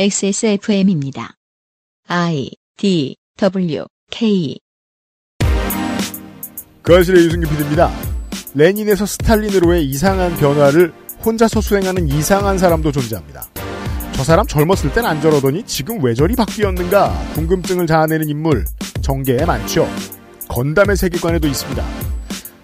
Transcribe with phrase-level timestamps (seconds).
[0.00, 1.34] XSFM입니다.
[2.06, 4.56] I D W K
[6.82, 7.90] 그 아실의 유승균 PD입니다.
[8.54, 10.92] 레닌에서 스탈린으로의 이상한 변화를
[11.24, 13.48] 혼자서 수행하는 이상한 사람도 존재합니다.
[14.12, 18.66] 저 사람 젊었을 땐 안 저러더니 지금 왜 저리 바뀌었는가 궁금증을 자아내는 인물
[19.02, 19.88] 정계에 많죠.
[20.46, 21.84] 건담의 세계관에도 있습니다.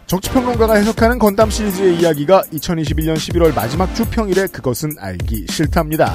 [0.06, 6.14] 정치평론가가 해석하는 건담 시리즈의 이야기가 2021년 11월 마지막 주 평일에 그것은 알기 싫답니다.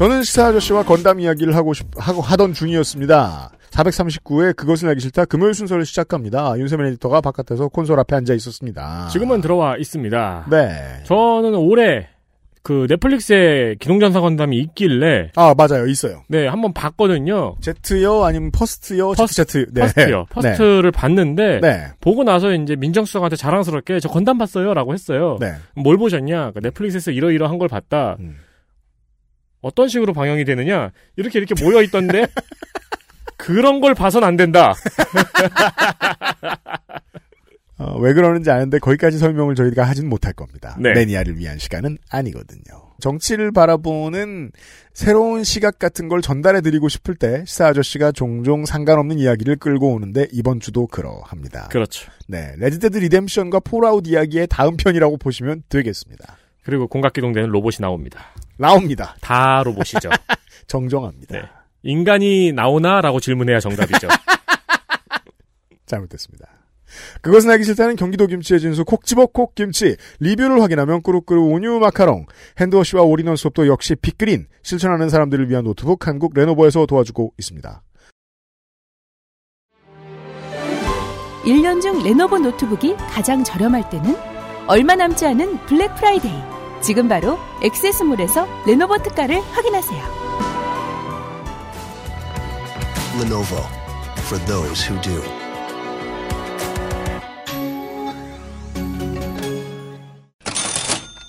[0.00, 3.50] 저는 시사 아저씨와 건담 이야기를 하고 싶, 하고 하던 중이었습니다.
[3.70, 6.54] 439회 그것은 알기 싫다 금요일 순서를 시작합니다.
[6.56, 9.08] 윤세민 에디터가 바깥에서 콘솔 앞에 앉아 있었습니다.
[9.12, 10.46] 지금은 들어와 있습니다.
[10.50, 11.02] 네.
[11.04, 12.08] 저는 올해
[12.62, 15.86] 그 넷플릭스에 기동전사 건담이 있길래 아, 맞아요.
[15.86, 16.22] 있어요.
[16.28, 17.56] 네 한번 봤거든요.
[17.60, 19.12] 제트요 아니면 퍼스트요?
[19.12, 19.82] 퍼스트, 제트, 네.
[19.82, 20.24] 퍼스트요.
[20.30, 21.88] 퍼스트를 봤는데 네.
[22.00, 25.36] 보고 나서 이제 민정수석한테 자랑스럽게 저 건담 봤어요라고 했어요.
[25.40, 25.56] 네.
[25.74, 26.52] 뭘 보셨냐?
[26.52, 28.16] 그 넷플릭스에서 이러이러한 걸 봤다.
[28.20, 28.36] 음.
[29.60, 30.90] 어떤 식으로 방영이 되느냐?
[31.16, 32.26] 이렇게 이렇게 모여 있던데
[33.36, 34.74] 그런 걸 봐선 안 된다.
[37.78, 40.76] 어, 왜 그러는지 아는데 거기까지 설명을 저희가 하진 못할 겁니다.
[40.78, 40.92] 네.
[40.92, 42.90] 매니아를 위한 시간은 아니거든요.
[43.00, 44.52] 정치를 바라보는
[44.92, 50.26] 새로운 시각 같은 걸 전달해 드리고 싶을 때 시사 아저씨가 종종 상관없는 이야기를 끌고 오는데
[50.30, 51.68] 이번 주도 그러합니다.
[51.68, 52.10] 그렇죠.
[52.28, 56.36] 네, 레드데드 리뎀션과 폴아웃 이야기의 다음 편이라고 보시면 되겠습니다.
[56.64, 58.26] 그리고 공각기동대는 로봇이 나옵니다.
[58.56, 59.16] 나옵니다.
[59.20, 60.10] 다 로봇이죠.
[60.66, 61.36] 정정합니다.
[61.36, 61.42] 네.
[61.82, 64.08] 인간이 나오나라고 질문해야 정답이죠.
[65.86, 66.46] 잘못됐습니다.
[67.22, 72.26] 그것은 알기 싫다는 경기도 김치의 진수 콕 집어 콕 김치 리뷰를 확인하면 꾸룩꾸룩 온유 마카롱
[72.58, 77.82] 핸드워시와 올인원 수업도 역시 빅그린 실천하는 사람들을 위한 노트북 한국 레노버에서 도와주고 있습니다.
[81.44, 84.29] 1년 중 레노버 노트북이 가장 저렴할 때는
[84.66, 86.40] 얼마 남지 않은 블랙 프라이데이.
[86.80, 90.02] 지금 바로 XS몰에서 레노버 특가를 확인하세요.
[93.20, 93.58] Lenovo
[94.26, 95.20] for those who do.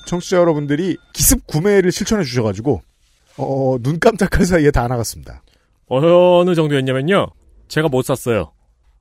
[0.08, 2.82] 청취자 여러분들이 기습 구매를 실천해 주셔가지고
[3.38, 5.42] 어, 눈 깜짝할 사이에 다 나갔습니다.
[5.88, 7.28] 어느 정도였냐면요.
[7.70, 8.52] 제가 못 샀어요.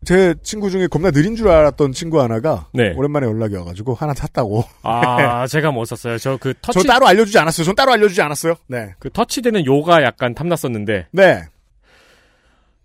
[0.05, 2.95] 제 친구 중에 겁나 느린 줄 알았던 친구 하나가 네.
[2.97, 4.65] 오랜만에 연락이 와가지고 하나 샀다고.
[4.83, 6.17] 아, 제가 못 샀어요.
[6.19, 7.65] 저 그 터치 저 따로 알려주지 않았어요.
[7.67, 8.55] 전 따로 알려주지 않았어요.
[8.67, 8.95] 네.
[8.99, 11.43] 그 터치되는 요가 약간 탐났었는데 네.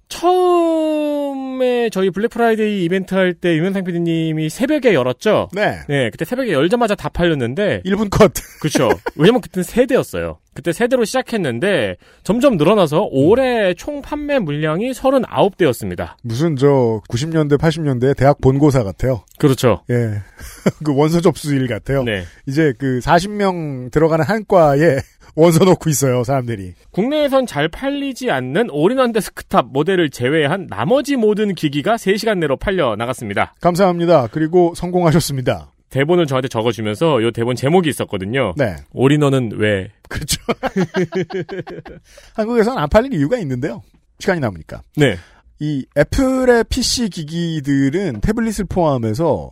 [0.08, 5.50] 처음에 저희 블랙 프라이데이 이벤트 할 때 유명상 PD님이 새벽에 열었죠.
[5.54, 5.80] 네.
[5.90, 8.32] 네, 그때 새벽에 열자마자 다 팔렸는데 1분 컷.
[8.62, 8.90] 그렇죠.
[9.18, 10.38] 왜냐면 그때는 세 대였어요.
[10.54, 16.14] 그때 세 대로 시작했는데 점점 늘어나서 올해 총 판매 물량이 39대였습니다.
[16.24, 19.24] 무슨 저 90년대 80년대 대학 본고사 같아요.
[19.38, 19.82] 그렇죠.
[19.90, 20.22] 예.
[20.86, 22.04] 그 원서 접수일 같아요.
[22.04, 22.24] 네.
[22.48, 25.00] 이제 그 40명 들어가는 한 과에
[25.36, 26.74] 원서 넣고 있어요, 사람들이.
[26.92, 33.54] 국내에선 잘 팔리지 않는 올인원 데스크탑 모델을 제외한 나머지 모든 기기가 3시간 내로 팔려 나갔습니다.
[33.62, 34.28] 감사합니다.
[34.32, 35.72] 그리고 성공하셨습니다.
[35.90, 38.54] 대본을 저한테 적어주면서 요 대본 제목이 있었거든요.
[38.58, 38.76] 네.
[38.94, 39.92] 올인원은 왜?
[40.10, 40.42] 그렇죠.
[42.36, 43.82] 한국에서는 안 팔릴 이유가 있는데요.
[44.20, 44.82] 시간이 남으니까.
[44.98, 45.18] 네.
[45.60, 49.52] 이 애플의 PC 기기들은 태블릿을 포함해서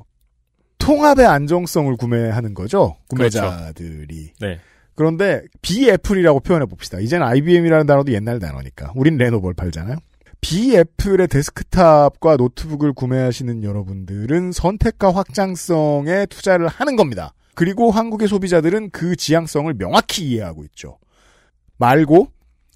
[0.79, 2.97] 통합의 안정성을 구매하는 거죠.
[3.07, 4.33] 구매자들이.
[4.41, 4.59] 네.
[4.95, 6.99] 그런데 비애플이라고 표현해 봅시다.
[6.99, 8.93] 이제는 IBM이라는 단어도 옛날 단어니까.
[8.95, 9.97] 우린 레노버를 팔잖아요.
[10.41, 17.33] 비애플의 데스크탑과 노트북을 구매하시는 여러분들은 선택과 확장성에 투자를 하는 겁니다.
[17.55, 20.97] 그리고 한국의 소비자들은 그 지향성을 명확히 이해하고 있죠.
[21.77, 22.27] 말고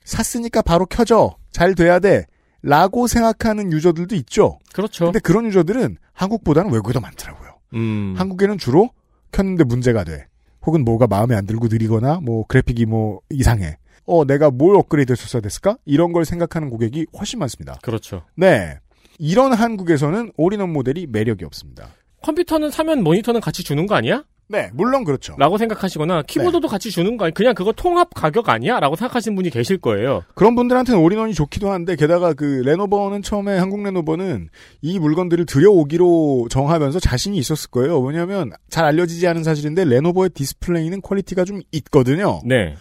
[0.05, 1.35] 샀으니까 바로 켜져.
[1.51, 2.25] 잘 돼야 돼.
[2.61, 4.59] 라고 생각하는 유저들도 있죠.
[4.73, 5.05] 그렇죠.
[5.05, 7.49] 근데 그런 유저들은 한국보다는 외국에 더 많더라고요.
[7.73, 8.15] 음.
[8.17, 8.89] 한국에는 주로
[9.31, 10.27] 켰는데 문제가 돼.
[10.67, 13.77] 혹은 뭐가 마음에 안 들고 느리거나 뭐 그래픽이 뭐 이상해.
[14.05, 15.77] 어, 내가 뭘 업그레이드 했었어야 됐을까?
[15.85, 17.79] 이런 걸 생각하는 고객이 훨씬 많습니다.
[17.81, 18.23] 그렇죠.
[18.35, 18.77] 네.
[19.17, 21.87] 이런 한국에서는 올인원 모델이 매력이 없습니다.
[22.21, 24.23] 컴퓨터는 사면 모니터는 같이 주는 거 아니야?
[24.49, 25.35] 네, 물론 그렇죠.
[25.37, 27.33] 라고 생각하시거나 키보드도 같이 주는 거 아니야?
[27.33, 28.79] 그냥 그거 통합 가격 아니야?
[28.79, 30.23] 라고 생각하시는 분이 계실 거예요.
[30.35, 34.49] 그런 분들한테는 올인원이 좋기도 한데 게다가 그 레노버는 처음에 한국 레노버는
[34.81, 37.99] 이 물건들을 들여오기로 정하면서 자신이 있었을 거예요.
[37.99, 42.39] 왜냐하면 잘 알려지지 않은 사실인데 레노버의 디스플레이는 퀄리티가 좀 있거든요.
[42.45, 42.75] 네.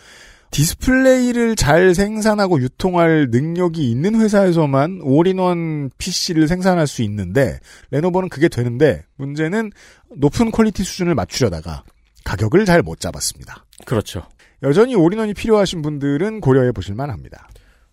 [0.57, 7.61] 디스플레이를 잘 생산하고 유통할 능력이 있는 회사에서만 올인원 PC를 생산할 수 있는데
[7.91, 9.71] 레노버는 그게 되는데 문제는
[10.17, 11.85] 높은 퀄리티 수준을 맞추려다가
[12.25, 13.67] 가격을 잘 못 잡았습니다.
[13.85, 14.23] 그렇죠.
[14.63, 17.49] 여전히 올인원이 필요하신 분들은 고려해 보실 만합니다.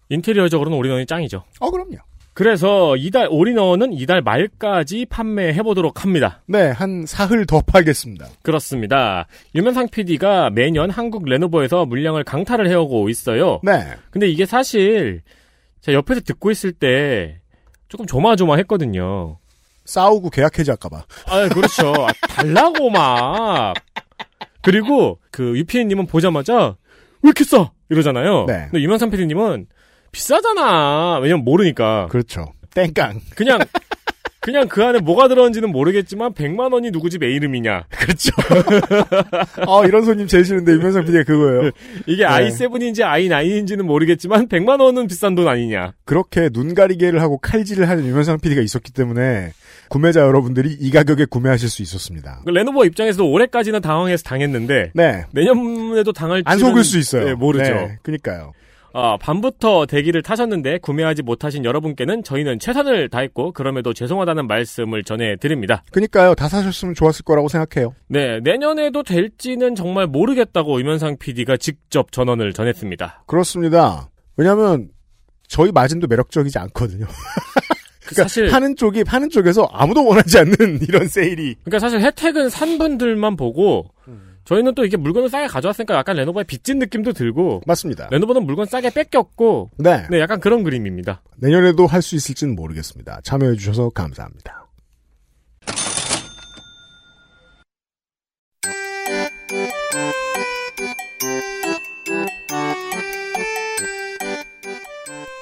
[0.08, 1.44] 인테리어적으로는 올인원이 짱이죠.
[1.60, 1.98] 어 그럼요.
[2.34, 6.42] 그래서 이달 올인원은 이달 말까지 판매해 보도록 합니다.
[6.48, 8.28] 네, 한 사흘 더 팔겠습니다.
[8.42, 9.28] 그렇습니다.
[9.54, 13.60] 유면상 PD가 매년 한국 레노버에서 물량을 강탈을 해오고 있어요.
[13.64, 13.86] 네.
[14.10, 15.22] 근데 이게 사실
[15.82, 17.40] 제가 옆에서 듣고 있을 때
[17.88, 19.38] 조금 조마조마했거든요.
[19.86, 21.06] 싸우고 계약 해지할까봐.
[21.28, 21.94] 아, 그렇죠.
[21.94, 23.74] 아, 달라고 막.
[24.62, 26.78] 그리고 그 유피디님은 보자마자
[27.22, 28.46] 왜 이렇게 싸 이러잖아요.
[28.48, 28.68] 네.
[28.72, 29.68] 근데 유면상 PD님은
[30.14, 31.20] 비싸잖아.
[31.22, 32.08] 왜냐면 모르니까.
[32.10, 32.54] 그렇죠.
[32.74, 33.20] 땡깡.
[33.36, 33.60] 그냥
[34.40, 37.86] 그냥 그 안에 뭐가 들었는지는 모르겠지만 100만 원이 누구 집 애 이름이냐.
[37.90, 38.32] 그렇죠.
[39.68, 41.72] 아, 이런 손님 제일 싫은데, 유면상 PD가 그거예요.
[42.08, 42.30] 이게 네.
[42.30, 45.94] i7인지 i9인지는 모르겠지만 100만 원은 비싼 돈 아니냐.
[46.04, 49.54] 그렇게 눈 가리개를 하고 칼질을 하는 유면상 PD가 있었기 때문에,
[49.88, 52.42] 구매자 여러분들이 이 가격에 구매하실 수 있었습니다.
[52.44, 55.24] 그 레노버 입장에서도 올해까지는 당황해서 당했는데 네.
[55.32, 57.26] 내년에도 당할지 안 속을 수 있어요.
[57.26, 57.72] 네, 모르죠.
[57.72, 58.52] 네, 그니까요.
[58.94, 65.84] 아, 밤부터 대기를 타셨는데 구매하지 못하신 여러분께는 저희는 최선을 다했고 그럼에도 죄송하다는 말씀을 전해드립니다.
[65.92, 66.36] 그니까요.
[66.36, 67.96] 다 사셨으면 좋았을 거라고 생각해요.
[68.08, 73.24] 네, 내년에도 될지는 정말 모르겠다고 유면상 PD가 직접 전언을 전했습니다.
[73.26, 74.10] 그렇습니다.
[74.38, 74.90] 왜냐면,
[75.48, 77.06] 저희 마진도 매력적이지 않거든요.
[78.06, 82.78] 그러니까 사실 파는 쪽이 파는 쪽에서 아무도 원하지 않는 이런 세일이 그러니까 사실 혜택은 산
[82.78, 83.88] 분들만 보고
[84.46, 88.10] 저희는 또 이게 물건을 싸게 가져왔으니까 약간 레노버에 빚진 느낌도 들고 맞습니다.
[88.12, 90.06] 레노버는 물건 싸게 뺏겼고 네.
[90.10, 91.22] 네, 약간 그런 그림입니다.
[91.38, 93.22] 내년에도 할 수 있을지는 모르겠습니다.
[93.24, 94.68] 참여해 주셔서 감사합니다.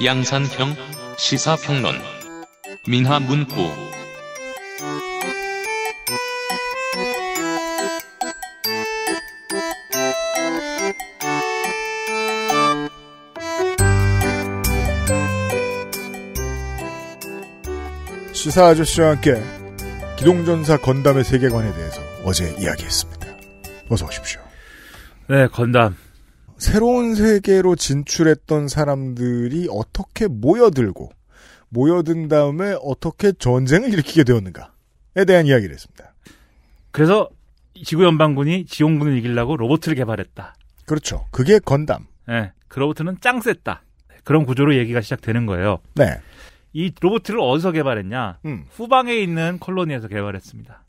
[0.04, 0.76] 양산형
[1.18, 1.96] 시사평론
[2.88, 3.91] 민하문구
[18.42, 19.36] 시사 아저씨와 함께
[20.18, 23.28] 기동전사 건담의 세계관에 대해서 어제 이야기했습니다.
[23.88, 24.42] 어서 오십시오.
[25.30, 25.96] 네, 건담.
[26.58, 31.12] 새로운 세계로 진출했던 사람들이 어떻게 모여들고
[31.70, 36.16] 모여든 다음에 어떻게 전쟁을 일으키게 되었는가에 대한 이야기를 했습니다.
[36.90, 37.30] 그래서
[37.86, 40.56] 지구 연방군이 지원군을 이기려고 로봇을 개발했다.
[40.88, 41.28] 그렇죠.
[41.30, 42.08] 그게 건담.
[42.28, 43.84] 네, 그 로봇은 짱 셌다.
[44.24, 45.78] 그런 구조로 얘기가 시작되는 거예요.
[45.94, 46.20] 네.
[46.74, 48.40] 이 로봇을 어디서 개발했냐?
[48.46, 48.66] 음.
[48.72, 50.84] 후방에 있는 콜로니에서 개발했습니다.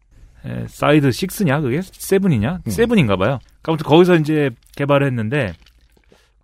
[0.45, 1.63] 에, 사이드 6냐?
[1.63, 1.81] 그게?
[1.83, 2.61] seven이냐?
[2.67, 2.71] 음.
[2.71, 3.39] seven인가 봐요.
[3.65, 5.55] 아무튼 거기서 이제 개발을 했는데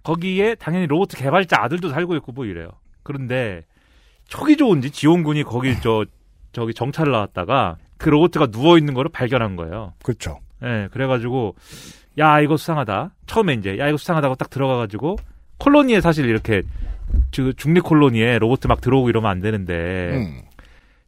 [0.02, 2.70] 거기에 당연히 로봇 개발자 아들도 살고 있고 뭐 이래요.
[3.02, 3.64] 그런데
[4.26, 6.04] 촉이 좋은지 지온군이 거기 저
[6.52, 9.92] 저기 정찰을 나왔다가 그 로보트가 누워 있는 거를 발견한 거예요.
[10.02, 10.38] 그렇죠.
[10.62, 11.56] 예, 그래가지고,
[12.18, 13.10] 야, 이거 수상하다.
[13.26, 15.16] 처음에 이제, 야, 이거 수상하다고 딱 들어가가지고,
[15.58, 16.62] 콜로니에 사실 이렇게,
[17.34, 20.42] 그 중립 콜로니에 로봇 막 들어오고 이러면 안 되는데, 음.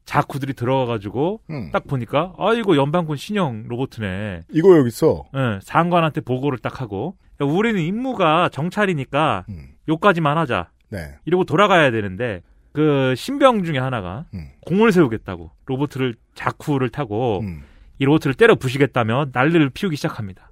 [0.04, 1.70] 자쿠들이 들어가가지고, 음.
[1.72, 4.42] 딱 보니까, 아, 이거 연방군 신형 로봇이네.
[4.50, 5.24] 이거 여기 있어.
[5.36, 9.68] 예, 상관한테 보고를 딱 하고, 야, 우리는 임무가 정찰이니까, 음.
[9.88, 10.70] 요까지만 하자.
[10.90, 11.14] 네.
[11.24, 12.42] 이러고 돌아가야 되는데,
[12.72, 14.48] 그, 신병 중에 하나가, 음.
[14.66, 17.62] 공을 세우겠다고, 로봇을, 자쿠를 타고, 음.
[18.00, 20.48] 이 로봇을 때려 부시겠다며 난리를 피우기 시작합니다.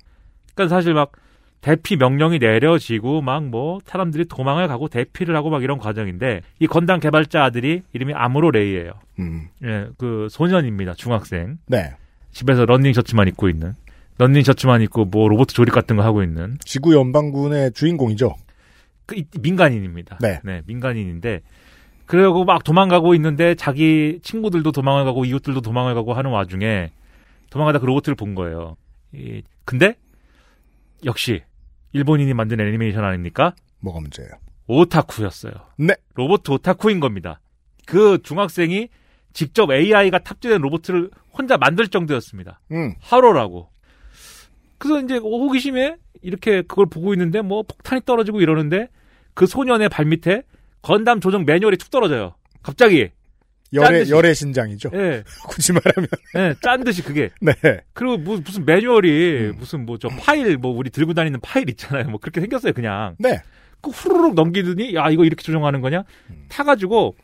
[0.55, 1.13] 그러니까 사실 막
[1.61, 7.01] 대피 명령이 내려지고 막 뭐 사람들이 도망을 가고 대피를 하고 막 이런 과정인데 이 건담
[7.01, 8.93] 개발자 아들이 이름이 아무로 레이예요.
[9.19, 9.49] 음.
[9.65, 10.95] 예, 그 소년입니다.
[10.95, 11.59] 중학생.
[11.67, 11.91] 네.
[12.33, 13.73] 집에서 런닝 셔츠만 입고 있는.
[14.19, 18.35] 런닝 셔츠만 입고 뭐 로봇 조립 같은 거 하고 있는 지구 연방군의 주인공이죠.
[19.07, 20.19] 그 이- 민간인입니다.
[20.21, 20.41] 네.
[20.67, 21.41] 민간인인데
[22.07, 26.91] 그러고 막 도망가고 있는데 자기 친구들도 도망을 가고 이웃들도 도망을 가고 하는 와중에
[27.51, 28.77] 도망가다 그 로봇을 본 거예요.
[29.15, 29.95] 이- 근데
[31.05, 31.43] 역시
[31.93, 33.55] 일본인이 만든 애니메이션 아닙니까?
[33.81, 34.31] 뭐가 문제예요?
[34.67, 35.53] 오타쿠였어요.
[35.79, 35.95] 네.
[36.15, 37.41] 로봇 오타쿠인 겁니다.
[37.87, 38.89] 그 중학생이
[39.33, 42.61] 직접 AI가 탑재된 로봇을 혼자 만들 정도였습니다.
[42.73, 42.95] 음.
[43.01, 43.71] 하로라고.
[44.79, 48.89] 그래서 이제 호기심에 이렇게 그걸 보고 있는데 뭐 폭탄이 떨어지고 이러는데
[49.35, 50.43] 그 소년의 발 밑에
[50.83, 52.35] 건담 조정 매뉴얼이 툭 떨어져요.
[52.63, 53.11] 갑자기.
[53.73, 54.11] 열의.
[54.11, 54.91] 열의 신장이죠.
[54.95, 56.09] 예, 굳이 말하면.
[56.37, 57.31] 예, 짠 듯이 그게.
[57.41, 57.53] 네.
[57.93, 59.55] 그리고 무, 무슨 매뉴얼이 음.
[59.59, 62.05] 무슨 뭐 저 파일 뭐 우리 들고 다니는 파일 있잖아요.
[62.09, 63.17] 뭐 그렇게 생겼어요, 그냥.
[63.19, 63.41] 네.
[63.81, 66.05] 그 후루룩 넘기더니 야, 이거 이렇게 조정하는 거냐?
[66.31, 66.45] 음.
[66.49, 67.15] 타가지고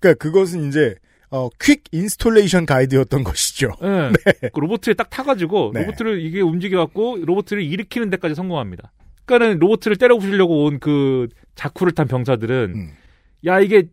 [0.00, 0.94] 그러니까 그것은 이제
[1.30, 3.72] 어, quick installation guide였던 것이죠.
[3.82, 4.10] 예,
[4.52, 5.84] 그 로봇에 딱 타가지고 네.
[5.84, 8.92] 로봇을 이게 움직여갖고 로봇을 일으키는 데까지 성공합니다.
[9.26, 12.90] 그러니까는 로봇을 때려 부수려고 온 그 자쿠를 탄 병사들은 음.
[13.44, 13.88] 야 이게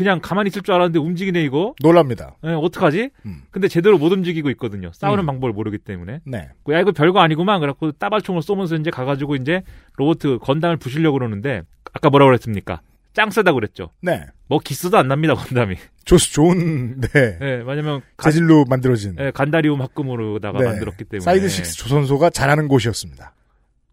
[0.00, 1.74] 그냥 가만히 있을 줄 알았는데 움직이네 이거.
[1.82, 2.34] 놀랍니다.
[2.44, 3.10] 예, 어떡하지?
[3.26, 3.42] 음.
[3.50, 4.90] 근데 제대로 못 움직이고 있거든요.
[4.94, 5.26] 싸우는 음.
[5.26, 6.20] 방법을 모르기 때문에.
[6.24, 6.48] 네.
[6.70, 7.60] 야 이거 별거 아니구만.
[7.60, 9.62] 그래갖고 따발총을 쏘면서 이제 가가지고 이제
[9.98, 12.80] 로봇 건담을 부시려고 그러는데 아까 뭐라고 그랬습니까?
[13.12, 13.90] 짱 세다고 그랬죠.
[14.00, 14.24] 네.
[14.48, 15.76] 뭐 기스도 안 납니다 건담이.
[16.06, 17.38] 조스 좋은 네.
[17.42, 20.64] 예, 왜냐면 간, 재질로 만들어진 예, 간다리움 합금으로다가 네.
[20.64, 23.34] 만들었기 때문에 사이드 식스 조선소가 잘하는 곳이었습니다.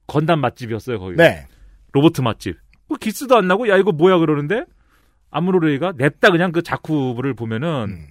[0.07, 1.17] 건담 맛집이었어요 거기.
[1.17, 1.47] 네.
[1.91, 2.55] 로보트 맛집.
[2.87, 4.63] 뭐 기스도 안 나고 야 이거 뭐야 그러는데
[5.31, 8.07] 아무로레이가 냅다 그냥 그 자쿠를 보면은 음.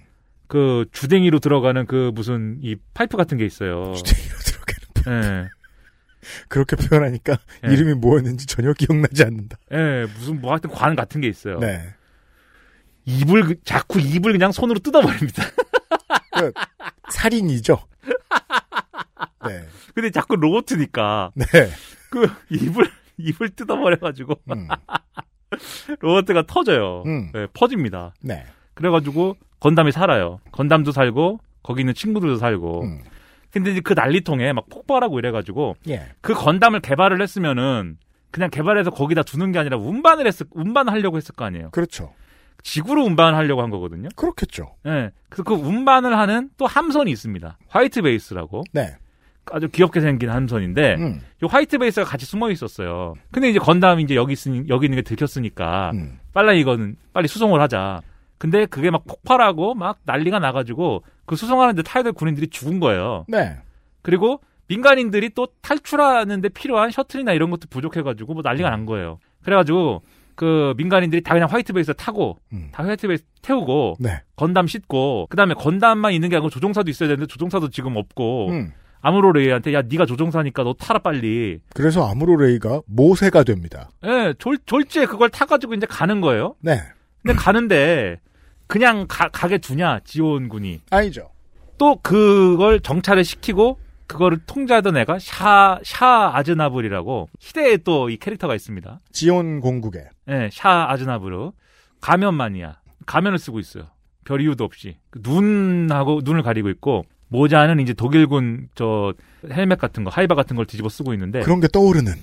[0.47, 3.93] 그 주댕이로 들어가는 그 무슨 이 파이프 같은 게 있어요.
[3.93, 5.49] 주댕이로 들어가는 예.
[6.49, 7.73] 그렇게 표현하니까 예.
[7.73, 9.57] 이름이 뭐였는지 전혀 기억나지 않는다.
[9.71, 11.59] 예, 무슨 뭐 하여튼 관 같은 게 있어요.
[11.59, 11.93] 네.
[13.05, 15.43] 입을 그- 자꾸 입을 그냥 손으로 뜯어버립니다.
[16.37, 16.51] 그,
[17.09, 17.79] 살인이죠.
[19.47, 19.65] 네.
[19.93, 21.45] 근데 자꾸 로봇이니까 네.
[22.09, 24.67] 그 입을 입을 뜯어버려가지고 음.
[25.99, 27.03] 로봇가 터져요.
[27.05, 27.31] 음.
[27.35, 28.13] 예, 퍼집니다.
[28.21, 28.45] 네.
[28.73, 30.39] 그래가지고 건담이 살아요.
[30.51, 32.83] 건담도 살고 거기 있는 친구들도 살고.
[32.83, 32.99] 음.
[33.51, 36.07] 근데 이제 그 난리통에 막 폭발하고 이래가지고 예.
[36.21, 37.97] 그 건담을 개발을 했으면은
[38.29, 41.71] 그냥 개발해서 거기다 두는 게 아니라 운반을 했을 운반하려고 했을 거 아니에요.
[41.71, 42.13] 그렇죠.
[42.63, 44.09] 지구로 운반하려고 한 거거든요.
[44.15, 44.75] 그렇겠죠.
[44.85, 45.11] 예.
[45.29, 47.57] 그래서 그 운반을 하는 또 함선이 있습니다.
[47.69, 48.97] 화이트 베이스라고 네.
[49.51, 51.21] 아주 귀엽게 생긴 함선인데 음.
[51.43, 53.15] 이 화이트 베이스가 같이 숨어 있었어요.
[53.31, 56.19] 근데 이제 건담이 이제 여기 있으니 여기 있는 게 들켰으니까 음.
[56.33, 58.01] 빨리 이거는 빨리 수송을 하자.
[58.37, 63.25] 근데 그게 막 폭발하고 막 난리가 나가지고 그 수송하는데 될 군인들이 죽은 거예요.
[63.27, 63.57] 네.
[64.01, 69.19] 그리고 민간인들이 또 탈출하는데 필요한 셔틀이나 이런 것도 부족해가지고 뭐 난리가 난 거예요.
[69.43, 70.03] 그래가지고
[70.35, 72.69] 그 민간인들이 다 그냥 화이트 베이스 타고 음.
[72.71, 74.21] 다 화이트 베이스 태우고 네.
[74.35, 78.71] 건담 싣고 그다음에 건담만 있는 게 아니고 조종사도 있어야 되는데 조종사도 지금 없고 음.
[79.01, 81.59] 아무로레이한테 야 네가 조종사니까 너 타라 빨리.
[81.73, 83.89] 그래서 아무로레이가 모세가 됩니다.
[84.05, 86.55] 예, 졸 졸지에 그걸 타가지고 이제 가는 거예요.
[86.61, 86.79] 네.
[87.23, 88.19] 근데 가는데
[88.67, 91.29] 그냥 가, 가게 두냐 지원군이 아니죠.
[91.77, 98.99] 또 그걸 정찰을 시키고 그거를 통제하던 애가 샤, 샤 아즈나블이라고 시대에 또 이 캐릭터가 있습니다.
[99.11, 100.05] 지온 공국에.
[100.29, 101.51] 예, 샤 아즈나브르.
[102.01, 102.77] 가면 마니아.
[103.05, 103.85] 가면을 쓰고 있어요.
[104.25, 104.97] 별 이유도 없이.
[105.09, 109.13] 그 눈하고, 눈을 가리고 있고, 모자는 이제 독일군 저
[109.49, 112.13] 헬멧 같은 거, 하이바 같은 걸 뒤집어 쓰고 있는데, 그런 게 떠오르는.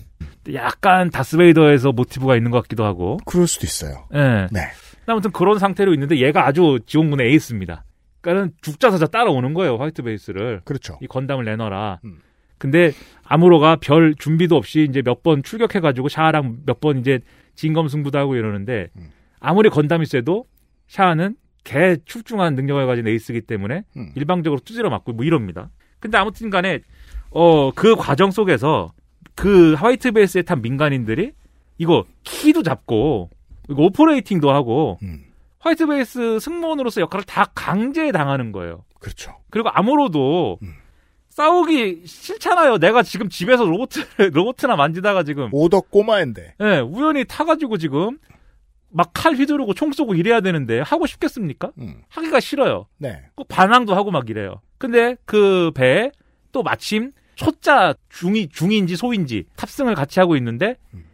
[0.55, 4.07] 약간 다스베이더에서 모티브가 있는 것 같기도 하고, 그럴 수도 있어요.
[4.15, 4.47] 예.
[4.51, 4.61] 네.
[5.07, 7.85] 아무튼 그런 상태로 있는데 얘가 아주 지온군의 에이스입니다.
[8.23, 10.63] 그러니까는 죽자사자 따라오는 거예요, 화이트 베이스를.
[10.65, 10.99] 그렇죠.
[11.03, 12.01] 이 건담을 내놔라.
[12.05, 12.19] 음.
[12.57, 12.93] 근데
[13.25, 17.21] 아무로가 별 준비도 없이 이제 몇 번 출격해가지고 샤아랑 몇 번 이제
[17.57, 19.11] 진검승부도 하고 이러는데 음.
[19.41, 20.47] 아무리 건담이 쎄도
[20.89, 24.13] 샤아는 개 출중한 능력을 가진 에이스이기 때문에 음.
[24.15, 25.71] 일방적으로 두드려 맞고 뭐 이럽니다.
[25.99, 26.81] 근데 아무튼 간에
[27.31, 28.93] 어 그 과정 속에서
[29.35, 31.33] 그 화이트 베이스에 탄 민간인들이
[31.79, 33.31] 이거 키도 잡고
[33.69, 35.25] 이거 operating도 하고 음.
[35.59, 38.85] 화이트 베이스 승무원으로서 역할을 다 강제 당하는 거예요.
[39.01, 39.35] 그렇죠.
[39.51, 40.75] 그리고 아무로도 음.
[41.31, 42.79] 싸우기 싫잖아요.
[42.79, 43.91] 내가 지금 집에서 로봇
[44.33, 46.55] 로보트나 만지다가 지금 오덕 꼬마인데.
[46.61, 48.19] 예, 우연히 타가지고 지금
[48.95, 51.73] 막 칼 휘두르고 총 쏘고 이래야 되는데 하고 싶겠습니까?
[51.79, 52.03] 음.
[52.09, 52.87] 하기가 싫어요.
[52.99, 53.23] 네.
[53.35, 54.61] 꼭 반항도 하고 막 이래요.
[54.79, 56.11] 근데 그 배에
[56.53, 61.05] 또 마침 초짜 중위 중위인지 소위인지 탑승을 같이 하고 있는데 음.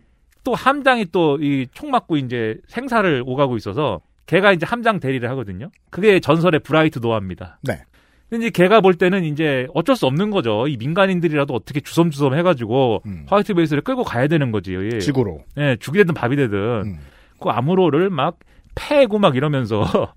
[0.45, 5.71] 또 함장이 또 이 총 맞고 이제 생사를 오가고 있어서 걔가 이제 함장 대리를 하거든요.
[5.91, 7.59] 그게 전설의 브라이트 노아입니다.
[7.63, 7.83] 네.
[8.29, 10.69] 근데 이제 걔가 볼 때는 이제 어쩔 수 없는 거죠.
[10.69, 13.27] 이 민간인들이라도 어떻게 주섬주섬 해가지고 음.
[13.29, 14.75] 화이트 베이스를 끌고 가야 되는 거지.
[14.75, 14.99] 예.
[15.01, 15.43] 지구로.
[15.59, 16.99] 예, 죽이 되든 밥이 되든 음.
[17.41, 18.39] 그 아무로를 막
[18.75, 20.15] 패고 막 이러면서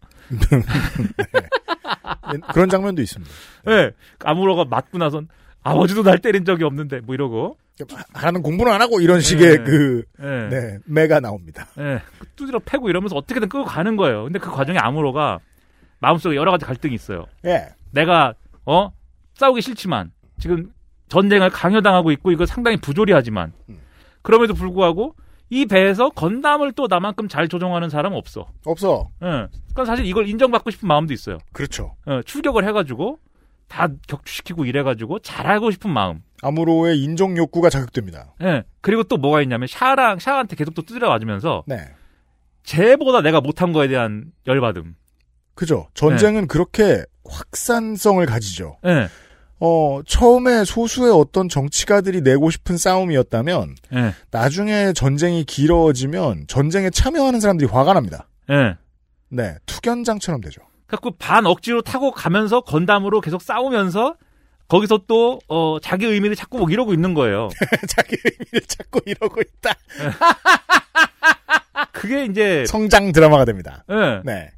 [2.31, 3.31] 네, 그런 장면도 있습니다.
[3.69, 3.91] 예,
[4.23, 5.27] 아무로가 맞고 나선
[5.63, 7.57] 아버지도 날 때린 적이 없는데 뭐 이러고
[8.13, 9.63] 하라는 공부는 안 하고 이런 식의 네.
[9.63, 11.67] 그, 예, 네, 매가 나옵니다.
[11.79, 14.25] 예, 그 두드려 패고 이러면서 어떻게든 끌고 가는 거예요.
[14.25, 15.39] 근데 그 과정에 아무로가
[15.99, 17.25] 마음속에 여러 가지 갈등이 있어요.
[17.45, 17.69] 예.
[17.91, 18.33] 내가
[18.65, 18.91] 어
[19.35, 20.71] 싸우기 싫지만 지금
[21.07, 23.79] 전쟁을 강요당하고 있고 이거 상당히 부조리하지만 음.
[24.21, 25.15] 그럼에도 불구하고
[25.53, 28.47] 이 배에서 건담을 또 나만큼 잘 조종하는 사람은 없어.
[28.65, 29.11] 없어.
[29.21, 29.27] 예.
[29.27, 31.37] 그러니까 사실 이걸 인정받고 싶은 마음도 있어요.
[31.51, 31.95] 그렇죠.
[32.07, 33.19] 어, 출격을 해가지고
[33.67, 36.23] 다 격추시키고 이래가지고 잘하고 싶은 마음.
[36.41, 38.33] 아무로의 인정 욕구가 자극됩니다.
[38.41, 38.63] 예.
[38.81, 41.77] 그리고 또 뭐가 있냐면 샤랑 샤한테 계속 또 두드려 맞으면서 네.
[42.63, 44.95] 쟤보다 내가 못한 거에 대한 열받음.
[45.53, 45.87] 그죠.
[45.93, 48.77] 전쟁은 그렇게 확산성을 가지죠.
[48.85, 49.07] 예.
[49.65, 54.13] 어, 처음에 소수의 어떤 정치가들이 내고 싶은 싸움이었다면, 예.
[54.29, 58.27] 나중에 전쟁이 길어지면 전쟁에 참여하는 사람들이 화가 납니다.
[58.49, 58.75] 예.
[59.29, 59.55] 네.
[59.65, 60.61] 투견장처럼 되죠.
[60.87, 64.15] 갖고 반 억지로 타고 가면서 건담으로 계속 싸우면서
[64.67, 67.47] 거기서 또 어, 자기 의미를 찾고 뭐 이러고 있는 거예요.
[67.87, 69.73] 자기 의미를 찾고 이러고 있다.
[71.93, 73.85] 그게 이제 성장 드라마가 됩니다.
[73.89, 74.21] 예.
[74.25, 74.49] 네.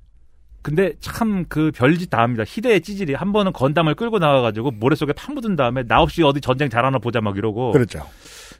[0.65, 2.43] 근데 참 그 별짓 다 합니다.
[2.45, 6.69] 희대의 찌질이 한 번은 건담을 끌고 나가가지고 모래 속에 파묻은 다음에 나 없이 어디 전쟁
[6.69, 7.71] 잘하나 보자 막 이러고.
[7.71, 8.05] 그렇죠.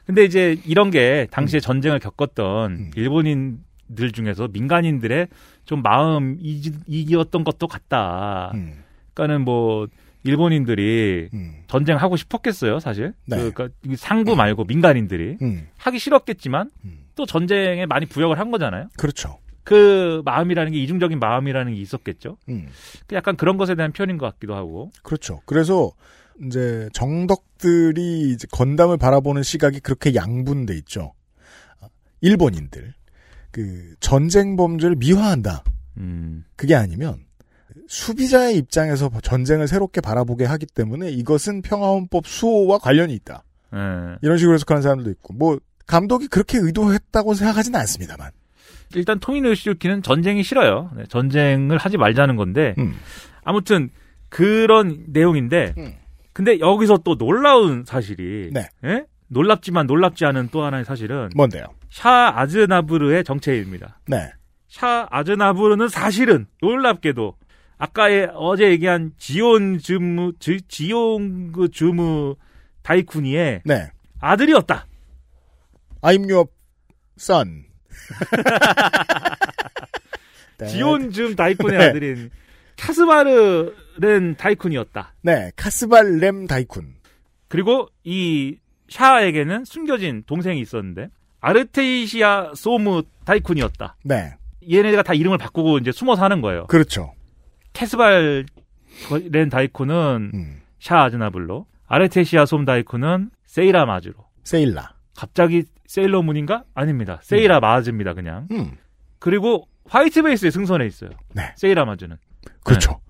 [0.06, 2.90] 근데 이제 이런 게 당시에 전쟁을 겪었던 음.
[2.94, 5.28] 일본인 민간인들 중에서 민간인들의
[5.64, 8.52] 좀 마음이었던 것도 같다.
[8.54, 8.84] 음,
[9.14, 9.86] 그러니까는 뭐
[10.24, 13.14] 일본인들이 음, 전쟁 하고 싶었겠어요, 사실.
[13.26, 13.36] 네.
[13.36, 16.98] 그러니까 이 상부 말고 민간인들이 음, 하기 싫었겠지만 음.
[17.14, 18.88] 또 전쟁에 많이 부역을 한 거잖아요.
[18.96, 19.38] 그렇죠.
[19.66, 22.38] 그 마음이라는 게 이중적인 마음이라는 게 있었겠죠.
[22.48, 22.68] 음,
[23.08, 24.92] 그 약간 그런 것에 대한 표현인 것 같기도 하고.
[25.02, 25.40] 그렇죠.
[25.44, 25.90] 그래서
[26.40, 31.14] 이제 정덕들이 이제 건담을 바라보는 시각이 그렇게 양분돼 있죠.
[32.20, 32.94] 일본인들
[33.50, 35.64] 그 전쟁 범죄를 미화한다.
[35.96, 37.24] 음, 그게 아니면
[37.88, 43.42] 수비자의 입장에서 전쟁을 새롭게 바라보게 하기 때문에 이것은 평화헌법 수호와 관련이 있다.
[43.74, 44.16] 예.
[44.22, 45.58] 이런 식으로 해석하는 사람들도 있고 뭐
[45.88, 48.30] 감독이 그렇게 의도했다고 생각하지는 않습니다만.
[48.94, 50.90] 일단 토미노 요시유키는 전쟁이 싫어요.
[50.96, 52.94] 네, 전쟁을 하지 말자는 건데 음.
[53.44, 53.90] 아무튼
[54.28, 55.94] 그런 내용인데 음.
[56.32, 58.68] 근데 여기서 또 놀라운 사실이 네.
[58.84, 59.04] 예?
[59.28, 61.64] 놀랍지만 놀랍지 않은 또 하나의 사실은 뭔데요?
[61.90, 64.00] 샤 아즈나부르의 정체입니다.
[64.06, 64.30] 네.
[64.68, 67.34] 샤 아즈나부르는 사실은 놀랍게도
[67.78, 72.36] 아까의 어제 얘기한 지온 즈무 지, 지옹그 즈무
[72.82, 73.90] 다이쿠니의 네.
[74.20, 74.86] 아들이었다.
[76.02, 76.48] I'm your
[77.18, 77.64] son.
[80.58, 80.66] 네.
[80.66, 81.84] 지온 즘 다이쿤의 네.
[81.84, 82.30] 아들인
[82.76, 85.12] 카스바르 렌 다이쿤이었다.
[85.22, 85.50] 네.
[85.56, 86.84] 카스발 렘 다이쿤.
[87.48, 88.56] 그리고 이
[88.88, 91.08] 샤에게는 숨겨진 동생이 있었는데
[91.40, 93.96] 아르테이시아 소무 다이쿤이었다.
[94.04, 94.34] 네.
[94.70, 96.66] 얘네가 다 이름을 바꾸고 이제 숨어서 하는 거예요.
[96.66, 97.12] 그렇죠.
[97.72, 98.46] 캐스발
[99.30, 100.60] 렌 다이쿤은 음.
[100.80, 104.14] 샤 아즈나블로, 아르테시아 솜 다이쿤은 세이라 마즈로.
[104.44, 104.94] 세일라.
[105.16, 106.64] 갑자기 세일러문인가?
[106.74, 107.18] 아닙니다.
[107.22, 108.48] 세이라 마즈입니다, 그냥.
[108.50, 108.72] 음.
[109.18, 111.10] 그리고 화이트 베이스에 승선해 있어요.
[111.34, 111.52] 네.
[111.56, 112.16] 세이라 마즈는.
[112.64, 113.00] 그렇죠.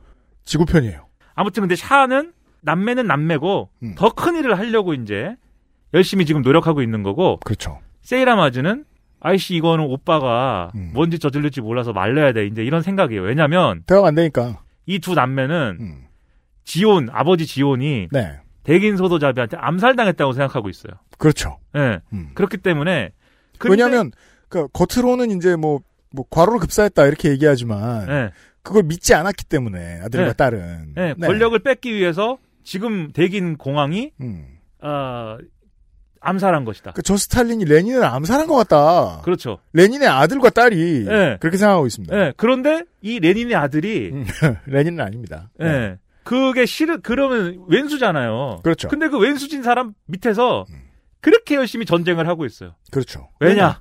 [0.44, 1.06] 지구편이에요.
[1.34, 2.32] 아무튼 근데 샤는
[2.62, 3.94] 남매는 남매고 음.
[3.96, 5.36] 더큰 일을 하려고 이제
[5.94, 7.80] 열심히 지금 노력하고 있는 거고 그렇죠.
[8.02, 8.84] 세이라 마즈는
[9.20, 10.90] 아이씨 이거는 오빠가 음.
[10.94, 13.22] 뭔지 저질릴지 몰라서 말려야 돼 이제 이런 생각이에요.
[13.22, 14.62] 왜냐면 대화가 안 되니까.
[14.86, 16.04] 이 두 남매는 음.
[16.64, 18.38] 지온 아버지 지온이 네.
[18.66, 20.92] 대긴 소도자비한테 암살당했다고 생각하고 있어요.
[21.18, 21.58] 그렇죠.
[21.76, 22.00] 예.
[22.12, 22.30] 음.
[22.34, 23.12] 그렇기 때문에
[23.64, 24.10] 왜냐하면
[24.48, 28.30] 그 겉으로는 이제 뭐, 뭐 과로를 급사했다 이렇게 얘기하지만 예.
[28.62, 30.32] 그걸 믿지 않았기 때문에 아들과 네.
[30.32, 31.26] 딸은 예, 네.
[31.28, 34.58] 권력을 뺏기 위해서 지금 대긴 공항이 음.
[34.82, 35.38] 어,
[36.20, 36.90] 암살한 것이다.
[36.90, 39.20] 그저 스탈린이 레닌을 암살한 것 같다.
[39.22, 39.60] 그렇죠.
[39.74, 41.36] 레닌의 아들과 딸이 네.
[41.38, 42.18] 그렇게 생각하고 있습니다.
[42.18, 42.32] 예.
[42.36, 44.26] 그런데 이 레닌의 아들이 음,
[44.66, 45.50] 레닌은 아닙니다.
[45.60, 45.64] 예.
[45.64, 45.98] 네.
[46.26, 48.60] 그게 싫은 그러면 왼수잖아요.
[48.64, 48.88] 그렇죠.
[48.88, 50.66] 근데 그 왼수진 사람 밑에서
[51.20, 52.74] 그렇게 열심히 전쟁을 하고 있어요.
[52.90, 53.28] 그렇죠.
[53.38, 53.80] 왜냐?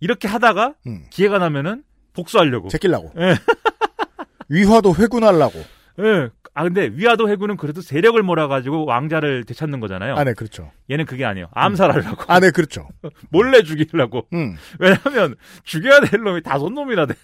[0.00, 1.04] 이렇게 하다가 음.
[1.10, 2.68] 기회가 나면은 복수하려고.
[2.68, 3.12] 제끼려고.
[3.18, 3.36] 예.
[4.48, 5.58] 위화도 회군하려고.
[6.00, 6.30] 예.
[6.54, 10.16] 아 근데 위화도 해군은 그래도 세력을 몰아가지고 왕자를 되찾는 거잖아요.
[10.16, 10.72] 아, 네, 그렇죠.
[10.90, 11.48] 얘는 그게 아니에요.
[11.52, 12.24] 암살하려고.
[12.28, 12.88] 아, 네, 그렇죠.
[13.30, 14.26] 몰래 죽이려고.
[14.32, 17.14] 음, 왜냐하면 죽여야 될 놈이 다섯 놈이라 돼.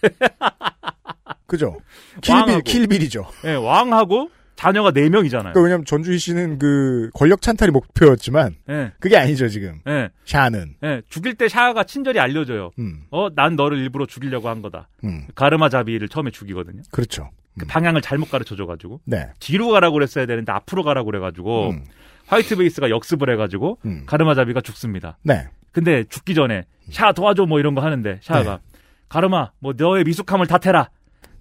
[1.47, 1.79] 그죠.
[2.23, 2.63] 킬빌.
[2.63, 3.27] 킬빌이죠.
[3.45, 5.53] 예, 왕하고 자녀가 네 명이잖아요.
[5.53, 8.93] 그러니까 왜냐면 전주희 씨는 그 권력 찬탈이 목표였지만 예.
[9.01, 9.81] 그게 아니죠, 지금.
[9.89, 10.11] 예.
[10.25, 10.77] 샤는.
[10.85, 11.03] 예.
[11.09, 12.71] 죽일 때 샤아가 친절히 알려줘요.
[12.79, 14.89] 음, 어, 난 너를 일부러 죽이려고 한 거다.
[15.05, 16.83] 음, 가르마 자비를 처음에 죽이거든요.
[16.93, 17.31] 그렇죠.
[17.59, 19.29] 그 방향을 잘못 가르쳐 줘가지고 네.
[19.39, 21.85] 뒤로 가라고 그랬어야 되는데 앞으로 가라고 그래가지고 음,
[22.27, 24.05] 화이트 베이스가 역습을 해가지고 음.
[24.07, 25.19] 가르마 자비가 죽습니다.
[25.23, 25.47] 네.
[25.73, 28.61] 근데 죽기 전에 샤 도와줘 뭐 이런 거 하는데 샤가
[29.09, 30.91] 가르마 뭐 너의 미숙함을 다태라.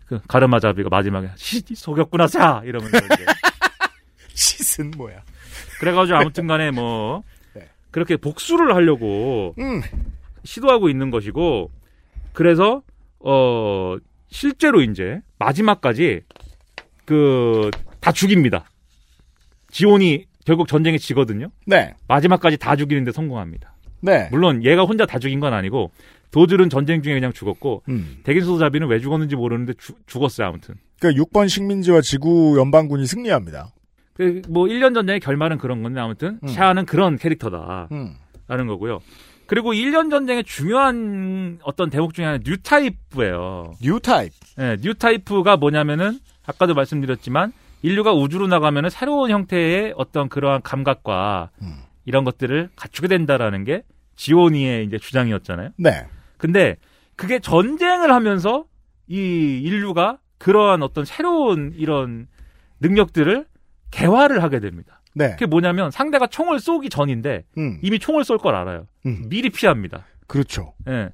[0.06, 3.26] 그 가르마 자비가 마지막에 시 속였구나 샤 이러면서 이제
[4.34, 5.22] 시슨 뭐야.
[5.80, 7.70] 그래가지고 아무튼간에 뭐 네.
[7.92, 9.82] 그렇게 복수를 하려고 음,
[10.44, 11.72] 시도하고 있는 것이고
[12.34, 12.82] 그래서
[13.20, 13.96] 어
[14.30, 16.22] 실제로 이제 마지막까지
[17.06, 17.72] 그
[18.04, 18.66] 다 죽입니다.
[19.72, 21.48] 지온이 결국 전쟁에 지거든요.
[21.66, 21.94] 네.
[22.10, 23.73] 마지막까지 다 죽이는데 성공합니다.
[24.04, 24.28] 네.
[24.32, 25.92] 물론 얘가 혼자 다 죽인 건 아니고
[26.32, 28.18] 도즐은 전쟁 중에 그냥 죽었고 음.
[28.24, 30.76] 데긴 소도 자비는 왜 죽었는지 모르는데 죽- 죽었어요 아무튼.
[31.00, 33.70] 그 6번 식민지와 지구 연방군이 승리합니다.
[34.14, 36.48] 그뭐 1년 전쟁의 결말은 그런 건데 아무튼 음.
[36.48, 38.68] 샤아는 그런 캐릭터다라는 음.
[38.68, 39.00] 거고요.
[39.46, 43.74] 그리고 1년 전쟁의 중요한 어떤 대목 중에 하나 는 뉴타입이에요.
[43.82, 44.32] 뉴 타입.
[44.58, 51.76] 네, 뉴타이프가 뭐냐면은 아까도 말씀드렸지만 인류가 우주로 나가면은 새로운 형태의 어떤 그러한 감각과 음.
[52.06, 53.84] 이런 것들을 갖추게 된다라는 게
[54.16, 55.70] 지오니의 이제 주장이었잖아요.
[55.78, 56.06] 네.
[56.38, 56.78] 근데
[57.16, 58.66] 그게 전쟁을 하면서
[59.08, 62.28] 이 인류가 그러한 어떤 새로운 이런
[62.80, 63.46] 능력들을
[63.92, 65.02] 개화를 하게 됩니다.
[65.16, 65.32] 네.
[65.32, 67.80] 그게 뭐냐면 상대가 총을 쏘기 전인데 음.
[67.84, 68.88] 이미 총을 쏠 걸 알아요.
[69.06, 69.30] 음.
[69.30, 70.06] 미리 피합니다.
[70.28, 70.74] 그렇죠.
[70.88, 71.10] 예.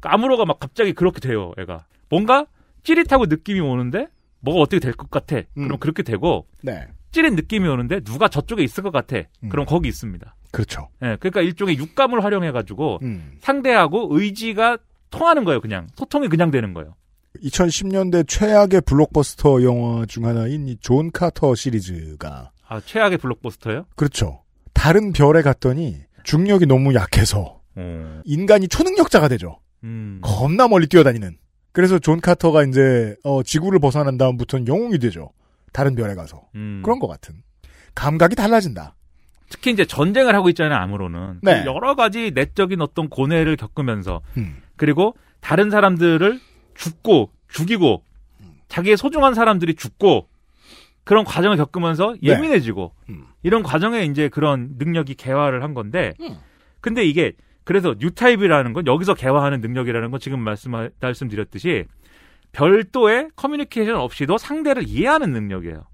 [0.00, 1.86] 까무로가 막 갑자기 그렇게 돼요, 애가.
[2.10, 2.46] 뭔가
[2.84, 4.08] 찌릿하고 느낌이 오는데
[4.40, 5.36] 뭐가 어떻게 될 것 같아.
[5.38, 5.64] 음.
[5.64, 6.86] 그럼 그렇게 되고 네.
[7.10, 9.16] 찌릿 느낌이 오는데 누가 저쪽에 있을 것 같아.
[9.42, 9.48] 음.
[9.48, 10.34] 그럼 거기 있습니다.
[10.50, 10.88] 그렇죠.
[11.02, 11.16] 예.
[11.20, 13.32] 그러니까 일종의 육감을 활용해 가지고 음.
[13.40, 14.78] 상대하고 의지가
[15.10, 15.60] 통하는 거예요.
[15.60, 16.94] 그냥 소통이 그냥 되는 거예요.
[17.42, 23.86] 2010년대 최악의 블록버스터 영화 중 하나인 이 존 카터 시리즈가 아 최악의 블록버스터요?
[23.96, 24.42] 그렇죠.
[24.72, 28.20] 다른 별에 갔더니 중력이 너무 약해서 어.
[28.24, 29.60] 인간이 초능력자가 되죠.
[29.84, 30.18] 음.
[30.22, 31.36] 겁나 멀리 뛰어다니는.
[31.72, 35.30] 그래서 존 카터가 이제 어, 지구를 벗어난 다음부터는 영웅이 되죠.
[35.72, 36.80] 다른 별에 가서 음.
[36.84, 37.42] 그런 것 같은
[37.94, 38.94] 감각이 달라진다.
[39.50, 40.78] 특히 이제 전쟁을 하고 있잖아요.
[40.78, 41.64] 아무로는 네.
[41.66, 44.58] 여러 가지 내적인 어떤 고뇌를 겪으면서 음.
[44.76, 46.38] 그리고 다른 사람들을
[46.74, 48.02] 죽고 죽이고
[48.68, 50.28] 자기의 소중한 사람들이 죽고
[51.04, 52.32] 그런 과정을 겪으면서 네.
[52.32, 53.24] 예민해지고 음.
[53.42, 56.36] 이런 과정에 이제 그런 능력이 개화를 한 건데 음.
[56.80, 57.32] 근데 이게
[57.64, 61.84] 그래서 뉴타입이라는 건 여기서 개화하는 능력이라는 건 지금 말씀 말씀드렸듯이
[62.58, 65.84] 별도의 커뮤니케이션 없이도 상대를 이해하는 능력이에요.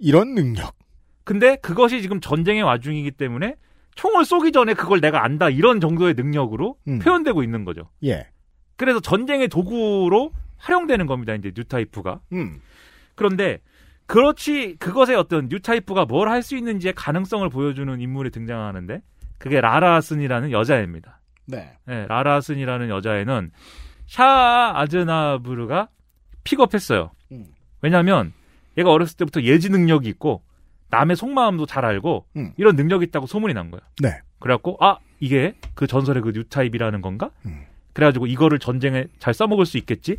[0.00, 0.76] 이런 능력.
[1.24, 3.56] 근데 그것이 지금 전쟁의 와중이기 때문에
[3.96, 7.00] 총을 쏘기 전에 그걸 내가 안다 이런 정도의 능력으로 음.
[7.00, 7.90] 표현되고 있는 거죠.
[8.04, 8.28] 예.
[8.76, 11.34] 그래서 전쟁의 도구로 활용되는 겁니다.
[11.34, 12.20] 이제 뉴타이프가.
[12.32, 12.60] 음.
[13.16, 13.58] 그런데
[14.06, 19.02] 그렇지 그것의 어떤 뉴타이프가 뭘 할 수 있는지의 가능성을 보여주는 인물이 등장하는데
[19.38, 21.20] 그게 라라아 슨이라는 여자애입니다.
[21.46, 21.76] 네.
[21.86, 23.50] 네, 라라슨이라는 여자애는
[24.06, 25.88] 샤 아즈나부르가
[26.44, 27.10] 픽업했어요.
[27.32, 27.46] 음.
[27.82, 28.32] 왜냐하면
[28.78, 30.42] 얘가 어렸을 때부터 예지 능력이 있고
[30.90, 32.52] 남의 속마음도 잘 알고 음.
[32.56, 33.82] 이런 능력이 있다고 소문이 난 거예요.
[34.00, 34.20] 네.
[34.38, 37.30] 그래갖고 아 이게 그 전설의 그 뉴타입이라는 건가?
[37.46, 37.64] 음.
[37.92, 40.16] 그래가지고 이거를 전쟁에 잘 써먹을 수 있겠지?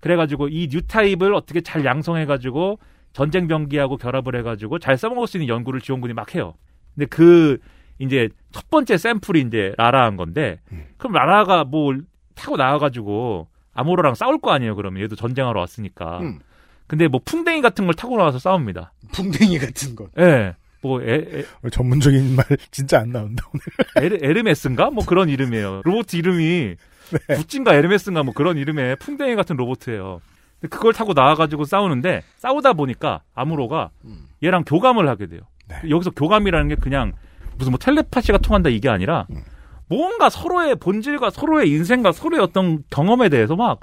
[0.00, 2.78] 그래가지고 이 뉴타입을 어떻게 잘 양성해가지고
[3.12, 6.54] 전쟁 병기하고 결합을 해가지고 잘 써먹을 수 있는 연구를 지원군이 막 해요.
[6.94, 7.58] 근데 그
[7.98, 10.84] 이제 첫 번째 샘플이 이제 라라한 건데 음.
[10.96, 11.94] 그럼 라라가 뭐
[12.34, 14.76] 타고 나와가지고 아모로랑 싸울 거 아니에요?
[14.76, 16.20] 그러면 얘도 전쟁하러 왔으니까.
[16.20, 16.40] 음.
[16.86, 18.92] 근데 뭐 풍뎅이 같은 걸 타고 나와서 싸웁니다.
[19.12, 20.10] 풍뎅이 같은 것.
[20.18, 20.54] 예.
[20.82, 24.06] 뭐 에, 에, 오늘 전문적인 말 진짜 안 나온다 오늘.
[24.06, 24.90] 에르, 에르메스인가?
[24.90, 25.80] 뭐 그런 이름이에요.
[25.84, 26.76] 로봇 이름이
[27.36, 30.20] 부찐가 에르메스인가 뭐 그런 이름의 풍뎅이 같은 로봇이에요.
[30.60, 34.26] 근데 그걸 타고 나와가지고 싸우는데 싸우다 보니까 아무로가 음.
[34.42, 35.40] 얘랑 교감을 하게 돼요.
[35.68, 35.76] 네.
[35.88, 37.12] 여기서 교감이라는 게 그냥
[37.56, 39.42] 무슨 뭐 텔레파시가 통한다 이게 아니라 음.
[39.88, 43.80] 뭔가 서로의 본질과 서로의 인생과 서로의 어떤 경험에 대해서 막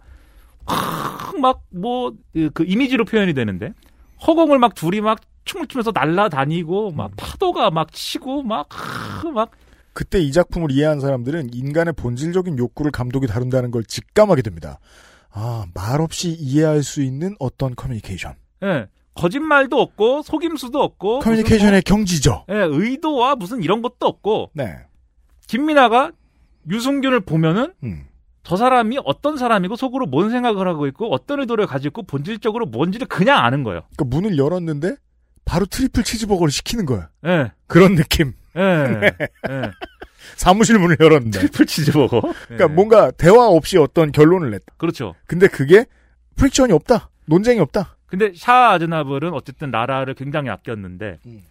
[1.40, 2.12] 막 뭐
[2.54, 3.74] 그 이미지로 표현이 되는데
[4.28, 8.68] 허공을 막 둘이 막 춤을 추면서 날아다니고 막 파도가 막 치고 막
[9.34, 9.52] 막
[9.94, 14.80] 그때 이 작품을 이해한 사람들은 인간의 본질적인 욕구를 감독이 다룬다는 걸 직감하게 됩니다.
[15.32, 18.36] 아, 말 없이 이해할 수 있는 어떤 커뮤니케이션.
[18.64, 18.88] 예.
[19.16, 22.46] 거짓말도 없고 속임수도 없고 커뮤니케이션의 경지죠.
[22.48, 24.78] 뭐, 예, 의도와 무슨 이런 것도 없고 네.
[25.52, 26.14] 김민하가
[26.70, 28.06] 유승균을 보면은 음.
[28.44, 33.06] 저 사람이 어떤 사람이고 속으로 뭔 생각을 하고 있고 어떤 의도를 가지고 있고 본질적으로 뭔지를
[33.08, 33.82] 그냥 아는 거예요.
[33.98, 34.96] 그러니까 문을 열었는데
[35.44, 37.10] 바로 트리플 치즈버거를 시키는 거야.
[37.26, 37.52] 예.
[37.68, 38.32] 그런 느낌.
[38.56, 39.12] 예.
[39.52, 39.72] 예.
[40.38, 41.40] 사무실 문을 열었는데.
[41.40, 42.22] 트리플 치즈버거.
[42.22, 42.74] 그러니까 예.
[42.74, 44.76] 뭔가 대화 없이 어떤 결론을 냈다.
[44.78, 45.16] 그렇죠.
[45.28, 45.86] 근데 그게
[46.38, 47.10] friction이 없다.
[47.26, 47.98] 논쟁이 없다.
[48.06, 51.42] 근데 샤 아즈나블은 어쨌든 라라를 굉장히 아꼈는데 음.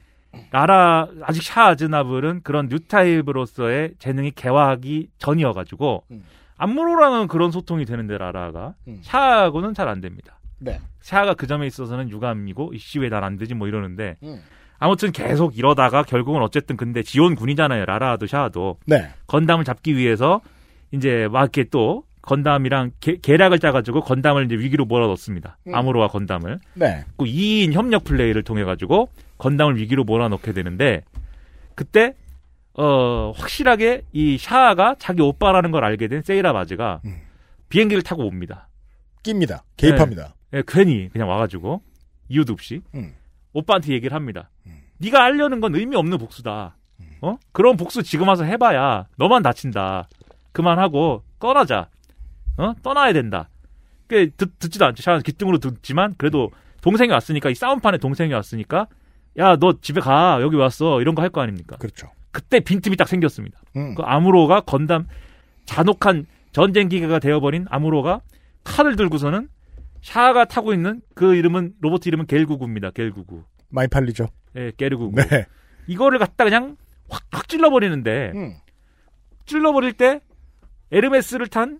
[0.50, 6.24] 라라 아직 샤 아즈나블은 그런 뉴타입으로서의 재능이 개화하기 전이어가지고 음.
[6.56, 8.98] 아무로랑은 그런 소통이 되는데 라라가 음.
[9.02, 10.38] 샤하고는 잘 안 됩니다.
[10.58, 10.78] 네.
[11.00, 14.40] 샤가 그 점에 있어서는 유감이고 이씨 왜 난 안 되지 뭐 이러는데 음.
[14.78, 19.08] 아무튼 계속 이러다가 결국은 어쨌든 근데 지온군이잖아요 라라도 샤도 네.
[19.26, 20.40] 건담을 잡기 위해서
[20.92, 25.74] 이제 막 이렇게 또 건담이랑 계, 계략을 짜가지고 건담을 이제 위기로 몰아넣습니다 음.
[25.74, 27.04] 아무로와 건담을 네.
[27.16, 31.02] 그 2인 협력 플레이를 통해 가지고 건담을 위기로 몰아넣게 되는데
[31.74, 32.14] 그때
[32.74, 37.20] 어 확실하게 이 샤아가 자기 오빠라는 걸 알게 된 세이라 바즈가 음.
[37.68, 38.68] 비행기를 타고 옵니다.
[39.22, 39.64] 낍니다.
[39.76, 40.34] 개입합니다.
[40.54, 41.82] 예, 괜히 그냥 와가지고
[42.28, 43.14] 이유도 없이 음.
[43.52, 44.50] 오빠한테 얘기를 합니다.
[44.66, 44.78] 음.
[44.98, 46.76] 네가 하려는 건 의미 없는 복수다.
[47.22, 47.36] 어?
[47.52, 50.08] 그런 복수 지금 와서 해봐야 너만 다친다.
[50.52, 51.88] 그만하고 떠나자.
[52.56, 52.74] 어?
[52.82, 53.48] 떠나야 된다.
[54.06, 55.02] 그 듣, 듣지도 않죠.
[55.02, 56.50] 샤는 기뚱으로 듣지만 그래도
[56.82, 58.88] 동생이 왔으니까 이 싸움판에 동생이 왔으니까
[59.38, 61.76] 야 너 집에 가 여기 왔어 이런 거 할 거 아닙니까?
[61.76, 62.10] 그렇죠.
[62.32, 63.60] 그때 빈틈이 딱 생겼습니다.
[63.76, 63.94] 음.
[63.94, 65.06] 그 아무로가 건담
[65.64, 68.20] 잔혹한 전쟁 기계가 되어버린 아무로가
[68.64, 69.48] 칼을 들고서는
[70.02, 72.90] 샤가 타고 있는 그 이름은 로봇 이름은 겔구구입니다.
[72.90, 73.44] 겔구구.
[73.68, 74.28] 많이 팔리죠.
[74.56, 75.14] 예, 게르구구.
[75.22, 75.46] 네.
[75.86, 76.76] 이거를 갖다 그냥
[77.08, 78.54] 확, 확 찔러버리는데 음.
[79.46, 80.20] 찔러버릴 때
[80.90, 81.78] 에르메스를 탄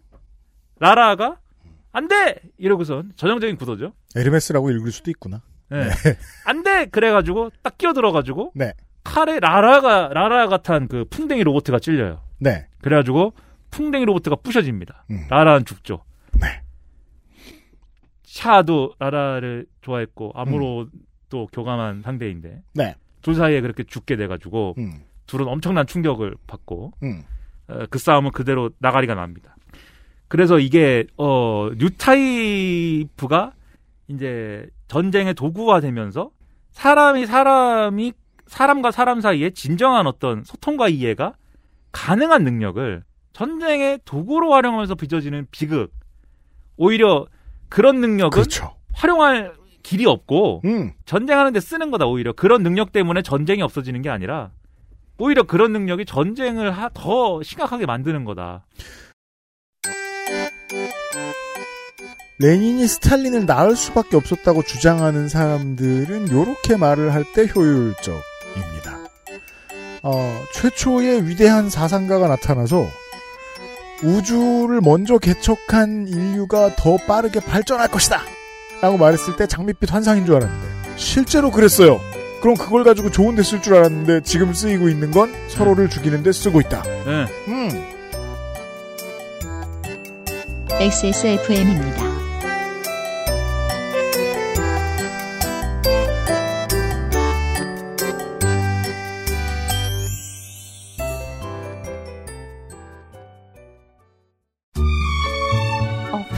[0.81, 1.38] 라라가
[1.93, 2.40] 안 돼!
[2.59, 3.93] 이러고선 전형적인 구도죠.
[4.16, 5.43] 에르메스라고 읽을 수도 있구나.
[5.73, 5.88] 예.
[6.47, 6.87] 안 돼!
[6.87, 8.73] 그래가지고 딱 끼어들어가지고 네.
[9.05, 12.23] 칼에 라라가 라라가 탄그 풍뎅이 로봇가 찔려요.
[12.38, 12.66] 네.
[12.83, 13.35] 그래가지고
[13.71, 15.05] 풍뎅이 로봇가 부셔집니다.
[15.11, 15.27] 음.
[15.29, 16.05] 라라는 죽죠.
[16.40, 16.62] 네.
[18.25, 22.95] 샤도 라라를 좋아했고 아무로도 교감한 상대인데 네.
[23.23, 25.03] 둘 사이에 그렇게 죽게 돼가지고 음.
[25.27, 27.23] 둘은 엄청난 충격을 받고 음.
[27.69, 29.57] 어, 그 싸움은 그대로 나가리가 납니다.
[30.31, 33.53] 그래서 이게 어 뉴타이프가
[34.07, 36.31] 이제 전쟁의 도구화 되면서
[36.71, 38.12] 사람이 사람이
[38.47, 41.35] 사람과 사람 사이에 진정한 어떤 소통과 이해가
[41.90, 45.90] 가능한 능력을 전쟁의 도구로 활용하면서 빚어지는 비극.
[46.77, 47.27] 오히려
[47.69, 48.77] 그런 능력은 그렇죠.
[48.93, 50.93] 활용할 길이 없고 음.
[51.07, 54.53] 전쟁하는데 쓰는 거다 오히려 그런 능력 때문에 전쟁이 없어지는 게 아니라
[55.19, 58.64] 오히려 그런 능력이 전쟁을 하- 더 심각하게 만드는 거다.
[62.40, 68.98] 레닌이 스탈린을 낳을 수밖에 없었다고 주장하는 사람들은 이렇게 말을 할 때 효율적입니다.
[70.03, 72.87] 어, 최초의 위대한 사상가가 나타나서
[74.03, 78.22] 우주를 먼저 개척한 인류가 더 빠르게 발전할 것이다!
[78.81, 82.00] 라고 말했을 때 장밋빛 환상인 줄 알았는데 실제로 그랬어요.
[82.40, 86.33] 그럼 그걸 가지고 좋은 데 쓸 줄 알았는데 지금 쓰이고 있는 건 서로를 죽이는 데
[86.33, 86.83] 쓰고 있다.
[86.87, 87.26] 예.
[87.48, 87.68] 음.
[90.81, 92.10] XSFM입니다.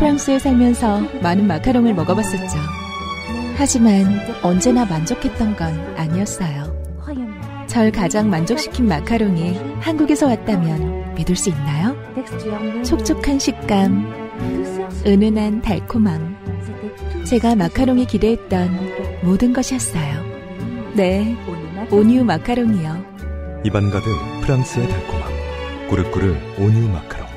[0.02, 2.58] 프랑스에 살면서 많은 마카롱을 먹어봤었죠.
[3.56, 4.04] 하지만
[4.42, 6.76] 언제나 만족했던 건 아니었어요.
[7.68, 11.94] 절 가장 만족시킨 마카롱이 한국에서 왔다면 믿을 수 있나요?
[12.82, 14.12] 촉촉한 식감,
[15.06, 16.36] 은은한 달콤함.
[17.24, 20.20] 제가 마카롱이 기대했던 모든 것이었어요.
[20.94, 21.36] 네,
[21.92, 23.62] 오뉴 마카롱이요.
[23.62, 24.10] 입안 가득
[24.40, 25.32] 프랑스의 달콤함.
[25.88, 27.31] 꾸르꾸르 오뉴 마카롱.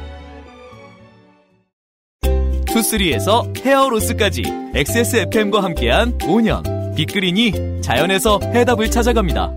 [2.76, 9.50] 투쓰리에서 헤어로스까지 XSFM과 함께한 5년 빅그린이 자연에서 해답을 찾아갑니다.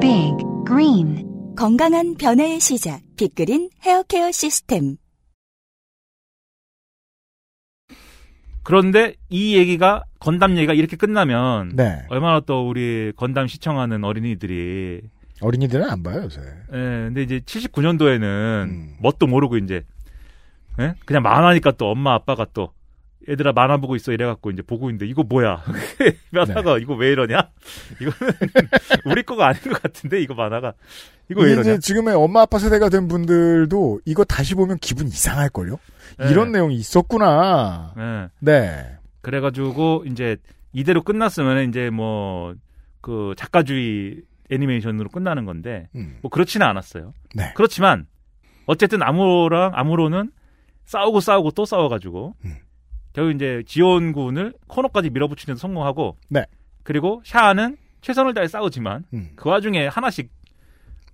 [0.00, 0.32] Big
[0.66, 3.02] Green 건강한 변화의 시작.
[3.18, 4.96] 빅그린 헤어케어 시스템.
[8.62, 12.02] 그런데 이 얘기가 건담 얘기가 이렇게 끝나면 네.
[12.08, 15.02] 얼마나 또 우리 건담 시청하는 어린이들이
[15.42, 16.40] 어린이들은 안 봐요, 요새.
[16.40, 18.96] 예, 근데 이제 79년도에는 음.
[19.00, 19.84] 뭣도 모르고 이제
[20.80, 20.94] 예?
[21.04, 22.72] 그냥 만화니까 또 엄마 아빠가 또
[23.28, 25.62] 얘들아 만화 보고 있어 이래갖고 이제 보고 있는데 이거 뭐야
[26.30, 27.48] 만화가 이거 왜 이러냐
[28.00, 28.34] 이거는
[29.06, 30.74] 우리 거가 아닌 것 같은데 이거 만화가
[31.30, 35.48] 이거 왜 이러냐 이제 지금의 엄마 아빠 세대가 된 분들도 이거 다시 보면 기분 이상할
[35.48, 35.78] 걸요?
[36.18, 36.30] 네.
[36.30, 37.94] 이런 내용이 있었구나.
[37.96, 38.28] 예.
[38.40, 38.98] 네.
[39.22, 40.36] 그래가지고 이제
[40.72, 42.54] 이대로 끝났으면 이제 뭐
[43.04, 46.16] 그 작가주의 애니메이션으로 끝나는 건데 음.
[46.22, 47.12] 뭐 그렇지는 않았어요.
[47.34, 47.52] 네.
[47.54, 48.06] 그렇지만
[48.64, 50.30] 어쨌든 아무로랑 아무로는
[50.84, 52.56] 싸우고 싸우고 또 싸워가지고 음.
[53.12, 56.44] 결국 이제 지원군을 코너까지 밀어붙이는 데 성공하고 네.
[56.82, 59.30] 그리고 샤아는 최선을 다해 싸우지만 음.
[59.36, 60.30] 그 와중에 하나씩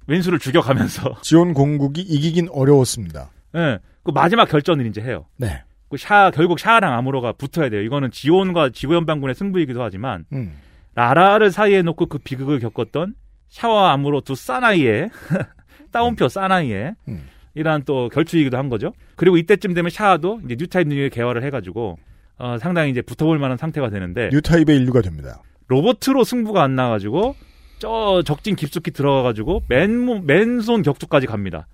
[0.07, 3.31] 왼수를 죽여가면서 지원 공국이 이기긴 어려웠습니다.
[3.57, 5.27] 예, 그 마지막 결전을 이제 해요.
[5.37, 5.63] 네.
[5.89, 7.83] 그 샤 결국 샤아랑 아무로가 붙어야 돼요.
[7.83, 10.55] 이거는 지온과 지구연방군의 승부이기도 하지만 음.
[10.95, 13.15] 라라를 사이에 놓고 그 비극을 겪었던
[13.49, 15.11] 샤와 아무로 두 사나이의
[15.91, 17.27] 따옴표 사나이의 음.
[17.55, 18.93] 이란 또 결투이기도 한 거죠.
[19.21, 21.99] 그리고 이때쯤 되면 샤아도 이제 뉴타입 능력에 개화를 해가지고
[22.39, 25.43] 어, 상당히 이제 붙어볼 만한 상태가 되는데 뉴타입의 인류가 됩니다.
[25.69, 27.37] 로보트로 승부가 안 나가지고
[27.79, 31.67] 저 적진 깊숙이 들어가가지고 맨 맨손 격투까지 갑니다.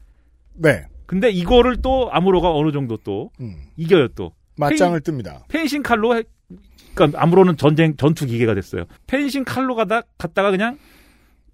[0.55, 0.87] 네.
[1.07, 3.55] 근데 이거를 또 아무로가 어느 정도 또 음.
[3.77, 4.33] 이겨요 또.
[4.57, 5.47] 맞짱을 뜹니다.
[5.47, 6.25] 펜싱 칼로 해,
[6.95, 8.87] 그러니까 아무로는 전쟁 전투 기계가 됐어요.
[9.07, 10.79] 펜싱 칼로 가다 갔다가 그냥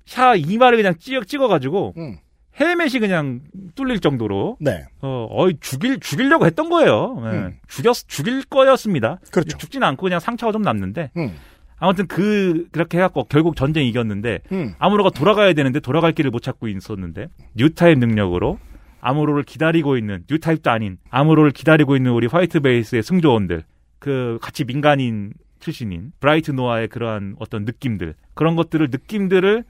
[0.06, 2.16] 샤 이마를 그냥 찍어 찍어가지고 음.
[2.58, 3.40] 헬멧이 그냥
[3.74, 4.84] 뚫릴 정도로 네.
[5.00, 7.22] 어 어이 죽일 죽이려고 했던 거예요.
[7.24, 7.28] 예.
[7.28, 7.58] 음.
[7.66, 9.18] 죽였 죽일 거였습니다.
[9.30, 9.56] 그렇죠.
[9.56, 11.34] 죽지는 않고 그냥 상처가 좀 남는데 음.
[11.78, 14.74] 아무튼 그 그렇게 해갖고 결국 전쟁 이겼는데 음.
[14.78, 18.58] 아무로가 돌아가야 되는데 돌아갈 길을 못 찾고 있었는데 뉴타입 능력으로
[19.00, 23.64] 아무로를 기다리고 있는 뉴타입도 아닌 아무로를 기다리고 있는 우리 화이트 베이스의 승조원들
[23.98, 29.64] 그 같이 민간인 출신인 브라이트 노아의 그러한 어떤 느낌들 그런 것들을 느낌들을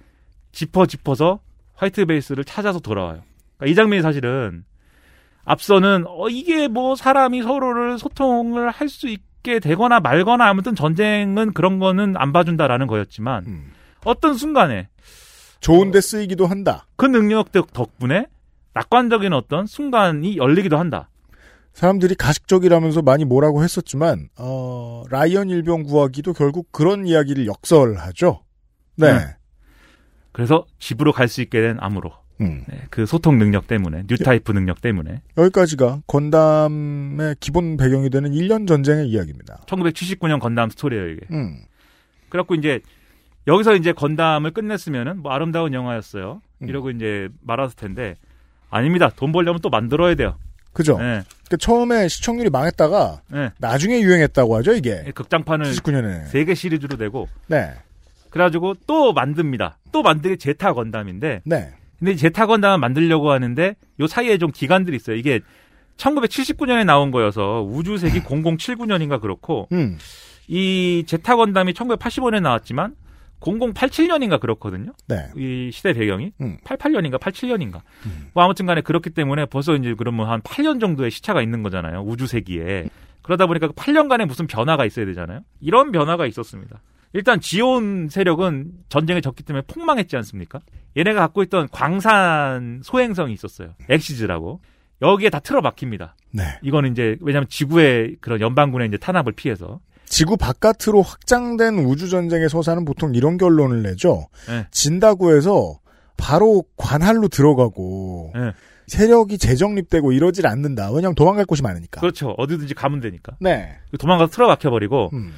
[0.53, 1.40] 짚어 짚어서
[1.83, 3.23] 화이트 베이스를 찾아서 돌아와요.
[3.57, 4.64] 그러니까 이 장면이 사실은
[5.45, 11.81] 앞서는 어 이게 뭐 사람이 서로를 소통을 할 수 있게 되거나 말거나 아무튼 전쟁은 그런
[11.81, 13.73] 거는 안 봐준다라는 거였지만 음.
[14.05, 14.88] 어떤 순간에
[15.59, 16.87] 좋은데 쓰이기도 한다.
[16.95, 18.27] 그 능력 덕분에
[18.75, 21.11] 낙관적인 어떤 순간이 열리기도 한다.
[21.73, 28.45] 사람들이 가식적이라면서 많이 뭐라고 했었지만 어, 라이언 일병 구하기도 결국 그런 이야기를 역설하죠.
[28.97, 29.12] 네.
[29.14, 29.37] 네.
[30.33, 32.11] 그래서 집으로 갈 수 있게 된 아무로.
[32.40, 32.64] 음.
[32.66, 35.21] 네, 그 소통 능력 때문에, 뉴타이프 능력 때문에.
[35.37, 39.61] 여기까지가 건담의 기본 배경이 되는 1년 전쟁의 이야기입니다.
[39.66, 41.21] 1979년 건담 스토리예요, 이게.
[41.31, 41.59] 음.
[42.31, 42.81] 그래갖고 이제
[43.47, 46.40] 여기서 이제 건담을 끝냈으면은 뭐 아름다운 영화였어요.
[46.62, 46.68] 음.
[46.68, 48.16] 이러고 이제 말았을 텐데
[48.71, 49.11] 아닙니다.
[49.14, 50.37] 돈 벌려면 또 만들어야 돼요.
[50.73, 50.97] 그죠?
[50.97, 51.23] 네.
[51.45, 53.51] 그러니까 처음에 시청률이 망했다가 네.
[53.59, 55.05] 나중에 유행했다고 하죠, 이게.
[55.14, 56.27] 극장판을 79년에.
[56.29, 57.73] 세개 시리즈로 내고 네.
[58.33, 59.79] 그래가지고 또 만듭니다.
[59.92, 61.71] 또 만들게 제타 건담인데 네.
[61.99, 65.16] 근데 이 제타 건담을 만들려고 하는데 요 사이에 좀 기간들이 있어요.
[65.16, 65.40] 이게
[65.99, 69.99] 1979년에 나온 거여서 우주세기 0079년인가 그렇고 음.
[70.49, 72.97] 이 제타 건담이 1985년에 나왔지만
[73.40, 74.92] 0087년인가 그렇거든요.
[75.09, 75.29] 네.
[75.37, 76.57] 이 시대 배경이 음.
[76.64, 77.83] 88년인가 87년인가.
[78.33, 82.03] 뭐 아무튼 간에 그렇기 때문에 벌써 이제 그러면 한 8년 정도의 시차가 있는 거잖아요.
[82.03, 82.88] 우주 세기에.
[83.21, 85.40] 그러다 보니까 그 8년간에 무슨 변화가 있어야 되잖아요.
[85.61, 86.81] 이런 변화가 있었습니다.
[87.12, 90.61] 일단 지온 세력은 전쟁에 졌기 때문에 폭망했지 않습니까?
[90.96, 93.75] 얘네가 갖고 있던 광산 소행성이 있었어요.
[93.88, 94.61] 엑시즈라고.
[95.03, 96.14] 여기에 다 틀어박힙니다.
[96.33, 96.42] 네.
[96.62, 102.85] 이거는 이제 왜냐하면 지구의 그런 연방군의 이제 탄압을 피해서 지구 바깥으로 확장된 우주 전쟁의 서사는
[102.85, 104.29] 보통 이런 결론을 내죠.
[104.46, 104.66] 네.
[104.70, 105.81] 진다고 해서
[106.16, 108.53] 바로 관할로 들어가고 네.
[108.87, 110.90] 세력이 재정립되고 이러질 않는다.
[110.90, 112.01] 왜냐하면 도망갈 곳이 많으니까.
[112.01, 112.35] 그렇죠.
[112.37, 113.37] 어디든지 가면 되니까.
[113.40, 113.77] 네.
[113.98, 115.33] 도망가서 틀어박혀버리고 음.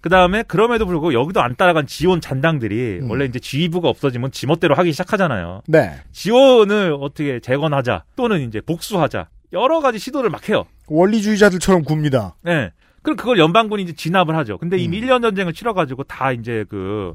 [0.00, 3.10] 그 다음에 그럼에도 불구하고 여기도 안 따라간 지원 잔당들이 음.
[3.10, 5.62] 원래 이제 지휘부가 없어지면 지멋대로 하기 시작하잖아요.
[5.66, 5.94] 네.
[6.12, 10.64] 지원을 어떻게 재건하자 또는 이제 복수하자 여러 가지 시도를 막 해요.
[10.86, 12.36] 원리주의자들처럼 굽니다.
[12.42, 12.70] 네.
[13.02, 14.58] 그럼 그걸 연방군이 이제 진압을 하죠.
[14.58, 14.80] 근데 음.
[14.80, 17.14] 이미 1년 전쟁을 치러가지고 다 이제 그,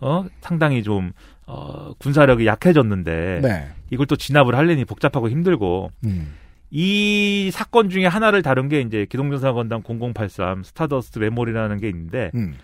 [0.00, 1.12] 어, 상당히 좀,
[1.46, 3.40] 어, 군사력이 약해졌는데.
[3.42, 3.68] 네.
[3.90, 5.90] 이걸 또 진압을 하려니 복잡하고 힘들고.
[6.06, 6.34] 음.
[6.70, 12.30] 이 사건 중에 하나를 다룬 게 이제 기동전사 건담 0083 스타더스트 메모리라는 게 있는데.
[12.34, 12.54] 음.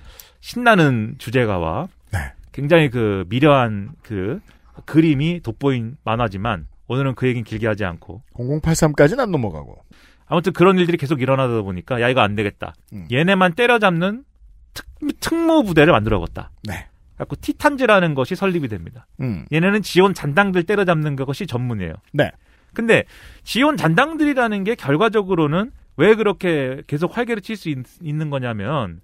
[0.41, 1.89] 신나는 주제가와.
[2.13, 2.19] 네.
[2.53, 4.41] 굉장히 그 미려한 그
[4.85, 9.83] 그림이 돋보인 만화지만 오늘은 그 얘기는 길게 하지 않고 0083까지는 안 넘어가고.
[10.27, 12.75] 아무튼 그런 일들이 계속 일어나다 보니까 야 이거 안 되겠다.
[12.93, 13.07] 음.
[13.11, 14.25] 얘네만 때려잡는
[14.75, 14.87] 특,
[15.21, 16.51] 특무 부대를 만들어야겠다.
[16.65, 16.89] 네.
[17.19, 19.07] 갖고 티탄즈라는 것이 설립이 됩니다.
[19.21, 19.45] 음.
[19.53, 21.95] 얘네는 지온 잔당들 때려잡는 것이 전문이에요.
[22.13, 22.31] 네.
[22.75, 23.05] 근데
[23.45, 27.69] 지온 잔당들이라는 게 결과적으로는 왜 그렇게 계속 활개를 칠 수
[28.01, 29.01] 있는 거냐면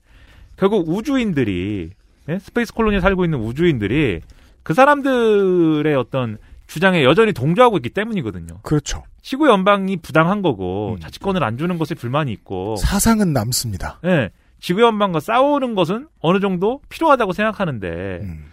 [0.56, 1.90] 결국 우주인들이
[2.28, 2.38] 예?
[2.38, 4.20] 스페이스 콜로니에 살고 있는 우주인들이
[4.62, 8.58] 그 사람들의 어떤 주장에 여전히 동조하고 있기 때문이거든요.
[8.62, 9.02] 그렇죠.
[9.22, 11.00] 시구 연방이 부당한 거고 음.
[11.00, 14.00] 자치권을 안 주는 것에 불만이 있고 사상은 남습니다.
[14.04, 14.30] 예.
[14.60, 18.44] 지구 연방과 싸우는 것은 어느 정도 필요하다고 생각하는데 음.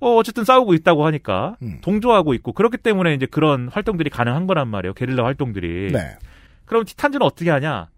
[0.00, 1.78] 어, 어쨌든 싸우고 있다고 하니까 음.
[1.82, 4.92] 동조하고 있고 그렇기 때문에 이제 그런 활동들이 가능한 거란 말이에요.
[4.94, 5.92] 게릴라 활동들이.
[5.92, 6.16] 네.
[6.64, 7.88] 그럼 티탄즈는 어떻게 하냐?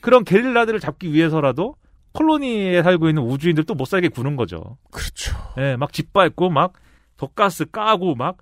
[0.00, 1.74] 그런 게릴라들을 잡기 위해서라도
[2.12, 4.78] 콜로니에 살고 있는 우주인들 또 못 살게 구는 거죠.
[4.90, 5.36] 그렇죠.
[5.58, 6.72] 예, 막 짓밟고 막
[7.16, 8.38] 덕가스 까고 막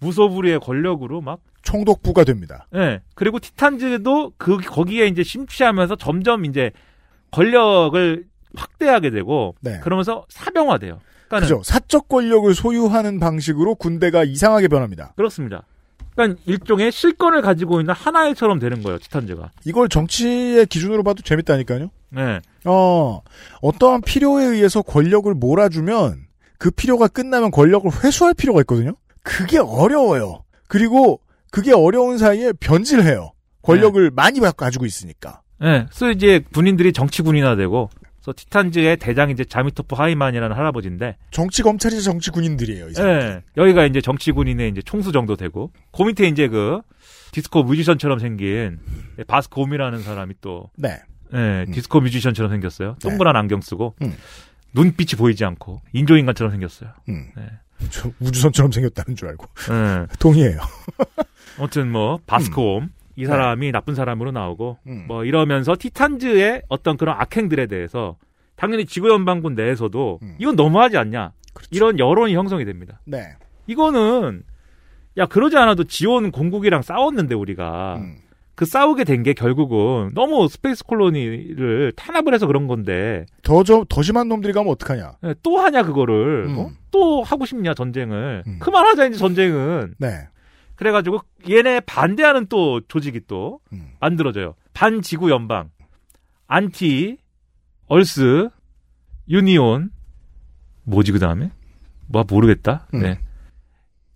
[0.00, 2.66] 무소불위의 권력으로 막 총독부가 됩니다.
[2.74, 3.00] 예.
[3.14, 6.70] 그리고 티탄즈도 그 거기에 이제 심취하면서 점점 이제
[7.30, 8.24] 권력을
[8.56, 9.80] 확대하게 되고 네.
[9.80, 11.00] 그러면서 사병화돼요.
[11.28, 11.62] 그러니까는 그죠.
[11.64, 15.12] 사적 권력을 소유하는 방식으로 군대가 이상하게 변합니다.
[15.16, 15.62] 그렇습니다.
[16.14, 19.50] 그러니까 일종의 실권을 가지고 있는 하나의처럼 되는 거예요, 티탄즈가.
[19.64, 21.90] 이걸 정치의 기준으로 봐도 재밌다니까요.
[22.10, 22.40] 네.
[22.64, 23.20] 어,
[23.60, 26.26] 어떠한 필요에 의해서 권력을 몰아주면
[26.58, 28.94] 그 필요가 끝나면 권력을 회수할 필요가 있거든요.
[29.22, 30.44] 그게 어려워요.
[30.68, 33.32] 그리고 그게 어려운 사이에 변질해요.
[33.62, 35.40] 권력을 많이 가지고 있으니까.
[35.60, 35.86] 네.
[35.88, 37.90] 그래서 이제 군인들이 정치군이나 되고,
[38.24, 42.88] 그래서 티탄즈의 대장 이제 자미토프 하이만이라는 할아버지인데, 정치 검찰이자 정치 군인들이에요.
[42.88, 43.18] 이 사람.
[43.18, 43.42] 네.
[43.58, 46.80] 여기가 이제 정치 군인의 이제 총수 정도 되고, 그 밑에 이제 그
[47.32, 48.78] 디스코 뮤지션처럼 생긴
[49.26, 51.00] 바스콤이라는 사람이 또, 네.
[51.30, 52.96] 네, 디스코 뮤지션처럼 생겼어요.
[53.02, 53.08] 네.
[53.08, 54.16] 동그란 안경 쓰고, 음.
[54.72, 56.90] 눈빛이 보이지 않고, 인조인간처럼 생겼어요.
[57.10, 57.26] 음.
[57.36, 57.42] 네.
[57.90, 59.46] 저 우주선처럼 생겼다는 줄 알고.
[59.68, 60.06] 네.
[60.18, 60.60] 동의해요.
[61.58, 65.04] 아무튼 뭐 바스콤 이 사람이 나쁜 사람으로 나오고 음.
[65.08, 68.16] 뭐 이러면서 티탄즈의 어떤 그런 악행들에 대해서
[68.56, 70.36] 당연히 지구 연방군 내에서도 음.
[70.38, 71.32] 이건 너무하지 않냐
[71.70, 73.00] 이런 여론이 형성이 됩니다.
[73.04, 73.34] 네.
[73.66, 74.42] 이거는
[75.16, 78.16] 야 그러지 않아도 지온 공국이랑 싸웠는데 우리가 음.
[78.56, 84.02] 그 싸우게 된 게 결국은 너무 스페이스 콜로니를 탄압을 해서 그런 건데 더, 저, 더
[84.02, 85.12] 심한 놈들이 가면 어떡하냐.
[85.24, 86.58] 예, 또 하냐 그거를 음.
[86.58, 86.70] 어?
[86.92, 88.58] 또 하고 싶냐 전쟁을 음.
[88.60, 90.28] 그만하자 이제 전쟁은 네.
[90.76, 93.92] 그래가지고 얘네 반대하는 또 조직이 또 음.
[94.00, 94.54] 만들어져요.
[94.72, 95.70] 반지구 연방,
[96.46, 97.18] Anti,
[97.86, 98.48] Earth,
[99.28, 99.90] Union,
[100.84, 101.50] 뭐지 그 다음에?
[102.08, 102.86] 뭐 모르겠다.
[102.94, 103.00] 음.
[103.00, 103.18] 네.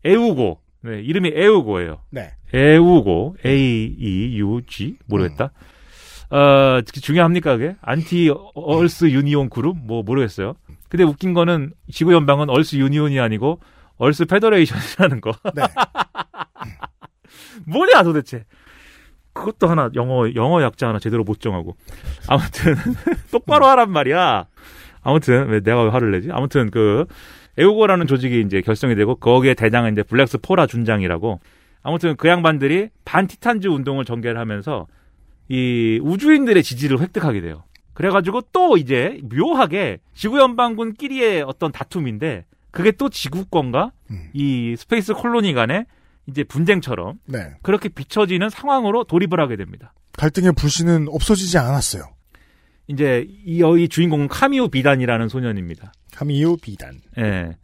[0.05, 2.01] 에우고, 네 이름이 에우고예요.
[2.11, 2.33] 네.
[2.53, 5.53] 에우고, A E U G 모르겠다.
[6.31, 7.77] 어 중요합니까 그게?
[7.81, 10.55] Anti Earth Union Group 뭐 모르겠어요.
[10.91, 13.61] 근데 웃긴 거는 지구 연방은 Earth Union이 아니고
[13.97, 15.33] Earth Federation이라는 거.
[15.55, 15.63] 네.
[17.67, 18.45] 뭐냐 도대체.
[19.33, 21.77] 그것도 하나 영어 영어 약자 하나 제대로 못 정하고.
[22.27, 22.75] 아무튼
[23.31, 24.47] 똑바로 하란 말이야.
[25.03, 26.31] 아무튼 왜 내가 왜 화를 내지?
[26.33, 27.07] 아무튼 그
[27.57, 31.41] 에우고라는 조직이 이제 결성이 되고 거기에 대장은 이제 블렉스 포라 준장이라고.
[31.83, 34.87] 아무튼 그 양반들이 반티탄즈 운동을 전개를 하면서
[35.49, 37.65] 이 우주인들의 지지를 획득하게 돼요.
[37.95, 43.93] 그래가지고 또 이제 묘하게 지구 연방군끼리의 어떤 다툼인데 그게 또 지구권과
[44.35, 45.87] 이 스페이스 콜로니 간의
[46.29, 47.55] 이제 분쟁처럼 네.
[47.63, 49.95] 그렇게 비춰지는 상황으로 돌입을 하게 됩니다.
[50.19, 52.05] 갈등의 불씨는 없어지지 않았어요.
[52.87, 55.93] 이제 이, 어, 이 주인공은 카미유 비단이라는 소년입니다.
[56.15, 57.01] 카미유 비단.
[57.19, 57.57] 예.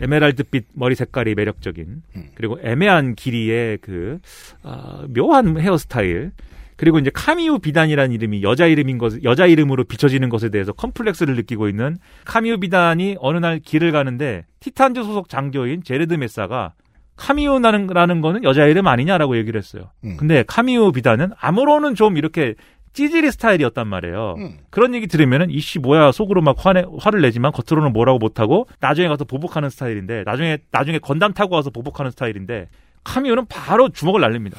[0.00, 2.02] 에메랄드빛 머리 색깔이 매력적인
[2.34, 4.18] 그리고 애매한 길이의 그
[4.64, 6.32] 아, 묘한 헤어스타일
[6.76, 11.68] 그리고 이제 카미유 비단이라는 이름이 여자 이름인 것 여자 이름으로 비춰지는 것에 대해서 컴플렉스를 느끼고
[11.68, 16.74] 있는 카미유 비단이 어느 날 길을 가는데 티탄즈 소속 장교인 제리드 메사가
[17.16, 19.90] 카미우라는 라는 거는 여자 이름 아니냐라고 얘기를 했어요.
[20.16, 22.54] 근데 카미우 비단은 아무로는 좀 이렇게
[22.92, 24.36] 찌질이 스타일이었단 말이에요.
[24.70, 29.24] 그런 얘기 들으면은 이씨 뭐야 속으로 막 화내, 화를 내지만 겉으로는 뭐라고 못하고 나중에 가서
[29.24, 32.68] 보복하는 스타일인데 나중에 나중에 건담 타고 와서 보복하는 스타일인데
[33.02, 34.58] 카미우는 바로 주먹을 날립니다.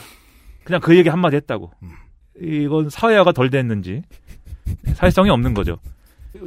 [0.63, 1.71] 그냥 그 얘기 한마디 했다고.
[2.41, 4.01] 이건 사회화가 덜 됐는지
[4.95, 5.77] 사회성이 없는 거죠.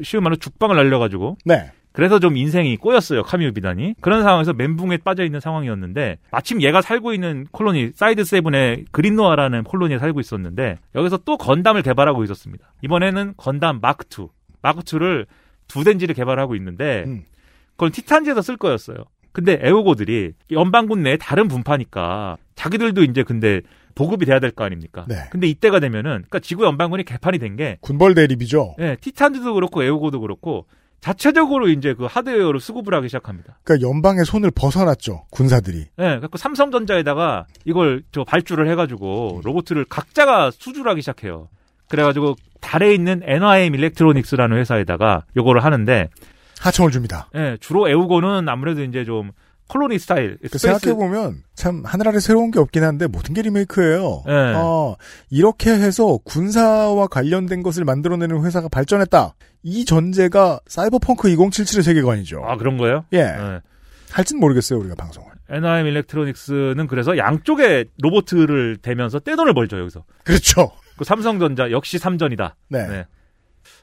[0.03, 1.71] 쉬운 말로 죽방을 날려가지고 네.
[1.99, 7.13] 그래서 좀 인생이 꼬였어요 카미유 비단이 그런 상황에서 멘붕에 빠져 있는 상황이었는데 마침 얘가 살고
[7.13, 13.81] 있는 콜로니 사이드 세븐의 그린노아라는 콜로니에 살고 있었는데 여기서 또 건담을 개발하고 있었습니다 이번에는 건담
[13.83, 14.29] 마크 2
[14.63, 15.27] 마크 2를
[15.67, 17.03] 두 댄지를 개발하고 있는데
[17.73, 18.99] 그걸 티탄즈에서 쓸 거였어요
[19.33, 23.61] 근데 에우고들이 연방군 내에 다른 분파니까 자기들도 이제 근데
[23.97, 25.05] 보급이 돼야 될 거 아닙니까?
[25.09, 25.17] 네.
[25.31, 28.77] 근데 이때가 되면은 그러니까 지구 연방군이 개판이 된 게 군벌 대립이죠.
[28.79, 30.67] 예, 티탄즈도 그렇고 에우고도 그렇고
[31.01, 33.59] 자체적으로 이제 그 하드웨어를 수급을 하기 시작합니다.
[33.63, 35.25] 그러니까 연방의 손을 벗어났죠.
[35.31, 35.79] 군사들이.
[35.79, 41.49] 예, 그래서 삼성전자에다가 이걸 저 발주를 해가지고 로봇을 각자가 수주를 하기 시작해요.
[41.89, 46.09] 그래가지고 달에 있는 NIM 일렉트로닉스라는 회사에다가 요거를 하는데
[46.61, 47.29] 하청을 줍니다.
[47.35, 49.31] 예, 주로 에우고는 아무래도 이제 좀
[49.69, 50.39] 콜로니 스타일.
[50.51, 54.23] 그 생각해보면 참 하늘 아래 새로운 게 없긴 한데 모든 게 리메이크예요.
[54.27, 54.33] 네.
[54.57, 54.97] 어,
[55.31, 59.35] 이렇게 해서 군사와 관련된 것을 만들어내는 회사가 발전했다.
[59.63, 62.43] 이 전제가 사이버펑크 2077의 세계관이죠.
[62.45, 63.05] 아 그런 거예요?
[63.13, 63.25] 예.
[63.25, 63.61] 네.
[64.11, 65.29] 할진 모르겠어요 우리가 방송을.
[65.51, 70.05] 애너하임 일렉트로닉스는 그래서 양쪽에 로봇을 대면서 떼돈을 벌죠 여기서.
[70.25, 70.73] 그렇죠.
[70.97, 72.57] 그 삼성전자 역시 삼전이다.
[72.71, 73.07] 네.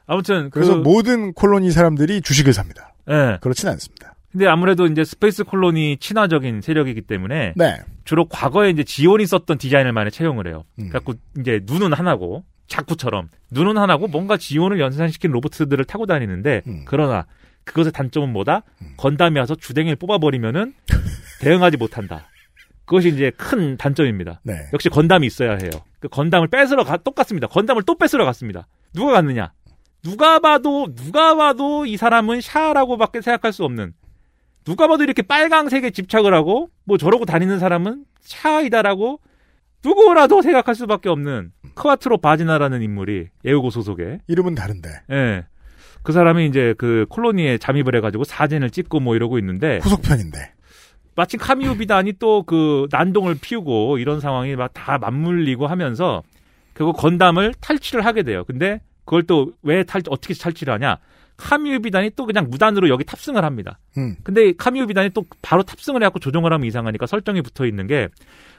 [0.06, 2.94] 아무튼 그래서 그, 모든 콜로니 사람들이 주식을 삽니다.
[3.08, 3.38] 예.
[3.40, 4.15] 그렇진 않습니다.
[4.36, 7.78] 근데 아무래도 이제 space colony 친화적인 세력이기 때문에 네.
[8.04, 10.64] 주로 과거에 이제 지온이 썼던 디자인을 많이 채용을 해요.
[10.76, 17.24] 그래갖고 이제 눈은 하나고 자쿠처럼 눈은 하나고 뭔가 지온을 연산시킨 로봇들을 타고 다니는데 그러나
[17.64, 18.62] 그것의 단점은 뭐다?
[18.98, 20.74] 건담이 와서 주댕이를 뽑아버리면은
[21.40, 22.28] 대응하지 못한다.
[22.84, 24.40] 그것이 이제 큰 단점입니다.
[24.42, 24.52] 네.
[24.74, 25.70] 역시 건담이 있어야 해요.
[25.98, 27.46] 그 건담을 뺏으러 가 똑같습니다.
[27.46, 28.66] 건담을 또 뺏으러 갔습니다.
[28.92, 29.54] 누가 갔느냐?
[30.02, 33.94] 누가 봐도 누가 봐도 이 사람은 샤라고밖에 생각할 수 없는
[34.66, 39.20] 누가 봐도 이렇게 빨강색에 집착을 하고 뭐 저러고 다니는 사람은 샤이다라고
[39.84, 44.88] 누구라도 생각할 수밖에 없는 크와트로 바지나라는 인물이 에우고 소속의 이름은 다른데.
[45.12, 45.44] 예.
[46.02, 50.52] 그 사람이 이제 그 콜로니에 잠입을 해가지고 사진을 찍고 뭐 이러고 있는데 후속편인데.
[51.14, 56.22] 마침 카미유 비단이 또 그 난동을 피우고 이런 상황이 막 다 맞물리고 하면서
[56.74, 58.44] 결국 건담을 탈취를 하게 돼요.
[58.44, 60.98] 근데 그걸 또 왜 탈, 어떻게 탈취를 하냐?
[61.36, 63.78] 카미유 비단이 또 그냥 무단으로 여기 탑승을 합니다.
[63.98, 64.16] 음.
[64.22, 68.08] 근데 카미유 비단이 또 바로 탑승을 해갖고 조종을 하면 이상하니까 설정이 붙어 있는 게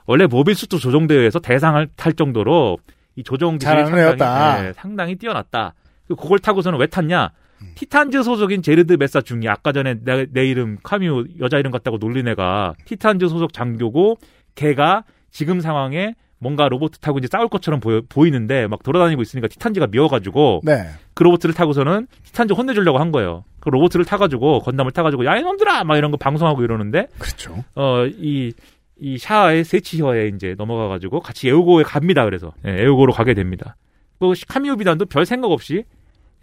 [0.06, 2.78] 원래 mobile suit 조종대회에서 대상을 탈 정도로
[3.16, 4.68] 이 조종 기술이 상당히.
[4.68, 5.74] 예, 상당히 뛰어났다.
[6.08, 7.32] 그리고 그걸 타고서는 왜 탔냐?
[7.76, 12.28] 티탄즈 소속인 제리드 메사 중이 아까 전에 내, 내 이름 카미유 여자 이름 같다고 놀린
[12.28, 14.20] 애가 티탄즈 소속 장교고
[14.56, 19.88] 걔가 지금 상황에 뭔가 로봇 타고 이제 싸울 것처럼 보이, 는데 막 돌아다니고 있으니까 티탄즈가
[19.88, 20.88] 미워가지고 네.
[21.18, 23.44] 그 로봇을 타고서는 티탄즈 혼내주려고 한 거예요.
[23.60, 27.64] 그 로봇을 타가지고 건담을 타가지고 야 이놈들아 막 이런 거 방송하고 이러는데 그렇죠.
[27.74, 28.54] 어이
[29.00, 32.24] 이 샤의 세치혀에 이제 넘어가가지고 같이 에우고에 갑니다.
[32.24, 33.76] 그래서 예, 에우고로 가게 됩니다.
[34.20, 35.86] 그 카미우 비단도 별 생각 없이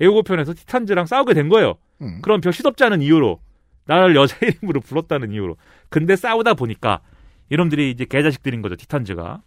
[0.01, 1.75] 에우고 편에서 티탄즈랑 싸우게 된 거예요.
[2.03, 2.19] 음.
[2.21, 3.39] 그럼 별 시덥지 않은 이유로
[3.87, 5.57] 나를 여자 이름으로 불렀다는 이유로.
[5.89, 6.99] 근데 싸우다 보니까
[7.49, 8.75] 이놈들이 이제 개자식들인 거죠.
[8.75, 9.41] 티탄즈가.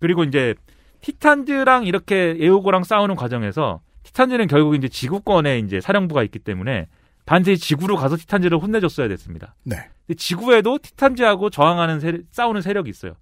[0.00, 0.56] 그리고 이제
[1.00, 6.88] 티탄즈랑 이렇게 에우고랑 싸우는 과정에서 티탄즈는 결국 이제 지구권에 이제 사령부가 있기 때문에
[7.26, 9.54] 반드시 지구로 가서 티탄즈를 혼내줬어야 됐습니다.
[9.64, 9.76] 네.
[10.06, 13.14] 근데 지구에도 티탄즈하고 저항하는 세력, 싸우는 세력이 있어요.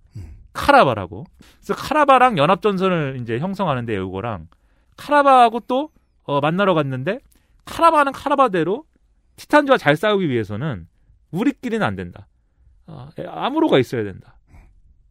[0.52, 1.24] 카라바라고.
[1.56, 4.48] 그래서 카라바랑 연합전선을 이제 형성하는데 에우고랑
[4.96, 5.90] 카라바하고 또
[6.24, 7.20] 어, 만나러 갔는데
[7.64, 8.84] 카라바는 카라바대로
[9.36, 10.86] 티탄즈와 잘 싸우기 위해서는
[11.30, 12.28] 우리끼리는 안 된다.
[12.86, 14.38] 어, 아무로가 있어야 된다.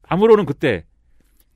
[0.03, 0.85] 아무로는 그때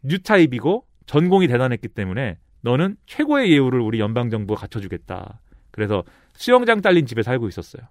[0.03, 5.39] 뉴타입이고 전공이 대단했기 때문에 너는 최고의 예우를 우리 연방 정부가 갖춰주겠다.
[5.71, 6.03] 그래서
[6.33, 7.83] 수영장 딸린 집에 살고 있었어요.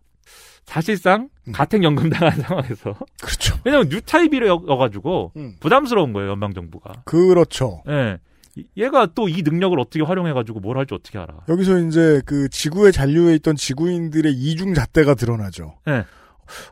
[0.64, 3.56] 사실상 가택연금 당한 상황에서 그렇죠.
[3.64, 7.02] 왜냐면 뉴타입이여가지고 부담스러운 거예요 연방 정부가.
[7.04, 7.82] 그렇죠.
[7.88, 8.18] 예.
[8.76, 11.34] 얘가 또 이 능력을 어떻게 활용해가지고 뭘 할지 어떻게 알아?
[11.48, 15.74] 여기서 이제 그 지구에 잔류해 있던 지구인들의 이중 잣대가 드러나죠.
[15.86, 16.04] 네.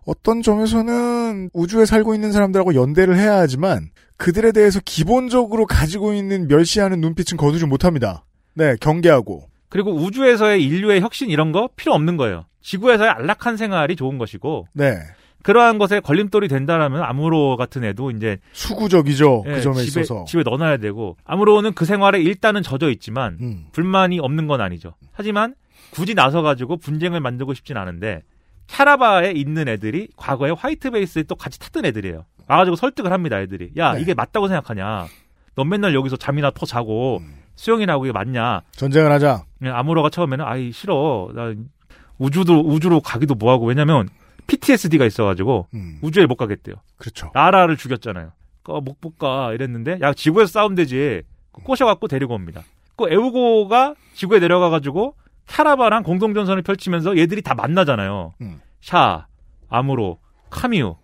[0.07, 3.91] 어떤 점에서는 우주에 살고 있는 사람들하고 연대를 해야 하지만
[4.23, 8.25] 그들에 대해서 기본적으로 가지고 있는 멸시하는 눈빛은 거두지 못합니다.
[8.55, 9.49] 네, 경계하고.
[9.69, 12.45] 그리고 우주에서의 인류의 혁신 이런 거 필요 없는 거예요.
[12.61, 14.95] 지구에서의 안락한 생활이 좋은 것이고 네.
[15.43, 19.43] 그러한 것에 걸림돌이 된다라면 아무로 같은 애도 이제 수구적이죠.
[19.49, 20.25] 예, 그 점에 집에, 있어서.
[20.27, 23.65] 집에 넣어놔야 되고 아무로는 그 생활에 일단은 젖어 있지만 음.
[23.73, 24.95] 불만이 없는 건 아니죠.
[25.11, 25.57] 하지만
[25.91, 28.23] 굳이 나서 가지고 분쟁을 만들고 싶진 않은데
[28.69, 32.25] 캐라바에 있는 애들이 과거에 화이트 베이스에 또 같이 탔던 애들이에요.
[32.47, 33.71] 와가지고 설득을 합니다, 애들이.
[33.77, 34.01] 야, 네.
[34.01, 35.07] 이게 맞다고 생각하냐?
[35.55, 37.43] 넌 맨날 여기서 잠이나 터 자고 음.
[37.57, 38.63] 수영이나 하고 이게 맞냐?
[38.73, 39.45] 전쟁을 하자.
[39.65, 41.31] 아무로가 처음에는 아이 싫어.
[41.35, 41.53] 나
[42.19, 44.09] 우주도 우주로 가기도 뭐하고 왜냐면
[44.47, 45.99] PTSD가 있어가지고 음.
[46.03, 46.77] 우주에 못 가겠대요.
[46.97, 47.31] 그렇죠.
[47.35, 48.33] 나라를 죽였잖아요.
[48.69, 51.23] 어, 못 볼까 이랬는데 야 지구에서 싸우면 되지.
[51.53, 52.63] 꼬셔갖고 데리고 옵니다.
[52.97, 55.15] 그 에우고가 지구에 내려가가지고
[55.47, 58.35] 캐라바랑 공동전선을 펼치면서 얘들이 다 만나잖아요.
[58.41, 58.61] 음.
[58.81, 59.27] 샤,
[59.69, 60.19] 아무로,
[60.51, 60.97] 카미우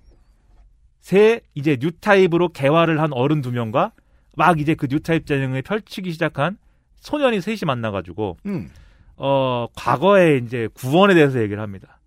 [1.00, 3.92] 세 이제 Newtype으로 개화를 한 어른 두 명과
[4.36, 6.58] 막 이제 그 Newtype 재능을 펼치기 시작한
[7.00, 8.70] 소년이 셋이 만나가지고 음.
[9.16, 11.98] 어 과거에 이제 구원에 대해서 얘기를 합니다.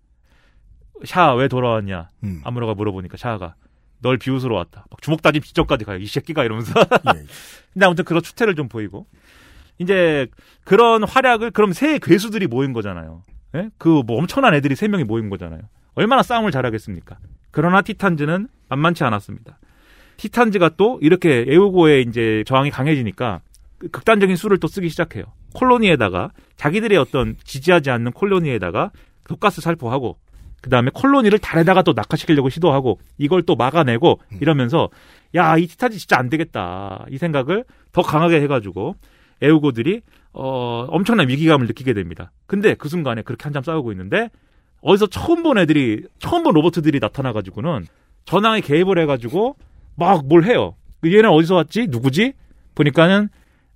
[1.04, 2.08] 샤 왜 돌아왔냐?
[2.24, 2.40] 음.
[2.44, 3.54] 아무로가 물어보니까 샤가
[4.00, 4.84] 널 비웃으러 왔다.
[4.90, 5.98] 막 주먹 다짐 직전까지 가요.
[5.98, 6.72] 이 새끼가 이러면서.
[6.80, 7.24] 예.
[7.72, 9.06] 근데 아무튼 그런 추태를 좀 보이고
[9.78, 10.26] 이제
[10.64, 13.22] 그런 활약을 그럼 세 괴수들이 모인 거잖아요.
[13.54, 13.70] 예?
[13.78, 15.62] 그 뭐 엄청난 애들이 세 명이 모인 거잖아요.
[15.94, 17.18] 얼마나 싸움을 잘하겠습니까?
[17.52, 19.58] 그러나 티탄즈는 만만치 않았습니다.
[20.16, 23.40] 티탄즈가 또 이렇게 에우고의 이제 저항이 강해지니까
[23.78, 25.24] 그 극단적인 수를 또 쓰기 시작해요.
[25.54, 28.90] 콜로니에다가 자기들의 어떤 지지하지 않는 콜로니에다가
[29.28, 30.16] 독가스 살포하고
[30.62, 34.88] 그 다음에 콜로니를 달에다가 또 낙하시키려고 시도하고 이걸 또 막아내고 이러면서
[35.34, 38.94] 야 이 티탄즈 진짜 안 되겠다 이 생각을 더 강하게 해가지고
[39.42, 42.30] 에우고들이 어 엄청난 위기감을 느끼게 됩니다.
[42.46, 44.30] 근데 그 순간에 그렇게 한참 싸우고 있는데
[44.82, 47.86] 어디서 처음 본 애들이 처음 본 로버트들이 나타나가지고는
[48.26, 49.56] 전황에 개입을 해가지고
[49.96, 50.74] 막 뭘 해요.
[51.00, 51.86] 그 얘는 어디서 왔지?
[51.88, 52.34] 누구지?
[52.74, 53.28] 보니까는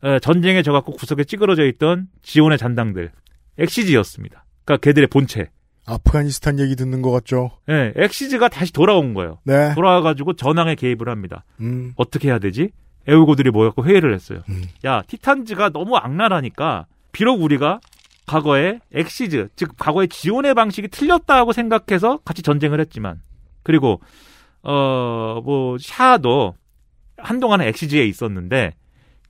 [0.02, 3.10] 어, 전쟁에 져갖고 구석에 찌그러져 있던 지온의 잔당들
[3.58, 4.44] 엑시지였습니다.
[4.64, 5.48] 그러니까 걔들의 본체.
[5.86, 7.52] 아프가니스탄 얘기 듣는 것 같죠?
[7.68, 9.38] 예, 엑시즈가 다시 돌아온 거예요.
[9.44, 9.72] 네.
[9.74, 11.44] 돌아와가지고 전황에 개입을 합니다.
[11.60, 11.92] 음.
[11.96, 12.70] 어떻게 해야 되지?
[13.06, 14.42] 에우고들이 모여갖고 회의를 했어요.
[14.48, 14.64] 음.
[14.84, 17.78] 야, 티탄즈가 너무 악랄하니까 비록 우리가
[18.26, 23.20] 과거에 엑시즈, 즉 과거의 지온의 방식이 틀렸다고 생각해서 같이 전쟁을 했지만
[23.62, 24.00] 그리고
[24.62, 26.54] 어 뭐 샤도
[27.16, 28.74] 한동안은 엑시즈에 있었는데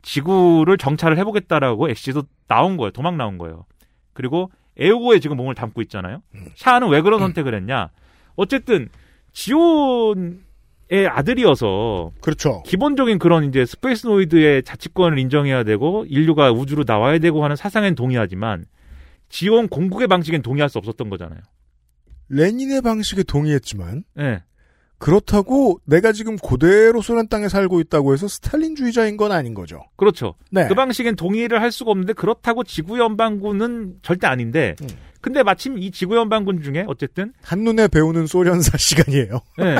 [0.02, 2.90] 지구를 정찰을 해보겠다라고 엑시즈도 나온 거예요.
[2.90, 3.66] 도망 나온 거예요.
[4.12, 6.22] 그리고 에우고에 지금 몸을 담고 있잖아요.
[6.54, 7.90] 샤는 왜 그런 선택을 했냐?
[8.36, 8.88] 어쨌든
[9.32, 10.38] 지온의
[11.10, 12.62] 아들이어서 그렇죠.
[12.64, 18.64] 기본적인 그런 이제 Spacenoid의 자치권을 인정해야 되고 인류가 우주로 나와야 되고 하는 사상엔 동의하지만
[19.28, 21.40] 지온 공국의 방식엔 동의할 수 없었던 거잖아요.
[22.28, 24.42] 레닌의 방식에 동의했지만 예.
[24.98, 29.84] 그렇다고 내가 지금 그대로 소련 땅에 살고 있다고 해서 스탈린주의자인 건 아닌 거죠.
[29.96, 30.34] 그렇죠.
[30.50, 30.66] 네.
[30.68, 34.88] 그 방식엔 동의를 할 수가 없는데 그렇다고 지구연방군은 절대 아닌데 음.
[35.20, 39.40] 근데 마침 이 지구연방군 중에 어쨌든 한눈에 배우는 소련사 시간이에요.
[39.60, 39.76] 예.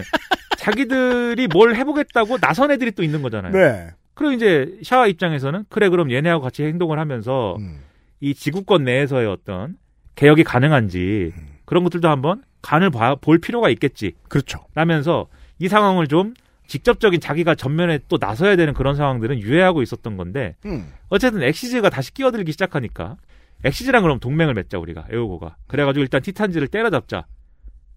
[0.58, 3.52] 자기들이 뭘 해보겠다고 나선 애들이 또 있는 거잖아요.
[3.52, 3.90] 네.
[4.14, 7.80] 그리고 이제 샤와 입장에서는 그래 그럼 얘네하고 같이 행동을 하면서 음.
[8.20, 9.76] 이 지구권 내에서의 어떤
[10.14, 11.32] 개혁이 가능한지
[11.64, 14.14] 그런 것들도 한번 간을 봐, 볼 필요가 있겠지.
[14.28, 14.66] 그렇죠.
[14.74, 16.34] 라면서 이 상황을 좀
[16.66, 20.92] 직접적인 자기가 전면에 또 나서야 되는 그런 상황들은 유예하고 있었던 건데 음.
[21.08, 23.16] 어쨌든 엑시즈가 다시 끼어들기 시작하니까
[23.64, 27.26] 엑시즈랑 그럼 동맹을 맺자 우리가 에우고가 그래가지고 일단 티탄즈를 때려잡자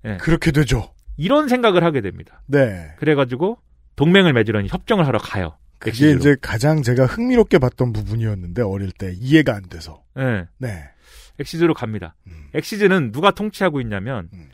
[0.05, 0.17] 예.
[0.17, 0.93] 그렇게 되죠.
[1.17, 2.41] 이런 생각을 하게 됩니다.
[2.45, 2.93] 네.
[2.97, 3.57] 그래가지고
[3.95, 5.57] 동맹을 맺으려니 협정을 하러 가요.
[5.79, 6.19] 그게 엑시즈로.
[6.19, 10.03] 이제 가장 제가 흥미롭게 봤던 부분이었는데 어릴 때 이해가 안 돼서.
[10.17, 10.45] 예.
[10.57, 10.83] 네.
[11.39, 12.15] 엑시즈로 갑니다.
[12.27, 12.49] 음.
[12.53, 14.49] 엑시즈는 누가 통치하고 있냐면 음.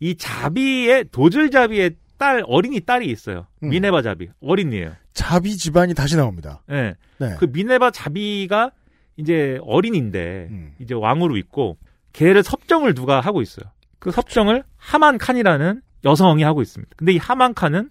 [0.00, 3.46] 이 자비의 도즐 자비의 딸 어린이 딸이 있어요.
[3.62, 3.68] 음.
[3.68, 4.92] 미네바 자비 어린이에요.
[5.12, 6.62] 자비 집안이 다시 나옵니다.
[6.70, 6.94] 예.
[7.18, 7.36] 네.
[7.38, 8.70] 그 미네바 자비가
[9.16, 10.74] 이제 어린인데 음.
[10.80, 11.76] 이제 왕으로 있고
[12.12, 13.70] 걔를 섭정을 누가 하고 있어요.
[13.98, 16.94] 그 섭정을 하만 칸이라는 여성이 하고 있습니다.
[16.96, 17.90] 근데 이 하만 칸은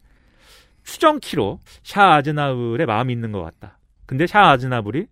[0.84, 3.79] 추정키로 샤 아즈나블의 마음이 있는 것 같다.
[4.05, 5.05] 근데 샤 아즈나블이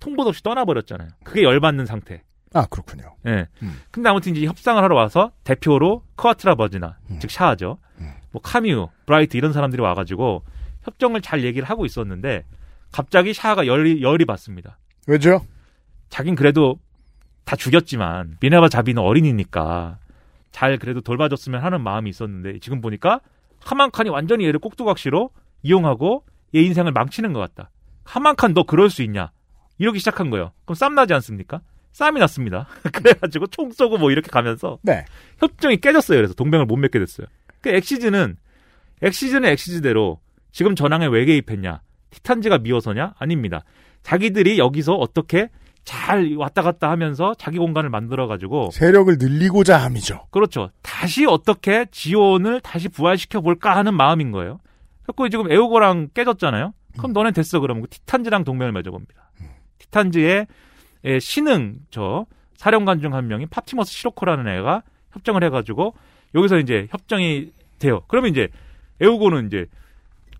[0.00, 1.08] 통보도 없이 떠나버렸잖아요.
[1.24, 2.22] 그게 열받는 상태.
[2.54, 3.14] 아 그렇군요.
[3.26, 3.46] 예.
[3.62, 3.80] 음.
[3.90, 7.18] 근데 아무튼 이제 협상을 하러 와서 대표로 크와트로 바지나 음.
[7.20, 7.78] 즉 샤죠.
[8.00, 8.12] 음.
[8.30, 10.44] 뭐 카미유, 브라이트 이런 사람들이 와가지고
[10.82, 12.44] 협정을 잘 얘기를 하고 있었는데
[12.90, 14.78] 갑자기 샤가 열이 열이 받습니다.
[15.06, 15.44] 왜죠?
[16.08, 16.78] 자긴 그래도
[17.44, 19.98] 다 죽였지만 미네바 자비는 어린이니까
[20.50, 23.20] 잘 그래도 돌봐줬으면 하는 마음이 있었는데 지금 보니까
[23.64, 25.30] 하만칸이 완전히 얘를 꼭두각시로
[25.62, 27.70] 이용하고 얘 인생을 망치는 것 같다.
[28.04, 29.30] 하만칸 너 그럴 수 있냐?
[29.78, 30.52] 이러기 시작한 거예요.
[30.64, 31.60] 그럼 쌈 나지 않습니까?
[31.92, 32.66] 쌈이 났습니다.
[32.92, 35.04] 그래가지고 총 쏘고 뭐 이렇게 가면서 네.
[35.38, 36.18] 협정이 깨졌어요.
[36.18, 37.26] 그래서 동맹을 못 맺게 됐어요.
[37.60, 38.36] 그 엑시즈는
[39.02, 40.20] 엑시즈는 엑시즈대로
[40.52, 41.80] 지금 전황에 왜 개입했냐?
[42.10, 43.14] 티탄즈가 미워서냐?
[43.18, 43.64] 아닙니다.
[44.02, 45.50] 자기들이 여기서 어떻게
[45.88, 50.26] 잘 왔다 갔다 하면서 자기 공간을 만들어 가지고 세력을 늘리고자 함이죠.
[50.30, 50.68] 그렇죠.
[50.82, 54.60] 다시 어떻게 지온을 다시 부활시켜 볼까 하는 마음인 거예요.
[55.16, 56.74] 그래서 지금 에우고랑 깨졌잖아요.
[56.98, 59.30] 그럼 너네 됐어 그러면 그 티탄즈랑 동맹을 맺어 봅니다.
[59.78, 60.46] 티탄즈의
[61.04, 62.26] 예, 신흥 저
[62.56, 64.82] 사령관 중 한 명이 팝티머스 시로코라는 애가
[65.12, 65.94] 협정을 해 가지고
[66.34, 68.02] 여기서 이제 협정이 돼요.
[68.08, 68.48] 그러면 이제
[69.00, 69.64] 에우고는 이제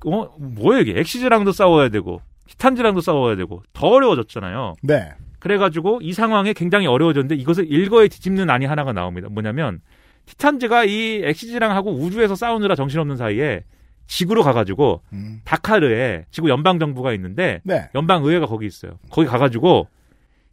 [0.05, 4.74] 어 뭐야 이게 엑시즈랑도 싸워야 되고 티탄즈랑도 싸워야 되고 더 어려워졌잖아요.
[4.82, 5.14] 네.
[5.39, 9.28] 그래가지고 이 상황에 굉장히 어려워졌는데 이것을 일거에 뒤집는 안이 하나가 나옵니다.
[9.30, 9.80] 뭐냐면
[10.26, 13.64] 티탄즈가 이 엑시즈랑 하고 우주에서 싸우느라 정신없는 사이에
[14.07, 15.41] 지구로 가가지고 음.
[15.45, 17.89] 다카르에 지구 연방 정부가 있는데 네.
[17.95, 18.99] 연방 의회가 거기 있어요.
[19.11, 19.89] 거기 가가지고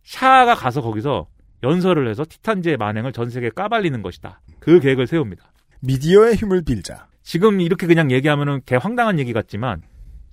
[0.04, 1.28] 샤가 가서 거기서
[1.64, 4.42] 연설을 해서 티탄즈의 만행을 전 세계에 까발리는 것이다.
[4.60, 5.44] 그 계획을 세웁니다.
[5.82, 7.08] 미디어의 힘을 빌자.
[7.24, 9.82] 지금 이렇게 그냥 얘기하면은 개 황당한 얘기 같지만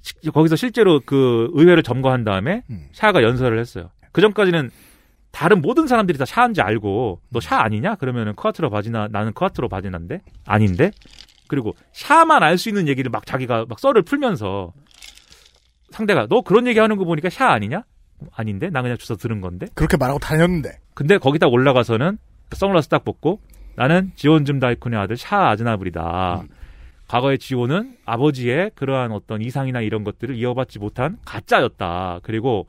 [0.03, 2.89] 시- 거기서 실제로 그 의회를 점거한 다음에 음.
[2.93, 3.91] 샤가 연설을 했어요.
[4.13, 4.71] 그 전까지는
[5.31, 7.95] 다른 모든 사람들이 다 샤인지 알고 너 샤 아니냐?
[7.97, 10.91] 그러면은 크와트로 바지나 나는 크와트로 바지나인데 아닌데
[11.49, 14.73] 그리고 샤만 알 수 있는 얘기를 막 자기가 막 썰을 풀면서
[15.91, 17.83] 상대가 너 그런 얘기 하는 거 보니까 샤 아니냐?
[18.35, 20.79] 아닌데 나 그냥 주워 들은 건데 그렇게 말하고 다녔는데.
[20.95, 22.19] 근데 거기다 올라가서는
[22.53, 23.41] 선글라스 딱 벗고
[23.75, 26.43] 나는 지온 즘 다이쿤의 아들 샤 아즈나블이다.
[27.09, 32.21] 과거의 지온은 아버지의 그러한 어떤 이상이나 이런 것들을 이어받지 못한 가짜였다.
[32.23, 32.67] 그리고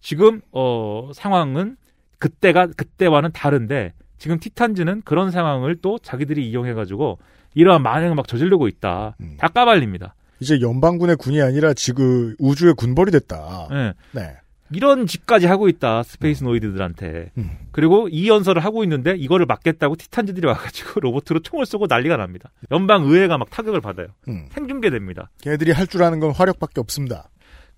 [0.00, 1.76] 지금 어 상황은
[2.18, 7.18] 그때가 그때와는 다른데 지금 티탄즈는 그런 상황을 또 자기들이 이용해 가지고
[7.54, 9.16] 이러한 만행을 막 저지르고 있다.
[9.38, 10.14] 다 까발립니다.
[10.40, 13.68] 이제 연방군의 군이 아니라 지금 우주의 군벌이 됐다.
[13.72, 13.94] 예.
[14.12, 14.36] 네.
[14.72, 17.50] 이런 짓까지 하고 있다 Spacenoid들한테 음.
[17.72, 23.02] 그리고 이 연설을 하고 있는데 이거를 막겠다고 티탄즈들이 와가지고 로봇으로 총을 쏘고 난리가 납니다 연방
[23.02, 24.46] 의회가 막 타격을 받아요 음.
[24.50, 27.28] 생중계됩니다 걔들이 할 줄 아는 건 화력밖에 없습니다.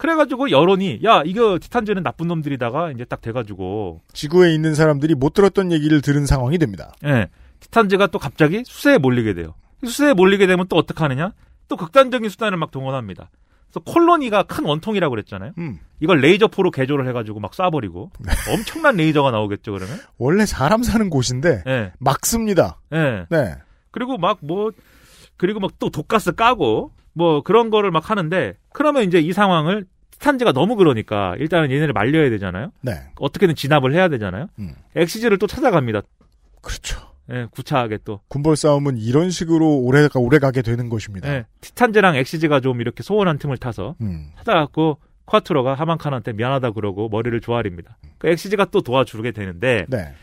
[0.03, 5.71] 그래가지고 여론이 야 이거 티탄즈는 나쁜 놈들이다가 이제 딱 돼가지고 지구에 있는 사람들이 못 들었던
[5.71, 6.93] 얘기를 들은 상황이 됩니다.
[7.05, 7.29] 예
[7.61, 11.33] 티탄즈가 또 갑자기 수세에 몰리게 돼요 수세에 몰리게 되면 또 어떻게 하느냐
[11.69, 13.31] 또 극단적인 수단을 막 동원합니다
[13.71, 15.79] 그래서 콜로니가 큰 원통이라고 그랬잖아요 음.
[16.01, 18.11] 이걸 레이저포로 개조를 해가지고 막 쏴버리고
[18.53, 21.93] 엄청난 레이저가 나오겠죠 그러면 원래 사람 사는 곳인데 예.
[22.01, 22.81] 막 씁니다.
[22.93, 23.27] 예.
[23.31, 23.55] 네.
[23.93, 24.73] 그리고 막 뭐
[25.37, 30.53] 그리고 막 또 독가스 까고 뭐 그런 거를 막 하는데 그러면 이제 이 상황을 티탄즈가
[30.53, 32.73] 너무 그러니까 일단은 얘네를 말려야 되잖아요.
[32.81, 32.93] 네.
[33.19, 34.47] 어떻게든 진압을 해야 되잖아요.
[34.61, 34.75] 음.
[34.95, 36.03] 엑시즈를 또 찾아갑니다.
[36.63, 37.01] 그렇죠.
[37.31, 38.21] 예, 구차하게 또.
[38.29, 41.29] 군벌 싸움은 이런 식으로 오래가 오래 가게 되는 것입니다.
[41.29, 44.31] 예, 티탄즈랑 엑시즈가 좀 이렇게 소원한 틈을 타서 음.
[44.39, 47.97] 찾아갖고 크와트로가 하만 칸한테 미안하다 그러고 머리를 조아립니다.
[48.19, 50.15] 그 엑시즈가 또 도와주게 되는데 네.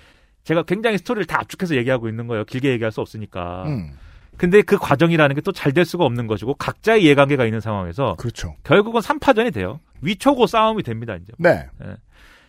[0.44, 2.46] 제가 굉장히 스토리를 다 압축해서 얘기하고 있는 거예요.
[2.46, 3.64] 길게 얘기할 수 없으니까.
[3.68, 3.92] 음.
[4.40, 8.56] 근데 그 과정이라는 게 또 잘 될 수가 없는 것이고 각자의 이해관계가 있는 상황에서 그렇죠.
[8.64, 9.80] 결국은 3파전이 돼요.
[10.02, 11.34] 위초고 싸움이 됩니다, 이제.
[11.38, 11.68] 네.
[11.86, 11.96] 예.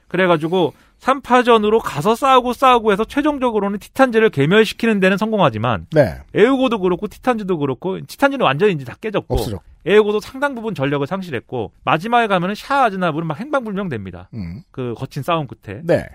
[0.09, 6.19] 그래가지고 3파전으로 가서 싸우고 싸우고 해서 최종적으로는 티탄즈를 괴멸시키는 데는 성공하지만 네.
[6.35, 9.65] 에우고도 그렇고 티탄즈도 그렇고 티탄즈는 완전히 이제 다 깨졌고 없어졌고.
[9.87, 14.29] 에우고도 상당 부분 전력을 상실했고 마지막에 가면은 샤 아즈나블은 막 행방불명됩니다.
[14.35, 14.63] 음.
[14.71, 16.07] 그 거친 싸움 끝에 네.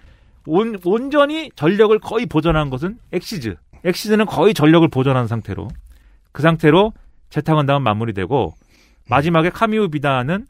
[0.45, 3.55] 온, 온전히 전력을 거의 보전한 것은 엑시즈.
[3.85, 5.69] 엑시즈는 거의 전력을 보전한 상태로
[6.31, 6.93] 그 상태로
[7.65, 8.53] 다음 마무리되고
[9.07, 10.45] 마지막에 카미우 비다는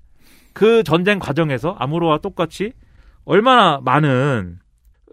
[0.54, 2.72] 그 전쟁 과정에서 아무로와 똑같이
[3.26, 4.60] 얼마나 많은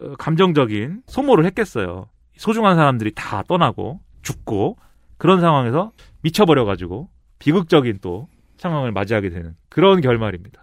[0.00, 2.06] 어, 감정적인 소모를 했겠어요.
[2.36, 4.76] 소중한 사람들이 다 떠나고 죽고
[5.18, 5.92] 그런 상황에서
[6.22, 7.08] 미쳐버려가지고
[7.38, 10.62] 비극적인 또 상황을 맞이하게 되는 그런 결말입니다.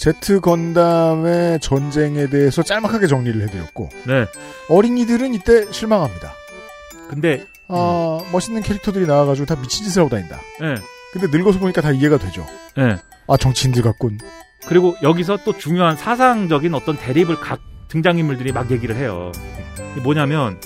[0.00, 4.24] 제트 건담의 전쟁에 대해서 짤막하게 정리를 해드렸고 네.
[4.70, 6.32] 어린이들은 이때 실망합니다.
[7.10, 10.40] 근데 아, 멋있는 캐릭터들이 나와가지고 다 미친 짓을 하고 다닌다.
[10.62, 10.76] 예.
[11.12, 12.46] 근데 늙어서 보니까 다 이해가 되죠.
[12.78, 12.96] 예.
[13.28, 14.18] 아 정치인들 같군.
[14.66, 19.32] 그리고 여기서 또 중요한 사상적인 어떤 대립을 각 등장인물들이 막 얘기를 해요.
[20.02, 20.58] 뭐냐면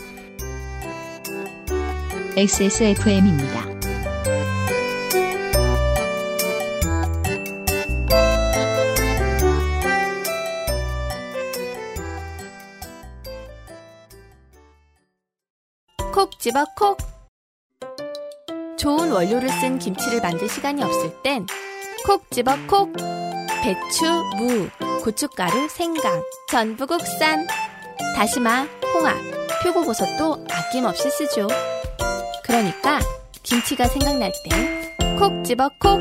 [2.36, 3.73] XSFM입니다.
[16.14, 16.96] 콕 집어 콕.
[18.78, 21.44] 좋은 원료를 쓴 김치를 만들 시간이 없을 땐
[22.06, 22.92] 콕 집어 콕.
[23.64, 24.04] 배추,
[24.36, 24.68] 무,
[25.02, 27.44] 고춧가루, 생강, 전부 국산.
[28.14, 29.16] 다시마, 홍합,
[29.64, 31.48] 표고버섯도 아낌없이 쓰죠.
[32.44, 33.00] 그러니까
[33.42, 36.00] 김치가 생각날 땐 콕 집어 콕.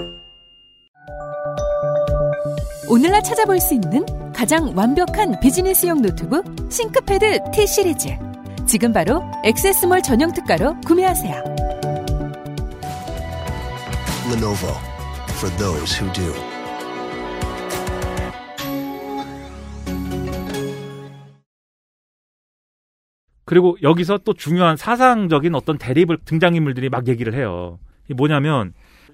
[2.87, 8.32] 오늘날 찾아볼 수 있는 가장 완벽한 비즈니스용 노트북 ThinkPad T 시리즈.
[8.73, 11.43] 지금 바로 액세스몰 전용 특가로 구매하세요.
[14.31, 14.73] Lenovo
[15.29, 16.33] for those who do.
[23.45, 27.77] 그리고 여기서 또 중요한 사상적인 어떤 대립을 등장인물들이 막 얘기를 해요.
[28.05, 28.73] 이게 뭐냐면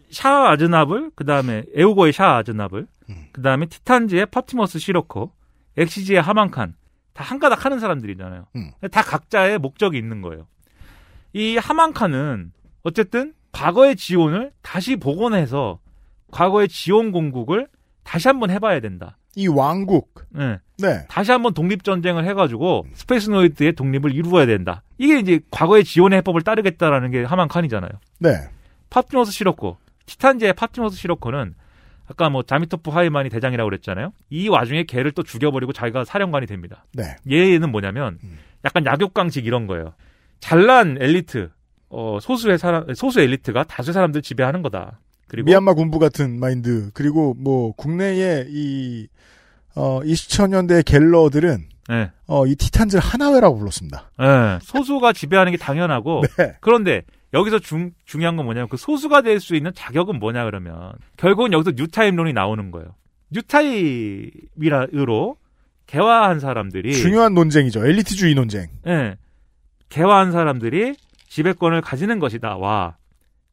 [0.09, 2.87] 샤 아즈나블, 그 다음에 에우고의 샤 아즈나블,
[3.33, 5.33] 그 다음에 티탄즈의 팝티머스 시로코,
[5.75, 6.78] 액시즈의 하만칸
[7.19, 8.45] 다 한가닥 하는 사람들이잖아요.
[8.55, 8.71] 음.
[8.91, 10.47] 다 각자의 목적이 있는 거예요.
[11.33, 12.53] 이 하만칸은
[12.83, 15.79] 어쨌든 과거의 지온을 다시 복원해서
[16.31, 17.67] 과거의 지온 공국을
[18.05, 19.17] 다시 한번 해봐야 된다.
[19.35, 20.13] 이 왕국.
[20.29, 20.59] 네.
[20.77, 21.05] 네.
[21.09, 24.81] 다시 한번 독립 전쟁을 해가지고 Spacenoid의 독립을 이루어야 된다.
[24.97, 27.91] 이게 이제 과거의 지온의 해법을 따르겠다라는 게 하만칸이잖아요.
[28.19, 28.47] 네.
[28.89, 31.53] 팝티머스 시로코, 티탄즈의 팝티머스 시로코는
[32.09, 34.11] 아까 뭐 자미토프 하이만이 대장이라고 그랬잖아요.
[34.29, 36.85] 이 와중에 걔를 또 죽여버리고 자기가 사령관이 됩니다.
[36.93, 37.15] 네.
[37.29, 38.17] 얘는 뭐냐면
[38.65, 39.93] 약간 약육강식 이런 거예요.
[40.39, 41.49] 잘난 엘리트,
[41.89, 44.99] 어, 소수의 사람, 소수 엘리트가 다수 사람들 지배하는 거다.
[45.27, 46.89] 그리고 미얀마 군부 같은 마인드.
[46.93, 49.07] 그리고 뭐 국내의 이
[49.75, 52.11] 어, 2000년대 갤러들은 네.
[52.25, 54.11] 어, 이 티탄즈를 하나회라고 불렀습니다.
[54.21, 56.55] 예, 소수가 지배하는 게 당연하고 네.
[56.59, 57.03] 그런데
[57.33, 61.71] 여기서 중, 중요한 건 뭐냐면 그 소수가 될 수 있는 자격은 뭐냐 그러면 결국은 여기서
[61.75, 62.95] Newtype론이 나오는 거예요.
[63.31, 65.37] Newtype이라로
[65.87, 67.85] 개화한 사람들이 중요한 논쟁이죠.
[67.85, 68.67] 엘리트주의 논쟁.
[68.87, 69.17] 예,
[69.89, 70.95] 개화한 사람들이
[71.27, 72.57] 지배권을 가지는 것이다.
[72.57, 72.95] 와.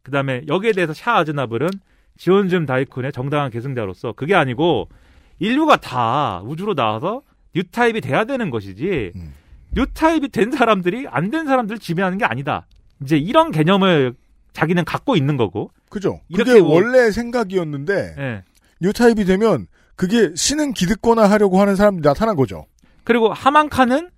[0.03, 1.69] 그 다음에 여기에 대해서 샤 아즈나블은
[2.17, 4.89] 지온 즘 다이쿤의 정당한 계승자로서 그게 아니고
[5.39, 7.23] 인류가 다 우주로 나와서
[7.55, 9.33] Newtype이 돼야 되는 것이지 음.
[9.73, 12.67] 뉴타입이 된 사람들이 안 된 사람들을 지배하는 게 아니다.
[13.03, 14.15] 이제 이런 개념을
[14.53, 15.71] 자기는 갖고 있는 거고.
[15.91, 16.21] 그죠?
[16.35, 18.43] 그게 뭐- 원래 생각이었는데 예.
[18.81, 22.67] 뉴타입이 되면 그게 신은 기득권화 하려고 하는 사람들이 나타난 거죠.
[23.05, 24.11] 그리고 하만카는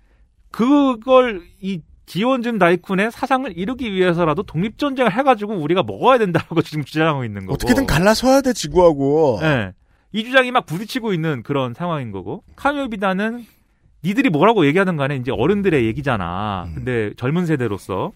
[0.50, 7.24] 그걸 이 지원즘 다이쿤의 사상을 이루기 위해서라도 독립 전쟁을 해가지고 우리가 먹어야 된다고 지금 주장하고
[7.24, 7.54] 있는 거고.
[7.54, 9.40] 어떻게든 갈라서야 돼 지구하고.
[9.42, 9.72] 예.
[10.12, 12.42] 이 주장이 막 부딪히고 있는 그런 상황인 거고.
[12.56, 13.44] 카미오비다는
[14.04, 16.64] 니들이 뭐라고 얘기하든 간에 이제 어른들의 얘기잖아.
[16.68, 16.74] 음.
[16.76, 18.12] 근데 젊은 세대로서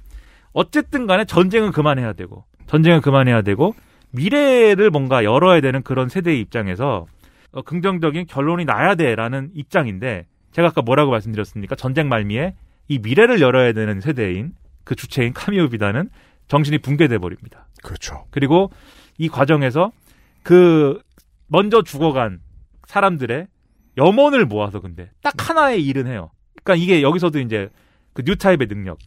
[0.53, 3.75] 어쨌든 간에 전쟁은 그만해야 되고 전쟁은 그만해야 되고
[4.11, 7.07] 미래를 뭔가 열어야 되는 그런 세대의 입장에서
[7.53, 11.77] 어, 긍정적인 결론이 나야 돼라는 입장인데 제가 아까 뭐라고 말씀드렸습니까?
[11.77, 12.55] 전쟁 말미에
[12.89, 14.53] 이 미래를 열어야 되는 세대인
[14.85, 16.11] 그 주체인 카미오비다는
[16.49, 17.69] 정신이 붕괴돼 버립니다.
[17.83, 18.27] 그렇죠.
[18.31, 18.71] 그리고
[19.19, 19.93] 이 과정에서
[20.43, 21.01] 그
[21.47, 22.41] 먼저 죽어간
[22.87, 23.47] 사람들의
[23.97, 26.31] 염원을 모아서 근데 딱 하나의 일은 해요.
[26.63, 27.69] 그러니까 이게 여기서도 이제
[28.13, 28.99] 그 Newtype의 능력,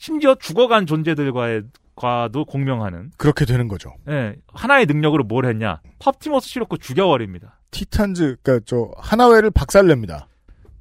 [0.00, 3.94] 심지어 죽어간 존재들과의 과도 공명하는 그렇게 되는 거죠.
[4.08, 5.82] 예, 하나의 능력으로 뭘 했냐?
[5.98, 7.60] 팝티머스 시로코 죽여버립니다.
[7.70, 10.26] 티탄즈, 그니까 저 하나회를 박살냅니다.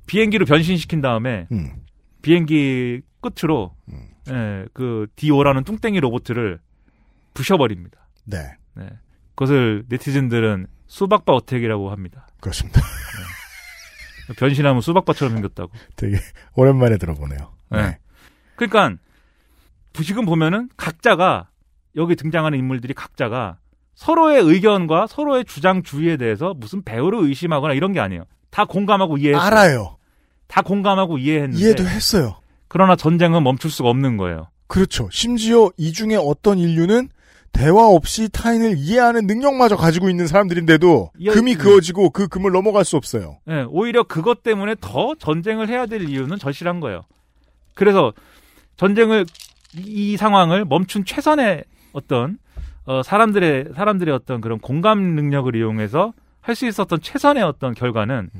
[0.07, 1.83] 비행기로 변신시킨 다음에 음.
[2.21, 3.75] 비행기 끝으로
[4.29, 6.59] 예, 그 디오라는 뚱땡이 로봇을
[7.33, 8.07] 부셔버립니다.
[8.23, 8.37] 네.
[8.75, 8.87] 네.
[9.35, 12.25] 그것을 네티즌들은 수박바 어택이라고 합니다.
[12.39, 12.81] 그렇습니다.
[14.37, 15.73] 변신하면 수박바처럼 생겼다고.
[15.97, 16.17] 되게
[16.55, 17.51] 오랜만에 들어보네요.
[17.71, 17.97] 네.
[18.55, 18.97] 그러니까
[20.03, 21.47] 지금 보면은 각자가
[21.95, 23.57] 여기 등장하는 인물들이 각자가
[23.95, 28.23] 서로의 의견과 서로의 주장 주의에 대해서 무슨 배우를 의심하거나 이런 게 아니에요.
[28.49, 29.41] 다 공감하고 이해했어요.
[29.45, 29.97] 알아요.
[30.47, 32.37] 다 공감하고 이해했는데 이해도 했어요.
[32.67, 34.47] 그러나 전쟁은 멈출 수가 없는 거예요.
[34.67, 35.09] 그렇죠.
[35.11, 37.09] 심지어 이 중에 어떤 인류는
[37.51, 41.57] 대화 없이 타인을 이해하는 능력마저 가지고 있는 사람들인데도 이- 금이 음.
[41.57, 43.39] 그어지고 그 금을 넘어갈 수 없어요.
[43.49, 47.01] 예, 오히려 그것 때문에 더 전쟁을 해야 될 이유는 절실한 거예요.
[47.73, 48.13] 그래서
[48.77, 49.25] 전쟁을
[49.75, 51.63] 이, 이 상황을 멈춘 최선의
[51.93, 52.37] 어떤
[52.85, 58.31] 어, 사람들의 사람들의 어떤 그런 공감 능력을 이용해서 할 수 있었던 최선의 어떤 결과는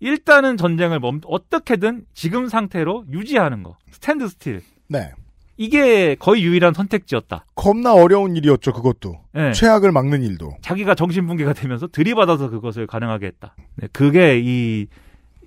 [0.00, 5.12] 일단은 전쟁을 멈 어떻게든 지금 상태로 유지하는 거 standstill 네.
[5.58, 7.46] 이게 거의 유일한 선택지였다.
[7.54, 9.20] 겁나 어려운 일이었죠, 그것도.
[9.36, 9.52] 예.
[9.52, 10.56] 최악을 막는 일도.
[10.60, 13.54] 자기가 정신 붕괴가 되면서 들이받아서 그것을 가능하게 했다.
[13.76, 14.86] 네, 그게 이,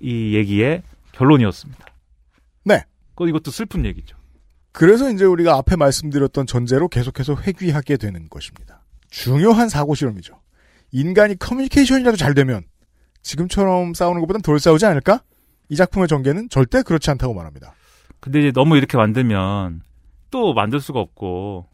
[0.00, 1.86] 이 얘기의 결론이었습니다.
[2.64, 2.82] 네.
[3.14, 4.16] 그 이것도 슬픈 얘기죠.
[4.72, 8.82] 그래서 이제 우리가 앞에 말씀드렸던 전제로 계속해서 회귀하게 되는 것입니다.
[9.10, 10.34] 중요한 사고 실험이죠.
[10.92, 12.62] 인간이 커뮤니케이션이라도 잘 되면
[13.22, 15.22] 지금처럼 싸우는 것보단 덜 싸우지 않을까?
[15.68, 17.74] 이 작품의 전개는 절대 그렇지 않다고 말합니다.
[18.20, 19.82] 근데 이제 너무 이렇게 만들면
[20.30, 21.66] 또 만들 수가 없고?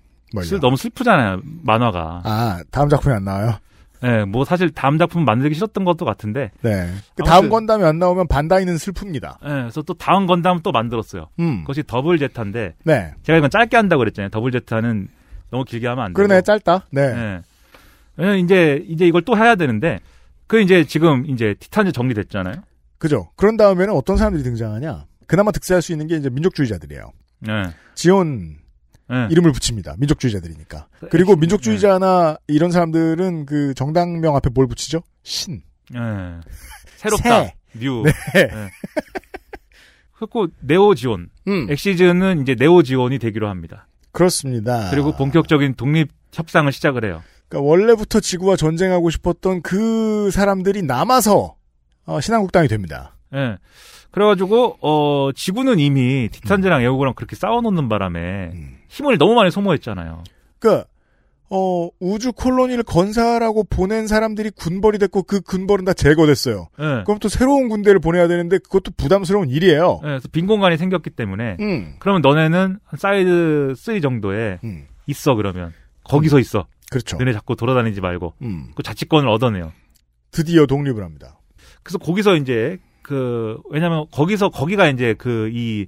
[0.45, 2.23] 슬- 너무 슬프잖아요 만화가.
[2.25, 3.59] 아, 다음 작품이 안 나와요?
[4.05, 6.51] 예, 뭐 사실 다음 작품 만들기 싫었던 것도 같은데.
[6.63, 6.89] 네.
[7.15, 9.37] 그 다음 건담이 안 나오면 반다이는 슬픕니다.
[9.45, 11.29] 예, 그래서 또 다음 건담 또 만들었어요.
[11.39, 11.61] 음.
[11.63, 12.75] 그것이 더블 제타인데.
[12.85, 13.15] 네.
[13.23, 14.31] 제가 이건 짧게 한다고 그랬잖아요.
[14.31, 15.09] 더블 제타는
[15.51, 16.17] 너무 길게 하면 안 되고.
[16.17, 16.87] 그러네, 짧다.
[16.91, 17.03] 네.
[17.03, 17.43] 예.
[18.17, 20.01] 왜냐면 이제 이제 이걸 또 해야 되는데
[20.47, 22.57] 그 이제 지금 이제 티탄즈 정리됐잖아요.
[22.99, 23.31] 그죠.
[23.37, 25.05] 그런 다음에는 어떤 사람들이 등장하냐.
[25.27, 27.11] 그나마 득세할 수 있는 게 이제 민족주의자들이에요.
[27.49, 27.65] 예.
[27.95, 28.57] 지온
[29.13, 29.29] 예.
[29.31, 29.95] 이름을 붙입니다.
[29.99, 30.89] 민족주의자들이니까.
[31.11, 35.03] 그리고 민족주의자나 이런 사람들은 그 정당명 앞에 뭘 붙이죠?
[35.23, 35.63] 신.
[35.95, 35.99] 예.
[36.97, 37.45] 새롭다.
[37.45, 37.55] 새.
[37.75, 38.03] New.
[38.03, 38.13] 네.
[38.37, 38.51] 예.
[40.19, 41.29] 그리고 네오지온.
[41.49, 41.67] 음.
[41.71, 43.87] 액시즈는 이제 네오지온이 되기로 합니다.
[44.13, 44.91] 그렇습니다.
[44.91, 47.23] 그리고 본격적인 독립 협상을 시작을 해요.
[47.49, 51.57] 그러니까 원래부터 지구와 전쟁하고 싶었던 그 사람들이 남아서
[52.07, 53.17] 어, 신한국당이 됩니다.
[53.35, 53.59] 예.
[54.11, 58.51] 그래가지고 어 지구는 이미 티탄즈랑 에오고랑 그렇게 싸워놓는 바람에
[58.97, 60.25] 힘을 너무 많이 소모했잖아요.
[60.59, 60.89] 그러니까
[61.49, 66.69] 어, 우주 콜로니를 건설하고 보낸 사람들이 군벌이 됐고 그 군벌은 다 제거됐어요.
[66.81, 67.03] 예.
[67.05, 70.01] 그럼 또 새로운 군대를 보내야 되는데 그것도 부담스러운 일이에요.
[70.03, 71.95] 예, 그래서 빈 공간이 생겼기 때문에 음.
[71.99, 74.59] 그러면 너네는 한 사이드 3 정도에
[75.07, 75.73] 있어 그러면
[76.05, 76.67] 거기서 있어.
[76.91, 77.17] 그렇죠.
[77.19, 78.71] 너네 자꾸 돌아다니지 말고 음.
[78.75, 79.73] 그 자치권을 얻어내요.
[80.31, 81.39] 드디어 독립을 합니다.
[81.83, 85.87] 그래서 거기서 이제 그 왜냐면 거기서 거기가 이제 그이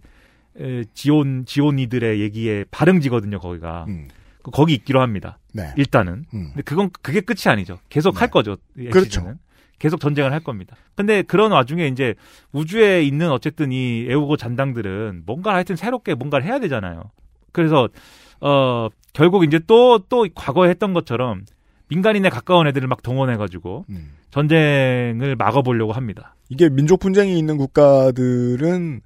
[0.95, 3.39] 지온 지온이들의 얘기의 발흥지거든요.
[3.39, 3.87] 거기가
[4.43, 5.39] 그 거기 있기로 합니다.
[5.53, 5.73] 네.
[5.77, 6.49] 일단은 음.
[6.49, 7.79] 근데 그건 그게 끝이 아니죠.
[7.89, 8.57] 계속 할 거죠.
[8.77, 9.35] 이 그렇죠.
[9.79, 10.77] 계속 전쟁을 할 겁니다.
[10.97, 12.15] 근데 그런 와중에 이제
[12.53, 17.11] 우주에 있는 어쨌든 이 에오고 잔당들은 뭔가 하여튼 새롭게 뭔가를 해야 되잖아요.
[17.53, 17.89] 그래서
[18.41, 21.45] 어 결국 이제 또또 과거에 했던 것처럼
[21.89, 24.13] 민간인에 가까운 애들을 막 동원해가지고 음.
[24.31, 26.35] 전쟁을 막아보려고 합니다.
[26.49, 29.01] 이게 민족 분쟁이 있는 국가들은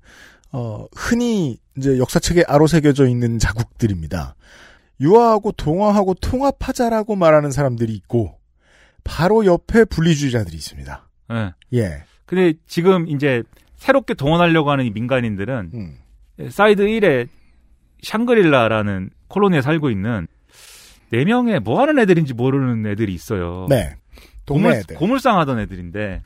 [0.52, 4.36] 어, 흔히 이제 역사책에 아로 새겨져 있는 자국들입니다.
[5.00, 8.38] 유화하고 동화하고 통합하자라고 말하는 사람들이 있고
[9.04, 11.08] 바로 옆에 분리주의자들이 있습니다.
[11.32, 11.52] 예.
[11.78, 12.04] 예.
[12.26, 13.42] 근데 지금 이제
[13.76, 15.98] 새롭게 동원하려고 하는 이 민간인들은 음.
[16.50, 17.28] 사이드 1에
[18.02, 20.28] 샹그릴라라는 콜로니에 살고 있는
[21.10, 23.66] 네 명의 뭐 하는 애들인지 모르는 애들이 있어요.
[23.68, 23.96] 네.
[24.46, 24.96] 동네 고물, 애들.
[24.96, 26.22] 고물상 하던 애들인데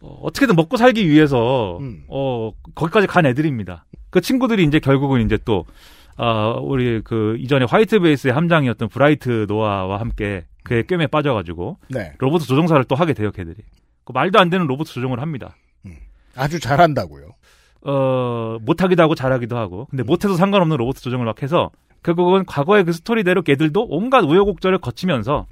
[0.00, 2.04] 어, 떻게든 먹고 살기 위해서 음.
[2.08, 3.84] 어 거기까지 간 애들입니다.
[4.10, 5.64] 그 친구들이 이제 결국은 이제 또
[6.16, 12.12] 아, 우리 그 이전에 화이트 베이스의 함장이었던 브라이트 노아와 함께 그의 꾐에 빠져가지고 네.
[12.18, 13.56] 로봇 조종사를 또 하게 돼요, 걔들이.
[14.04, 15.56] 그 말도 안 되는 로봇 조종을 합니다.
[16.36, 17.30] 아주 잘한다고요.
[17.82, 19.86] 어, 못하기도 하고 잘하기도 하고.
[19.90, 21.70] 근데 못해도 상관없는 로봇 조정을 막 해서
[22.02, 25.46] 결국은 과거의 그 스토리대로 걔들도 온갖 우여곡절을 거치면서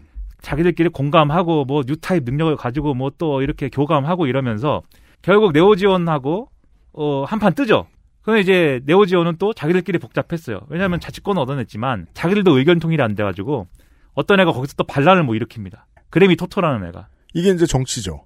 [0.44, 4.82] 자기들끼리 공감하고 뭐 뉴타입 능력을 가지고 뭐 또 이렇게 교감하고 이러면서
[5.22, 6.48] 결국 네오지온하고
[6.92, 7.86] 어, 한판 뜨죠.
[8.22, 10.60] 근데 이제 네오지온은 또 자기들끼리 복잡했어요.
[10.68, 13.66] 왜냐하면 자치권은 얻어냈지만 자기들도 의견 통일이 안 돼가지고
[14.14, 15.82] 어떤 애가 거기서 또 반란을 뭐 일으킵니다.
[16.10, 17.08] 그래미 토토라는 애가.
[17.34, 18.24] 이게 이제 정치죠.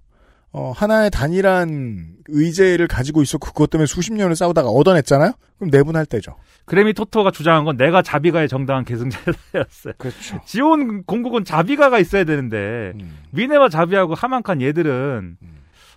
[0.53, 5.33] 어, 하나의 단일한 의제를 가지고 있었고 그것 때문에 수십 년을 싸우다가 얻어냈잖아요?
[5.59, 6.37] 그럼 내분할 때죠.
[6.65, 9.95] 그래미 토토가 주장한 건 내가 자비가의 정당한 계승자였어요.
[9.97, 10.41] 그렇죠.
[10.45, 12.93] 지온 공국은 자비가가 있어야 되는데
[13.31, 15.37] 미네와 자비하고 하만칸 얘들은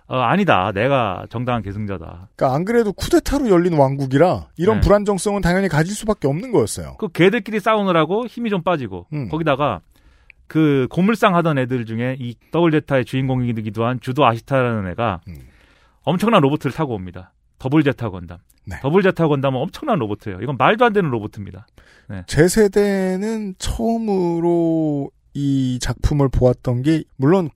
[0.08, 0.72] 어, 아니다.
[0.72, 2.28] 내가 정당한 계승자다.
[2.36, 4.80] 그러니까 안 그래도 쿠데타로 열린 왕국이라 이런 네.
[4.82, 6.96] 불안정성은 당연히 가질 수밖에 없는 거였어요.
[6.98, 9.28] 그 걔들끼리 싸우느라고 힘이 좀 빠지고 음.
[9.28, 9.80] 거기다가
[10.46, 15.36] 그 고물상 하던 애들 중에 이 더블 제타의 주인공이기도 한 쥬도 아시타라는 애가 음.
[16.02, 17.32] 엄청난 로봇을 타고 옵니다.
[17.58, 18.38] 더블 제타 건담.
[18.64, 18.76] 네.
[18.80, 20.40] 더블 제타 건담은 엄청난 로봇이에요.
[20.42, 21.66] 이건 말도 안 되는 로봇입니다.
[22.08, 22.22] 네.
[22.26, 27.48] 제 세대는 처음으로 이 작품을 보았던 게 물론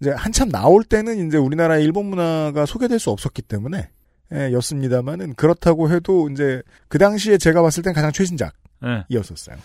[0.00, 3.88] 이제 한참 나올 때는 이제 우리나라 일본 문화가 소개될 수 없었기 때문에
[4.32, 9.56] 예, 였습니다만은 그렇다고 해도 이제 그 당시에 제가 봤을 땐 가장 최신작이었었어요.
[9.56, 9.62] 네.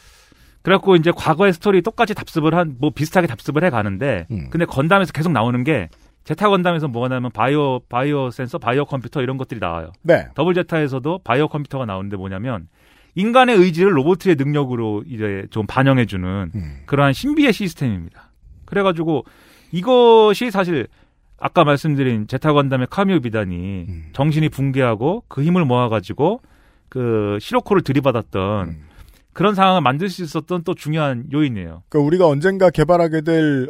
[0.62, 4.50] 그래갖고 이제 과거의 스토리 똑같이 답습을 한, 뭐 비슷하게 답습을 해 가는데, 음.
[4.50, 5.90] 근데 건담에서 계속 나오는 게,
[6.26, 9.92] 제타 건담에서 뭐가 나면 바이오, 바이오 센서, 바이오 컴퓨터 이런 것들이 나와요.
[10.04, 10.28] 네.
[10.36, 12.68] 더블 제타에서도 바이오 컴퓨터가 나오는데 뭐냐면,
[13.16, 16.80] 인간의 의지를 로봇의 능력으로 이제 좀 반영해 주는 음.
[16.86, 18.32] 그러한 신비의 시스템입니다.
[18.66, 19.26] 그래 가지고
[19.72, 20.88] 이것이 사실
[21.40, 24.10] 아까 말씀드린 제타 건담의 카미유 비단이 음.
[24.14, 26.42] 정신이 붕괴하고 그 힘을 모아 가지고
[26.88, 28.89] 그 시로코를 들이받았던 음.
[29.40, 31.84] 그런 상황을 만들 수 있었던 또 중요한 요인이에요.
[31.88, 33.70] 그러니까 우리가 언젠가 개발하게 될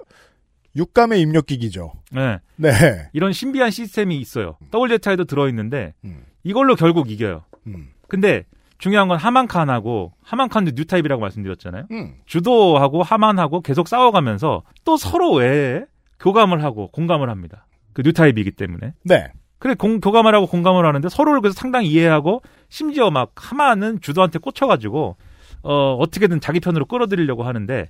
[0.76, 1.93] 육감의 입력 기기죠.
[2.11, 2.39] 네.
[2.55, 2.72] 네.
[3.13, 4.57] 이런 신비한 시스템이 있어요.
[4.72, 6.24] 더블 제타에도 들어 있는데 음.
[6.43, 7.43] 이걸로 결국 이겨요.
[7.67, 7.89] 음.
[8.07, 8.45] 근데
[8.80, 11.86] 중요한 건 하만칸하고 하만칸도 뉴타입이라고 말씀드렸잖아요.
[11.91, 12.15] 음.
[12.26, 15.84] 쥬도하고 하만하고 계속 싸워가면서 또 서로 외에
[16.20, 17.67] 교감을 하고 공감을 합니다.
[17.93, 18.95] 그 뉴타입이기 때문에.
[19.03, 19.28] 네.
[19.59, 25.17] 그래 공, 교감을 하고 공감을 하는데 서로를 그래서 상당히 이해하고 심지어 막 하만은 주도한테 꽂혀가지고
[25.62, 27.89] 어 어떻게든 자기 편으로 끌어들이려고 하는데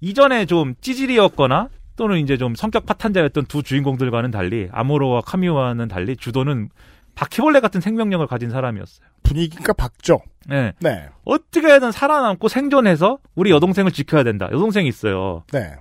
[0.00, 6.70] 이전에 좀 찌질이었거나 또는 이제 좀 성격 파탄자였던 두 주인공들과는 달리 아모로와 카미오와는 달리 주도는
[7.14, 9.06] 바퀴벌레 같은 생명력을 가진 사람이었어요.
[9.22, 10.20] 분위기가 박죠.
[10.48, 10.72] 네.
[10.80, 11.08] 네.
[11.24, 14.48] 어떻게든 살아남고 생존해서 우리 여동생을 지켜야 된다.
[14.50, 15.44] 여동생이 있어요.
[15.52, 15.74] 네.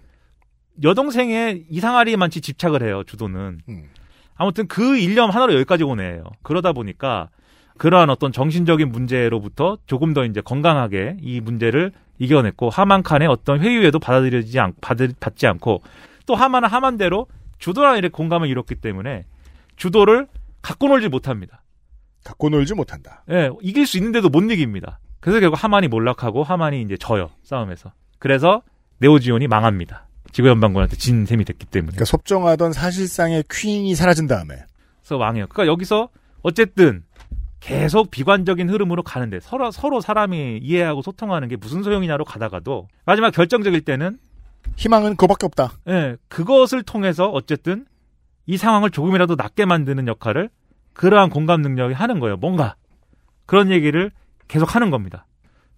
[0.83, 3.03] 여동생의 이상하리만치 집착을 해요.
[3.05, 3.59] 주도는.
[3.69, 3.89] 음.
[4.35, 6.23] 아무튼 그 일념 하나로 여기까지 오네요.
[6.43, 7.29] 그러다 보니까
[7.79, 14.59] 그러한 어떤 정신적인 문제로부터 조금 더 이제 건강하게 이 문제를 이겨냈고 하만칸의 어떤 회유에도 받아들여지지
[14.59, 15.81] 않, 받을, 받지 않고
[16.25, 17.27] 또 하만은 하만대로
[17.57, 19.23] 주도랑 이렇게 공감을 이뤘기 때문에
[19.77, 20.27] 주도를
[20.61, 21.63] 갖고 놀지 못합니다.
[22.25, 23.23] 갖고 놀지 못한다.
[23.31, 24.99] 예, 이길 수 있는데도 못 이깁니다.
[25.21, 27.93] 그래서 결국 하만이 몰락하고 하만이 이제 져요 싸움에서.
[28.19, 28.61] 그래서
[28.99, 30.07] 네오지온이 망합니다.
[30.33, 31.91] 지구연방군한테 진 셈이 됐기 때문에.
[31.91, 34.55] 그러니까 섭정하던 사실상의 퀸이 사라진 다음에.
[34.99, 35.47] 그래서 망해요.
[35.47, 36.09] 그러니까 여기서
[36.41, 37.03] 어쨌든
[37.59, 43.81] 계속 비관적인 흐름으로 가는데 서로 서로 사람이 이해하고 소통하는 게 무슨 소용이냐로 가다가도 마지막 결정적일
[43.81, 44.17] 때는
[44.75, 45.73] 희망은 그거밖에 없다.
[45.89, 47.85] 예, 그것을 통해서 어쨌든
[48.45, 50.49] 이 상황을 조금이라도 낫게 만드는 역할을
[50.93, 52.37] 그러한 공감 능력이 하는 거예요.
[52.37, 52.75] 뭔가
[53.45, 54.11] 그런 얘기를
[54.47, 55.25] 계속 하는 겁니다.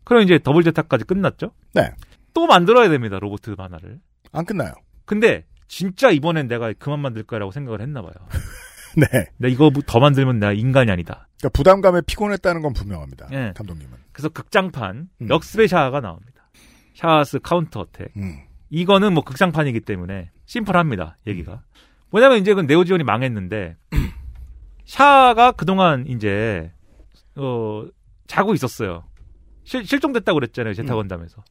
[0.03, 1.51] 그럼 이제 더블 제타까지 끝났죠?
[1.73, 1.91] 네.
[2.33, 3.19] 또 만들어야 됩니다.
[3.19, 3.99] 로보트 만화를.
[4.31, 4.71] 안 끝나요.
[5.05, 8.13] 근데 진짜 이번엔 내가 그만 만들 거라고 생각을 했나 봐요.
[8.97, 9.07] 네.
[9.37, 11.27] 내가 이거 더 만들면 내가 인간이 아니다.
[11.41, 13.27] 그러니까 부담감에 피곤했다는 건 분명합니다.
[13.31, 13.53] 예.
[13.55, 13.91] 감독님은.
[14.11, 15.29] 그래서 극장판 음.
[15.29, 16.49] 역습의 샤아가 나옵니다.
[16.93, 18.11] Char's Counterattack.
[18.17, 18.41] 음.
[18.69, 21.17] 이거는 뭐 극장판이기 때문에 심플합니다.
[21.27, 21.63] 얘기가.
[22.11, 23.75] 뭐냐면 이제 그 네오지온이 망했는데
[24.85, 26.71] 샤아가 그동안 이제
[27.35, 27.85] 어
[28.27, 29.03] 자고 있었어요.
[29.63, 30.73] 실, 실종됐다고 그랬잖아요.
[30.73, 31.43] 제타 건담에서.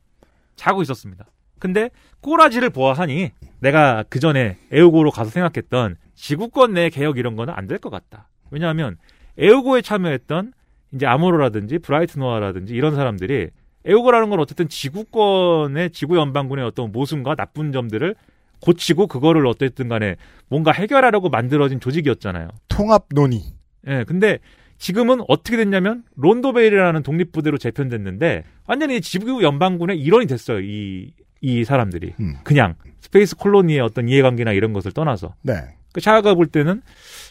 [0.56, 1.26] 자고 있었습니다.
[1.58, 7.66] 근데 꼬라지를 보아하니 내가 그 전에 에우고로 가서 생각했던 지구권 내 개혁 이런 거는 안
[7.66, 8.28] 될 것 같다.
[8.50, 8.96] 왜냐하면
[9.40, 10.52] 에우고에 참여했던
[10.94, 13.48] 이제 아모로라든지 브라이트 노아라든지 이런 사람들이
[13.84, 18.14] 에우고라는 건 어쨌든 지구권의 지구 연방군의 어떤 모순과 나쁜 점들을
[18.60, 20.16] 고치고 그거를 어쨌든 간에
[20.48, 22.48] 뭔가 해결하려고 만들어진 조직이었잖아요.
[22.68, 23.42] 통합 논의.
[23.86, 24.38] 예, 근데
[24.76, 30.60] 지금은 어떻게 됐냐면 론도벨이라는 독립부대로 재편됐는데 완전히 지구 연방군의 일원이 됐어요.
[30.60, 32.14] 이, 이 사람들이.
[32.20, 32.36] 음.
[32.44, 35.34] 그냥 space colony의 어떤 이해관계나 이런 것을 떠나서.
[35.42, 35.54] 네.
[35.92, 36.82] 그 샤아가 볼 때는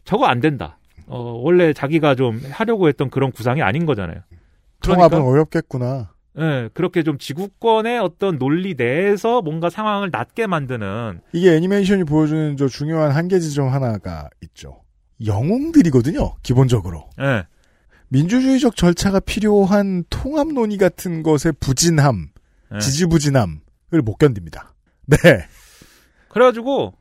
[0.03, 0.78] 저거 안 된다.
[1.09, 4.21] 어, 원래 자기가 좀 하려고 했던 그런 구상이 아닌 거잖아요.
[4.81, 6.13] 통합은 그러니까 어렵겠구나.
[6.37, 12.67] 예, 그렇게 좀 지구권의 어떤 논리 내에서 뭔가 상황을 낫게 만드는 이게 애니메이션이 보여주는 저
[12.67, 14.81] 중요한 한계 지점 하나가 있죠.
[15.25, 16.35] 영웅들이거든요.
[16.43, 17.09] 기본적으로.
[17.19, 17.45] 예.
[18.09, 22.29] 민주주의적 절차가 필요한 통합 논의 같은 것의 부진함,
[22.75, 22.79] 예.
[22.79, 24.73] 지지부진함을 못 견딥니다.
[25.07, 25.17] 네.
[26.29, 26.93] 그래가지고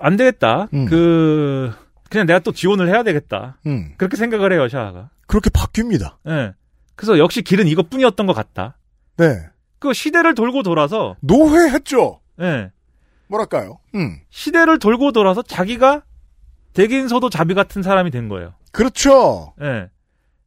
[0.00, 0.68] 안 되겠다.
[0.72, 0.86] 음.
[0.86, 1.72] 그
[2.10, 3.58] 그냥 내가 또 지원을 해야 되겠다.
[3.66, 3.94] 음.
[3.96, 5.10] 그렇게 생각을 해요, 샤아가.
[5.26, 6.16] 그렇게 바뀝니다.
[6.28, 6.54] 예.
[6.96, 8.76] 그래서 역시 길은 이것뿐이었던 것 같다.
[9.16, 9.46] 네.
[9.78, 12.20] 그 시대를 돌고 돌아서 노회했죠.
[12.40, 12.70] 예.
[13.28, 13.78] 뭐랄까요?
[13.94, 14.18] 음.
[14.30, 16.02] 시대를 돌고 돌아서 자기가
[16.72, 18.54] 대긴서도 자비 같은 사람이 된 거예요.
[18.72, 19.52] 그렇죠.
[19.60, 19.90] 예.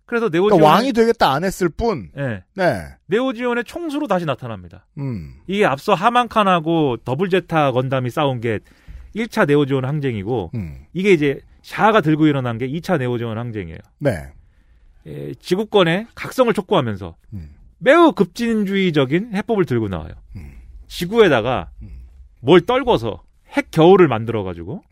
[0.05, 2.09] 그래서 네오지온 그러니까 왕이 되겠다 안 했을 뿐.
[2.17, 2.43] 예.
[2.55, 2.83] 네.
[3.05, 4.85] 네오지온의 총수로 다시 나타납니다.
[4.97, 5.35] 음.
[5.47, 8.59] 이게 앞서 하만칸하고 더블제타 건담이 싸운 게
[9.15, 10.85] 1차 네오지온 항쟁이고 음.
[10.93, 13.79] 이게 이제 샤아가 들고 일어난 게 2차 네오지온 항쟁이에요.
[13.99, 14.31] 네.
[15.07, 17.55] 예, 지구권의 각성을 촉구하면서 음.
[17.79, 20.13] 매우 급진주의적인 해법을 들고 나와요.
[20.35, 20.53] 음.
[20.87, 21.71] 지구에다가
[22.39, 24.83] 뭘 떨궈서 핵 겨울을 만들어 가지고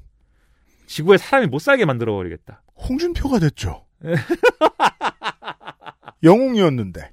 [0.87, 2.63] 지구에 사람이 못 살게 만들어 버리겠다.
[2.75, 3.85] 홍준표가 됐죠.
[6.23, 7.11] 영웅이었는데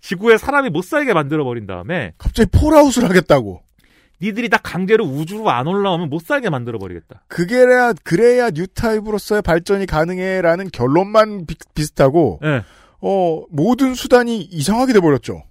[0.00, 3.62] 지구에 사람이 못 살게 만들어 버린 다음에 갑자기 폴아웃을 하겠다고.
[4.22, 7.22] 니들이 다 강제로 우주로 안 올라오면 못 살게 만들어 버리겠다.
[7.28, 12.62] 그게야 그래야 뉴타입으로서의 발전이 가능해라는 결론만 비, 비슷하고 예.
[13.00, 15.42] 어 모든 수단이 이상하게 돼 버렸죠.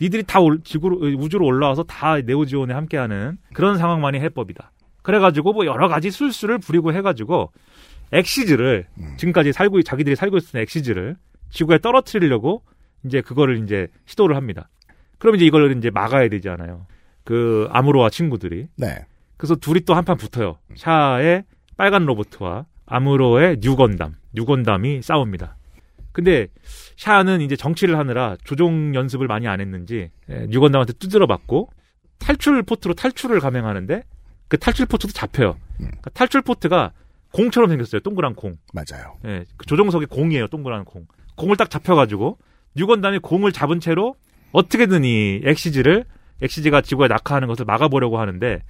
[0.00, 4.72] 니들이 다 올- 지구로 우주로 올라와서 다 네오지온에 함께하는 그런 상황만이 해법이다.
[5.02, 7.52] 그래가지고 뭐 여러 가지 술수를 부리고 해가지고
[8.12, 8.86] 엑시즈를
[9.18, 11.16] 지금까지 살고 자기들이 살고 있었던 엑시즈를
[11.50, 12.62] 지구에 떨어뜨리려고
[13.04, 14.68] 이제 그거를 이제 시도를 합니다.
[15.18, 16.86] 그럼 이제 이걸 이제 막아야 되잖아요.
[17.26, 19.04] 그 아무로와 친구들이 네.
[19.36, 20.58] 그래서 둘이 또 한판 붙어요.
[20.76, 21.42] 샤아의
[21.76, 25.56] 빨간 로보트와 아무로의 뉴건담, 뉴건담이 싸웁니다.
[26.12, 26.46] 근데
[26.96, 31.68] 샤아는 이제 정치를 하느라 조종 연습을 많이 안 했는지 예, 뉴건담한테 두드려 맞고
[32.20, 34.04] 탈출 pod로 탈출을 감행하는데
[34.46, 35.56] 그 탈출 pod도 잡혀요.
[35.76, 36.92] 그러니까 탈출 pod가
[37.32, 38.00] 공처럼 생겼어요.
[38.02, 38.54] 동그란 공.
[38.72, 39.16] 맞아요.
[39.26, 40.46] 예, 그 조종석이 공이에요.
[40.46, 41.06] 동그란 공.
[41.34, 42.38] 공을 딱 잡혀가지고
[42.76, 44.14] 뉴건담이 공을 잡은 채로
[44.52, 46.04] 어떻게든 이 엑시즈를
[46.42, 48.62] 엑시즈가 지구에 낙하하는 것을 막아보려고 하는데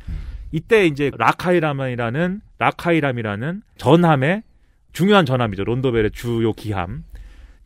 [0.52, 4.42] 이때 이제 라카이람이라는 라카이람이라는 전함의
[4.92, 5.64] 중요한 전함이죠.
[5.64, 7.04] 론도벨의 주요 기함.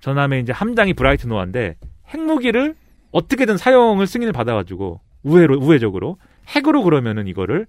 [0.00, 1.76] 전함의 이제 함장이 브라이트 노아인데
[2.08, 2.74] 핵무기를
[3.12, 6.16] 어떻게든 사용을 승인을 받아가지고 우회로 우회적으로
[6.48, 7.66] 핵으로 그러면은 이거를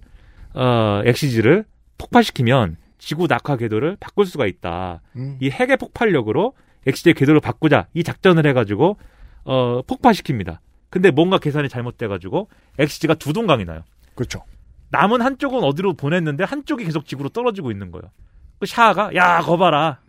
[0.54, 1.64] 어, 엑시즈를
[1.98, 5.00] 폭발시키면 지구 낙하 궤도를 바꿀 수가 있다.
[5.16, 5.36] 음.
[5.40, 6.54] 이 핵의 폭발력으로
[6.86, 8.96] 엑시즈의 궤도를 바꾸자 이 작전을 해가지고
[9.44, 10.58] 어, 폭파시킵니다.
[10.92, 13.82] 근데 뭔가 계산이 잘못돼가지고 엑시즈가 두 동강이 나요.
[14.14, 14.44] 그렇죠.
[14.90, 18.10] 남은 한쪽은 어디로 보냈는데 한쪽이 계속 지구로 떨어지고 있는 거예요.
[18.58, 20.00] 그 샤아가 야 거봐라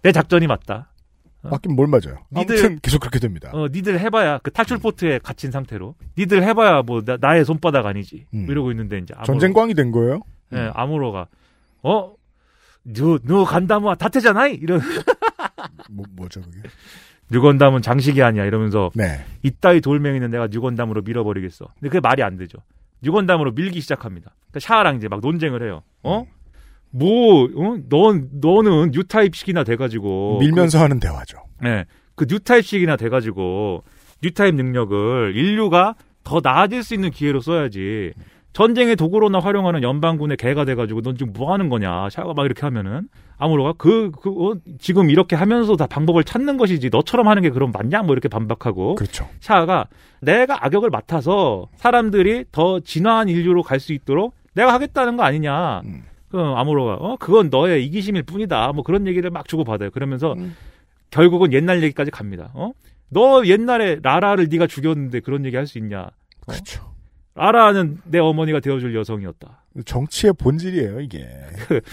[0.00, 0.90] 내 작전이 맞다.
[1.42, 2.24] 맞긴 뭘 맞아요.
[2.32, 3.50] 니들- 아무튼 계속 그렇게 됩니다.
[3.52, 8.24] 어, 니들 해봐야 그 탈출 pod에 갇힌 상태로 니들 해봐야 뭐 나, 의 손바닥 아니지
[8.32, 8.46] 음.
[8.48, 10.20] 이러고 있는데 이제 아무로, 전쟁광이 된 거예요.
[10.54, 11.26] 예, 아무로가
[11.82, 12.14] 어.
[12.86, 14.48] ニュー、ニューガンダムは伊達じゃない.
[14.48, 14.78] 이런,
[15.90, 16.60] 뭐, 뭐죠, 그게?
[17.30, 18.44] 뉴건담은 장식이 아니야.
[18.44, 19.24] 이러면서, 네.
[19.42, 21.66] 이따위 돌멩이는 내가 뉴건담으로 밀어버리겠어.
[21.74, 22.58] 근데 그게 말이 안 되죠.
[23.02, 24.34] 뉴건담으로 밀기 시작합니다.
[24.50, 25.82] 그러니까 샤아랑 이제 막 논쟁을 해요.
[26.02, 26.26] 어?
[26.90, 27.76] 뭐, 어?
[27.88, 30.38] 넌, 너는 뉴타입씩이나 돼가지고.
[30.40, 31.38] 밀면서 하는 대화죠.
[31.58, 31.84] 그, 네.
[32.14, 33.82] 그 뉴타입씩이나 돼가지고,
[34.22, 38.12] 뉴타입 능력을 인류가 더 나아질 수 있는 기회로 써야지.
[38.54, 42.08] 전쟁의 도구로나 활용하는 연방군의 개가 돼가지고 넌 지금 뭐 하는 거냐.
[42.10, 43.08] 샤가 막 이렇게 하면은.
[43.36, 46.90] 아무로가 그, 그, 어, 지금 이렇게 하면서 다 방법을 찾는 것이지.
[46.90, 48.02] 너처럼 하는 게 그럼 맞냐?
[48.02, 48.94] 뭐 이렇게 반박하고.
[48.94, 49.28] 그렇죠.
[49.40, 49.86] 샤가
[50.20, 55.80] 내가 악역을 맡아서 사람들이 더 진화한 인류로 갈 수 있도록 내가 하겠다는 거 아니냐.
[55.84, 56.04] 음.
[56.28, 58.72] 그럼 아무로가 어 그건 너의 이기심일 뿐이다.
[58.72, 59.90] 뭐 그런 얘기를 막 주고 받아요.
[59.90, 60.54] 그러면서 음.
[61.10, 62.50] 결국은 옛날 얘기까지 갑니다.
[62.54, 62.70] 어?
[63.10, 66.08] 너 옛날에 라라를 네가 죽였는데 그런 얘기 할 수 있냐?
[66.46, 66.92] 그렇죠.
[67.34, 69.63] 라라는 내 어머니가 되어줄 여성이었다.
[69.84, 71.26] 정치의 본질이에요, 이게.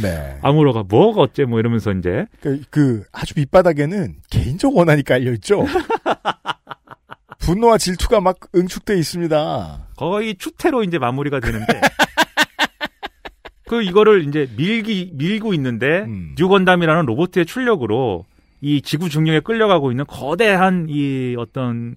[0.01, 0.37] 네.
[0.41, 5.65] 아무로가 뭐가 어째 뭐 이러면서 이제 그, 그 아주 밑바닥에는 개인적 원한이 깔려 있죠.
[7.39, 9.87] 분노와 질투가 막 응축돼 있습니다.
[9.97, 11.81] 거의 추태로 이제 마무리가 되는데
[13.67, 16.35] 그 이거를 이제 밀기 밀고 있는데 음.
[16.37, 18.25] 뉴건담이라는 로봇의 출력으로
[18.61, 21.95] 이 지구 중력에 끌려가고 있는 거대한 이 어떤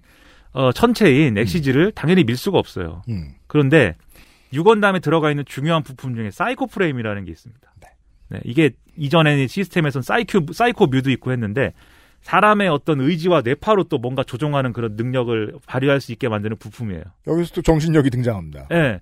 [0.51, 3.03] 어 천체인 엑시즈를 당연히 밀 수가 없어요.
[3.09, 3.33] 음.
[3.47, 3.95] 그런데
[4.55, 7.61] 뉴건담에 들어가 있는 중요한 부품 중에 사이코 프레임이라는 게 있습니다.
[8.29, 11.73] 네, 이게 이전에는 시스템에선 사이코, 사이코뮤도 있고 했는데
[12.21, 17.03] 사람의 어떤 의지와 뇌파로 또 뭔가 조종하는 그런 능력을 발휘할 수 있게 만드는 부품이에요.
[17.27, 18.67] 여기서 또 정신력이 등장합니다.
[18.71, 18.99] 예.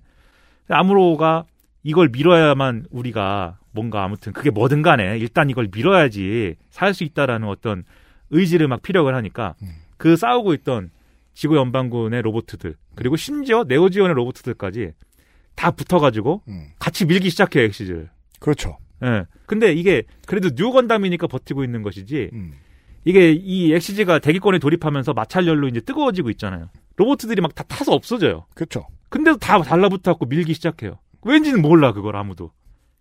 [0.68, 1.44] 아무로가
[1.82, 7.84] 이걸 밀어야만 우리가 뭔가 아무튼 그게 뭐든 간에 일단 이걸 밀어야지 살 수 있다라는 어떤
[8.30, 9.68] 의지를 막 피력을 하니까 음.
[9.96, 10.90] 그 싸우고 있던
[11.32, 14.92] 지구 연방군의 로봇들 그리고 심지어 네오지온의 로봇들까지
[15.54, 16.68] 다 붙어가지고 음.
[16.78, 18.10] 같이 밀기 시작해요 엑시즈를.
[18.40, 18.78] 그렇죠.
[19.02, 19.24] 예.
[19.46, 22.54] 근데 이게 그래도 뉴 건담이니까 버티고 있는 것이지 음.
[23.04, 26.68] 이게 이 엑시즈가 대기권에 돌입하면서 마찰열로 이제 뜨거워지고 있잖아요.
[26.96, 28.46] 로봇들이 막 다 타서 없어져요.
[28.54, 28.86] 그렇죠.
[29.10, 30.98] 근데도 다 달라붙어갖고 밀기 시작해요.
[31.22, 32.50] 왠지는 몰라 그걸 아무도.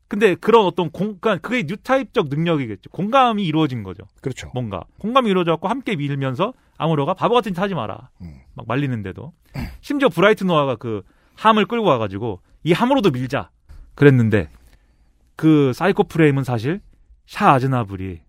[0.07, 2.89] 근데 그런 어떤 공, 그러니까 그게 뉴타입적 능력이겠죠.
[2.91, 4.03] 공감이 이루어진 거죠.
[4.21, 4.51] 그렇죠.
[4.53, 8.09] 뭔가 공감이 이루어져갖고 함께 밀면서 아무로가 바보 같은 짓 하지 마라.
[8.21, 8.35] 음.
[8.53, 9.33] 막 말리는데도
[9.81, 11.01] 심지어 브라이트 노아가 그
[11.35, 13.49] 함을 끌고 와가지고 이 함으로도 밀자
[13.95, 14.49] 그랬는데
[15.35, 16.81] 그 사이코 프레임은 사실
[17.25, 18.21] 샤아 아즈나블이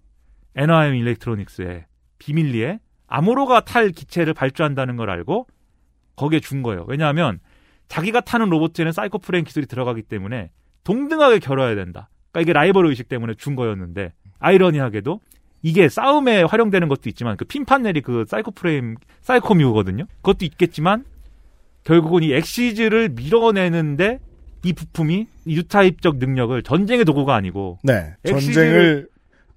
[0.56, 1.86] 애너하임 일렉트로닉스의
[2.18, 5.46] 비밀리에 아무로가 탈 기체를 발주한다는 걸 알고
[6.16, 6.84] 거기에 준 거예요.
[6.88, 7.40] 왜냐하면
[7.88, 10.50] 자기가 타는 로봇에는 사이코 프레임 기술이 들어가기 때문에
[10.84, 12.08] 동등하게 겨뤄야 된다.
[12.30, 15.20] 그러니까 이게 라이벌 의식 때문에 준 거였는데 아이러니하게도
[15.62, 20.06] 이게 싸움에 활용되는 것도 있지만 그 핀판넬이 그 사이코 프레임 사이코뮤거든요.
[20.16, 21.04] 그것도 있겠지만
[21.84, 24.20] 결국은 이 엑시즈를 밀어내는데
[24.64, 28.14] 이 부품이 유타입적 능력을 전쟁의 도구가 아니고 네.
[28.26, 29.08] 전쟁을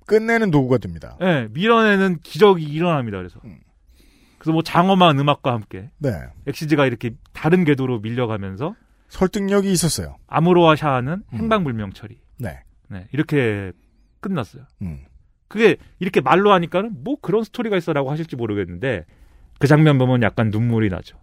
[0.06, 1.18] 끝내는 도구가 됩니다.
[1.22, 3.18] 예, 밀어내는 기적이 일어납니다.
[3.18, 3.40] 그래서
[4.38, 6.12] 그래서 뭐 장엄한 음악과 함께 네.
[6.46, 8.76] 엑시즈가 이렇게 다른 궤도로 밀려가면서
[9.10, 10.18] 설득력이 있었어요.
[10.28, 12.18] 아무로와 샤아는 행방불명 처리.
[12.38, 12.60] 네.
[12.90, 13.72] 네, 이렇게
[14.20, 14.64] 끝났어요.
[14.82, 15.00] 음.
[15.48, 19.06] 그게 이렇게 말로 하니까는 뭐 그런 스토리가 있어라고 하실지 모르겠는데
[19.60, 21.18] 그 장면 보면 약간 눈물이 나죠.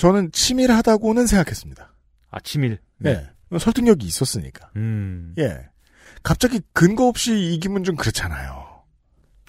[0.00, 1.94] 저는 치밀하다고는 생각했습니다.
[2.30, 2.78] 아 치밀.
[2.96, 3.28] 네.
[3.58, 4.70] 설득력이 있었으니까.
[4.76, 5.34] 음.
[5.38, 5.68] 예.
[6.22, 8.82] 갑자기 근거 없이 이기면 좀 그렇잖아요.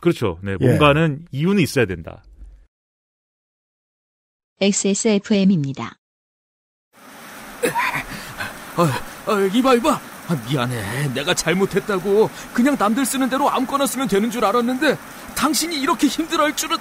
[0.01, 0.39] 그렇죠.
[0.43, 0.65] 네, 예.
[0.65, 2.21] 뭔가는 이유는 있어야 된다.
[4.59, 5.97] XSFM입니다.
[8.75, 8.83] 아,
[9.27, 14.43] 아, 이봐 이봐 아, 미안해 내가 잘못했다고 그냥 남들 쓰는 대로 아무거나 쓰면 되는 줄
[14.43, 14.97] 알았는데
[15.35, 16.77] 당신이 이렇게 힘들어 할 줄은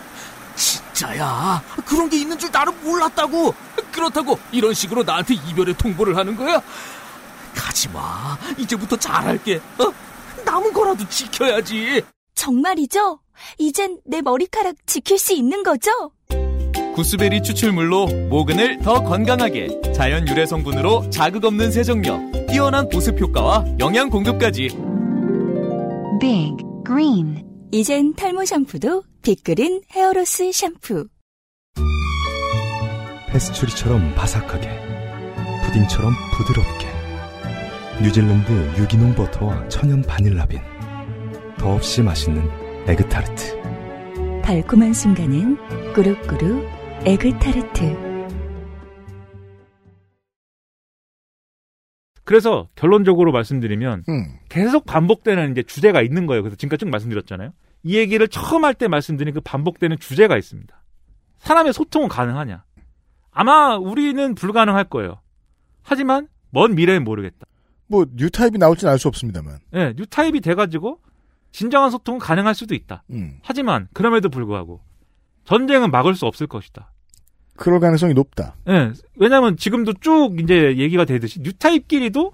[0.61, 1.63] 진짜야?
[1.87, 3.55] 그런 게 있는 줄 나는 몰랐다고.
[3.91, 6.61] 그렇다고 이런 식으로 나한테 이별의 통보를 하는 거야?
[7.55, 8.37] 가지 마.
[8.59, 9.57] 이제부터 잘할게.
[9.79, 9.93] 어?
[10.45, 12.03] 남은 거라도 지켜야지.
[12.35, 13.21] 정말이죠?
[13.59, 15.91] 이젠 내 머리카락 지킬 수 있는 거죠?
[16.95, 24.11] 구스베리 추출물로 모근을 더 건강하게 자연 유래 성분으로 자극 없는 세정력 뛰어난 보습 효과와 영양
[24.11, 24.69] 공급까지.
[26.21, 26.57] Big
[26.87, 27.47] Green.
[27.73, 31.07] 이젠 탈모 샴푸도 빅그린 hair loss 샴푸.
[33.29, 34.67] 페스츄리처럼 바삭하게
[35.65, 36.87] 푸딩처럼 부드럽게
[38.03, 40.59] 뉴질랜드 유기농 버터와 천연 바닐라빈.
[41.59, 42.43] 더없이 맛있는
[42.89, 43.61] 에그타르트.
[44.43, 46.67] 달콤한 순간은 꾸룩꾸룩
[47.05, 48.11] 에그타르트.
[52.25, 54.39] 그래서 결론적으로 말씀드리면 음.
[54.49, 56.43] 계속 반복되는 이제 주제가 있는 거예요.
[56.43, 57.53] 그래서 지금까지 쭉 말씀드렸잖아요.
[57.83, 60.75] 이 얘기를 처음 할 때 말씀드린 그 반복되는 주제가 있습니다.
[61.39, 62.65] 사람의 소통은 가능하냐?
[63.33, 65.21] 아마 우리는 불가능할 거예요.
[65.83, 67.47] 하지만 먼 미래는 모르겠다.
[67.87, 69.59] 뭐 뉴타입이 나올지는 알 수 없습니다만.
[69.75, 71.01] 예, 뉴타입이 돼가지고
[71.53, 73.03] 진정한 소통은 가능할 수도 있다.
[73.11, 73.39] 음.
[73.43, 74.81] 하지만 그럼에도 불구하고
[75.45, 76.93] 전쟁은 막을 수 없을 것이다.
[77.57, 78.55] 그럴 가능성이 높다.
[78.69, 82.33] 예, 왜냐하면 지금도 쭉 이제 얘기가 되듯이 뉴타입끼리도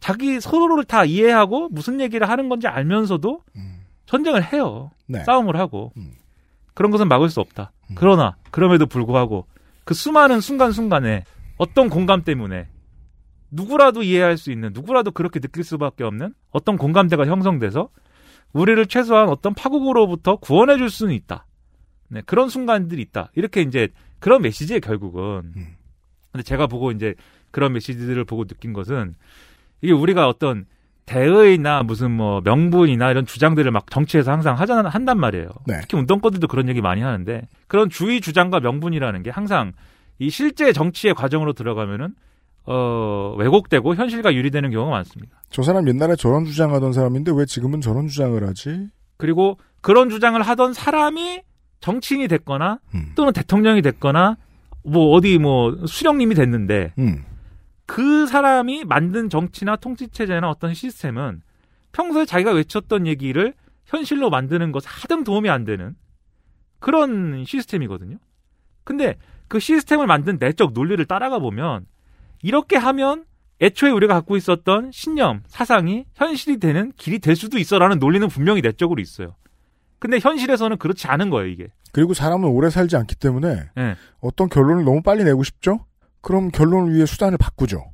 [0.00, 3.42] 자기 서로를 다 이해하고 무슨 얘기를 하는 건지 알면서도
[4.08, 4.90] 전쟁을 해요.
[5.06, 5.22] 네.
[5.24, 5.92] 싸움을 하고
[6.74, 7.72] 그런 것은 막을 수 없다.
[7.94, 9.46] 그러나 그럼에도 불구하고
[9.84, 11.24] 그 수많은 순간순간에
[11.58, 12.68] 어떤 공감 때문에
[13.50, 17.90] 누구라도 이해할 수 있는 누구라도 그렇게 느낄 수밖에 없는 어떤 공감대가 형성돼서
[18.52, 21.46] 우리를 최소한 어떤 파국으로부터 구원해 줄 수는 있다.
[22.08, 23.30] 네, 그런 순간들이 있다.
[23.34, 23.88] 이렇게 이제
[24.20, 25.52] 그런 메시지에 결국은.
[26.32, 27.14] 근데 제가 보고 이제
[27.50, 29.14] 그런 메시지들을 보고 느낀 것은
[29.82, 30.66] 이게 우리가 어떤
[31.08, 35.48] 대의나 무슨 뭐 명분이나 이런 주장들을 막 정치에서 항상 하자 한단 말이에요.
[35.66, 35.78] 네.
[35.80, 39.72] 특히 운동권들도 그런 얘기 많이 하는데 그런 주의 주장과 명분이라는 게 항상
[40.18, 42.10] 이 실제 정치의 과정으로 들어가면은
[42.66, 45.40] 어 왜곡되고 현실과 유리되는 경우가 많습니다.
[45.50, 48.88] 저 사람 옛날에 저런 주장하던 사람인데 왜 지금은 저런 주장을 하지?
[49.16, 51.40] 그리고 그런 주장을 하던 사람이
[51.80, 52.80] 정치인이 됐거나
[53.14, 54.36] 또는 대통령이 됐거나
[54.84, 57.24] 뭐 어디 뭐 수령님이 됐는데 음.
[57.88, 61.40] 그 사람이 만든 정치나 통치 체제나 어떤 시스템은
[61.92, 63.54] 평소에 자기가 외쳤던 얘기를
[63.86, 65.96] 현실로 만드는 것에 하등 도움이 안 되는
[66.80, 68.18] 그런 시스템이거든요.
[68.84, 69.16] 근데
[69.48, 71.86] 그 시스템을 만든 내적 논리를 따라가 보면
[72.42, 73.24] 이렇게 하면
[73.62, 79.00] 애초에 우리가 갖고 있었던 신념, 사상이 현실이 되는 길이 될 수도 있어라는 논리는 분명히 내적으로
[79.00, 79.34] 있어요.
[79.98, 81.68] 근데 현실에서는 그렇지 않은 거예요, 이게.
[81.92, 83.96] 그리고 사람은 오래 살지 않기 때문에 예.
[84.20, 85.86] 어떤 결론을 너무 빨리 내고 싶죠?
[86.28, 87.86] 그럼 결론을 위해 수단을 바꾸죠.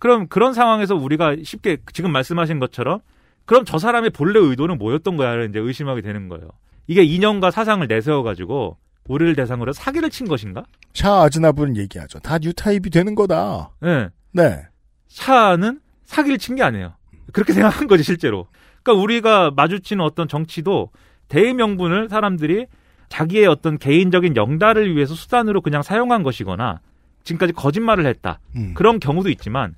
[0.00, 2.98] 그럼 그런 상황에서 우리가 쉽게 지금 말씀하신 것처럼
[3.44, 6.48] 그럼 저 사람의 본래 의도는 뭐였던 거야를 이제 의심하게 되는 거예요.
[6.88, 8.76] 이게 이념과 사상을 내세워 가지고
[9.06, 10.64] 우리를 대상으로 사기를 친 것인가?
[10.94, 12.18] 샤 아즈나브는 얘기하죠.
[12.18, 13.70] 다 뉴타입이 되는 거다.
[13.80, 14.08] 네.
[14.32, 14.62] 네.
[15.06, 16.94] 샤는 사기를 친 게 아니에요.
[17.32, 18.48] 그렇게 생각한 거지 실제로.
[18.82, 20.90] 그러니까 우리가 마주치는 어떤 정치도
[21.28, 22.66] 대의 명분을 사람들이
[23.10, 26.80] 자기의 어떤 개인적인 영달을 위해서 수단으로 그냥 사용한 것이거나
[27.24, 28.38] 지금까지 거짓말을 했다.
[28.56, 28.72] 음.
[28.74, 29.74] 그런 경우도 있지만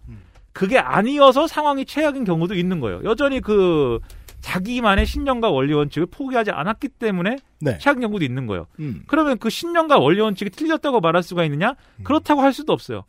[0.53, 3.01] 그게 아니어서 상황이 최악인 경우도 있는 거예요.
[3.05, 3.99] 여전히 그
[4.41, 7.79] 자기만의 신념과 원리 원칙을 포기하지 않았기 때문에 네.
[7.79, 8.67] 최악인 경우도 있는 거예요.
[8.81, 9.03] 음.
[9.07, 11.75] 그러면 그 신념과 원리 원칙이 틀렸다고 말할 수가 있느냐?
[12.05, 13.05] 그렇다고 할 수도 없어요.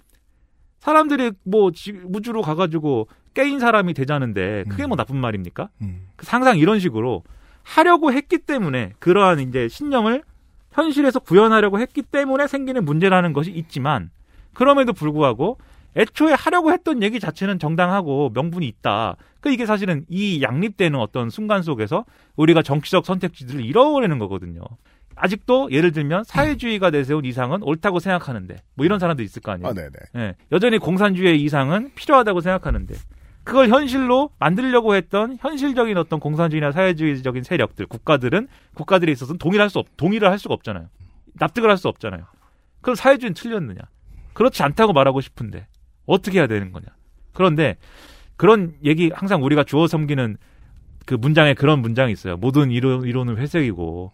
[0.80, 5.70] 사람들이 뭐 지- 우주로 가가지고 깨인 사람이 되자는데 그게 뭐 나쁜 말입니까?
[6.16, 7.24] 그 항상 이런 식으로
[7.64, 10.24] 하려고 했기 때문에 그러한 이제 신념을
[10.72, 14.10] 현실에서 구현하려고 했기 때문에 생기는 문제라는 것이 있지만
[14.58, 15.60] 그럼에도 불구하고
[15.96, 19.16] 애초에 하려고 했던 얘기 자체는 정당하고 명분이 있다.
[19.40, 22.06] 그 이게 사실은 이 양립되는 어떤 순간 속에서
[22.38, 24.62] 우리가 정치적 선택지들을 잃어버리는 거거든요.
[25.16, 29.68] 아직도 예를 들면 사회주의가 내세운 이상은 옳다고 생각하는데 뭐 이런 사람도 있을 거 아니에요.
[30.14, 30.20] 아.
[30.22, 32.96] 예, 여전히 공산주의의 이상은 필요하다고 생각하는데
[33.44, 39.86] 그걸 현실로 만들려고 했던 현실적인 어떤 공산주의나 사회주의적인 세력들, 국가들은 국가들에 있어서는 동의할 수 없,
[39.98, 40.88] 동의를 할 수가 없잖아요.
[41.36, 42.26] 납득을 할 수 없잖아요.
[42.82, 43.82] 그럼 사회주의는 틀렸느냐?
[44.38, 45.66] 그렇지 않다고 말하고 싶은데
[46.06, 46.86] 어떻게 해야 되는 거냐?
[47.34, 47.76] 그런데
[48.36, 50.38] 그런 얘기 항상 우리가 주어 섬기는
[51.08, 52.38] 그 문장에 그런 문장이 있어요.
[52.38, 54.12] 모든 이론, 이론은 회색이고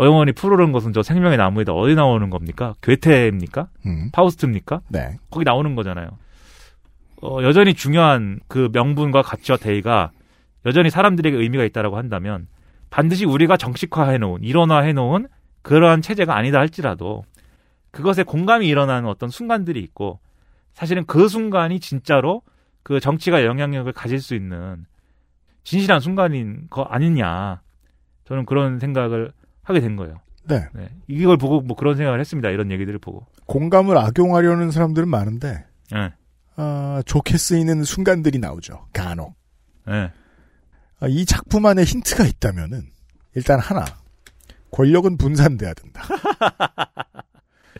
[0.00, 2.74] 영원히 푸르른 것은 저 생명의 나무에다 어디 나오는 겁니까?
[2.82, 3.68] 괴테입니까?
[3.86, 4.10] 음.
[4.12, 4.82] 파우스트입니까?
[4.90, 5.16] 네.
[5.30, 6.10] 거기 나오는 거잖아요.
[7.22, 10.10] 어, 여전히 중요한 그 명분과 가치와 대의가
[10.66, 12.48] 여전히 사람들에게 의미가 있다라고 한다면
[12.90, 15.28] 반드시 우리가 정식화해 놓은 일원화해 놓은
[15.62, 17.24] 그러한 체제가 아니다 할지라도
[17.94, 20.18] 그것에 공감이 일어나는 어떤 순간들이 있고
[20.74, 22.42] 사실은 그 순간이 진짜로
[22.82, 24.84] 그 정치가 영향력을 가질 수 있는
[25.62, 27.62] 진실한 순간인 거 아니냐
[28.26, 30.20] 저는 그런 생각을 하게 된 거예요.
[30.46, 30.66] 네.
[31.06, 32.50] 이걸 보고 뭐 그런 생각을 했습니다.
[32.50, 33.26] 이런 얘기들을 보고.
[33.46, 36.12] 공감을 악용하려는 사람들은 많은데 네.
[36.56, 38.86] 아, 좋게 쓰이는 순간들이 나오죠.
[38.92, 39.34] 간혹.
[39.86, 40.10] 네.
[41.00, 42.90] 아, 이 작품 안에 힌트가 있다면은
[43.34, 43.84] 일단 하나
[44.70, 46.02] 권력은 분산돼야 된다.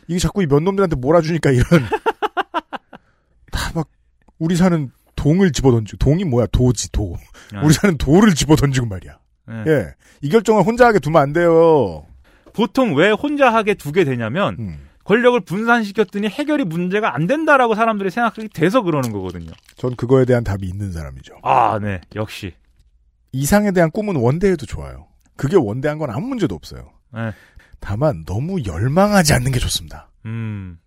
[0.08, 1.64] 이게 자꾸 이몇 놈들한테 몰아주니까 이런
[3.50, 3.88] 다 막
[4.38, 7.16] 우리 사는 동을 집어던지고 동이 뭐야 도지 도
[7.52, 7.60] 네.
[7.64, 9.18] 우리 사는 도를 집어던지고 말이야.
[9.46, 9.64] 네.
[9.66, 9.86] 예,
[10.22, 12.04] 이 결정을 혼자 하게 두면 안 돼요.
[12.52, 18.82] 보통 왜 혼자 하게 두게 되냐면 권력을 분산시켰더니 해결이 문제가 안 된다라고 사람들이 생각하기 돼서
[18.82, 19.50] 그러는 거거든요.
[19.76, 21.34] 전 그거에 대한 답이 있는 사람이죠.
[21.42, 22.00] 아, 네.
[22.14, 22.54] 역시.
[23.32, 25.08] 이상에 대한 꿈은 원대해도 좋아요.
[25.36, 26.90] 그게 원대한 건 아무 문제도 없어요.
[27.12, 27.32] 네.
[27.84, 30.10] 다만 너무 열망하지 않는 게 좋습니다.
[30.24, 30.78] 음.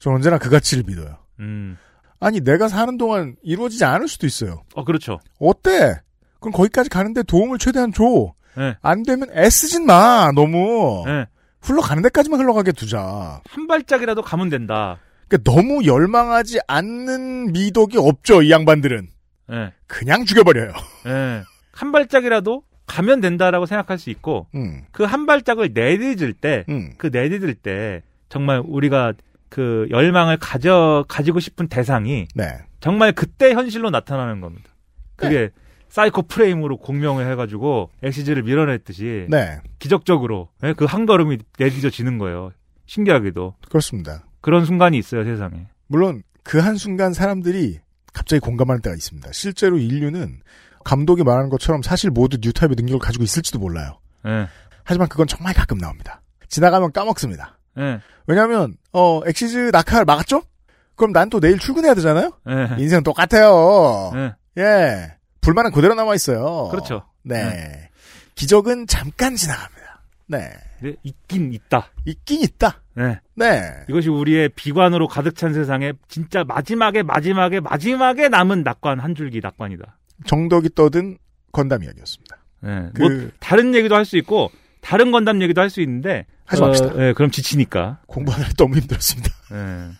[0.00, 1.16] 전 언제나 그 가치를 믿어요.
[1.38, 1.78] 음.
[2.18, 4.64] 아니 내가 사는 동안 이루어지지 않을 수도 있어요.
[4.74, 5.20] 어, 그렇죠.
[5.38, 5.94] 어때?
[6.40, 8.34] 그럼 거기까지 가는데 도움을 최대한 줘.
[8.56, 8.76] 네.
[8.82, 10.32] 안 되면 애쓰진 마.
[10.34, 11.26] 너무 네.
[11.62, 13.40] 흘러가는 데까지만 흘러가게 두자.
[13.48, 14.98] 한 발짝이라도 가면 된다.
[15.28, 18.42] 그러니까 너무 열망하지 않는 미덕이 없죠.
[18.42, 19.08] 이 양반들은
[19.52, 19.72] 예.
[19.86, 20.72] 그냥 죽여버려요.
[21.06, 21.42] 예.
[21.70, 26.92] 한 발짝이라도 가면 된다라고 생각할 수 있고 음, 그한 발짝을 내딛을 때, 음.
[26.98, 29.12] 그 내딛을 때 정말 우리가
[29.48, 32.58] 그 열망을 가져 가지고 싶은 대상이 네.
[32.80, 34.70] 정말 그때 현실로 나타나는 겁니다.
[35.16, 35.48] 그게 네.
[35.88, 39.60] 사이코 프레임으로 공명을 해가지고 엑시즈를 밀어냈듯이 네.
[39.78, 42.52] 기적적으로 예, 그 한 걸음이 내딛어지는 거예요.
[42.86, 44.24] 신기하게도 그렇습니다.
[44.40, 45.66] 그런 순간이 있어요 세상에.
[45.86, 47.78] 물론 그 한 순간 사람들이
[48.12, 49.30] 갑자기 공감하는 때가 있습니다.
[49.32, 50.40] 실제로 인류는
[50.84, 53.98] 감독이 말하는 것처럼 사실 모두 Newtype의 능력을 가지고 있을지도 몰라요.
[54.26, 54.46] 예.
[54.84, 56.20] 하지만 그건 정말 가끔 나옵니다.
[56.48, 57.58] 지나가면 까먹습니다.
[57.78, 58.00] 예.
[58.26, 60.42] 왜냐하면 어 엑시즈 낙하를 막았죠?
[60.96, 62.32] 그럼 난 또 내일 출근해야 되잖아요.
[62.48, 62.76] 예.
[62.78, 64.12] 인생은 똑같아요.
[64.16, 64.34] 예.
[64.58, 66.68] 예, 불만은 그대로 남아 있어요.
[66.70, 67.04] 그렇죠.
[67.22, 67.88] 네,
[68.34, 70.02] 기적은 잠깐 지나갑니다.
[70.26, 70.50] 네,
[70.82, 71.88] 네, 있긴 있다.
[72.04, 72.82] 있긴 있다.
[72.94, 73.20] 네.
[73.36, 79.40] 네, 이것이 우리의 비관으로 가득 찬 세상에 진짜 마지막에 마지막에 마지막에 남은 낙관 한 줄기
[79.40, 79.96] 낙관이다.
[80.26, 81.18] 정덕이 떠든
[81.52, 82.36] 건담 이야기였습니다.
[82.62, 82.88] 네.
[82.94, 86.92] 그- 뭐 다른 얘기도 할 수 있고 다른 건담 얘기도 할 수 있는데 하지 맙시다.
[86.94, 88.00] 네, 그럼 지치니까.
[88.06, 89.28] 공부하느라 너무 힘들었습니다.
[89.52, 89.90] 네.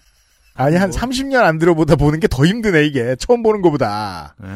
[0.54, 4.34] 아니 한 30년 안 들어보다 보는 게 더 힘드네 이게 처음 보는 것보다.
[4.38, 4.48] 네.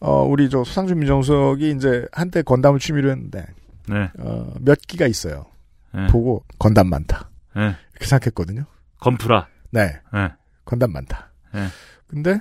[0.00, 3.46] 어 우리 저 소상준 민정수석이 이제 한때 건담을 취미로 했는데
[3.88, 4.10] 네.
[4.18, 5.46] 어, 몇 기가 있어요.
[5.94, 6.06] 네.
[6.08, 7.74] 보고 건담 많다 네.
[7.92, 8.64] 이렇게 생각했거든요.
[9.00, 9.48] 건프라.
[9.70, 10.28] 네, 네.
[10.64, 11.30] 건담 많다.
[11.54, 11.66] 네.
[12.06, 12.40] 근데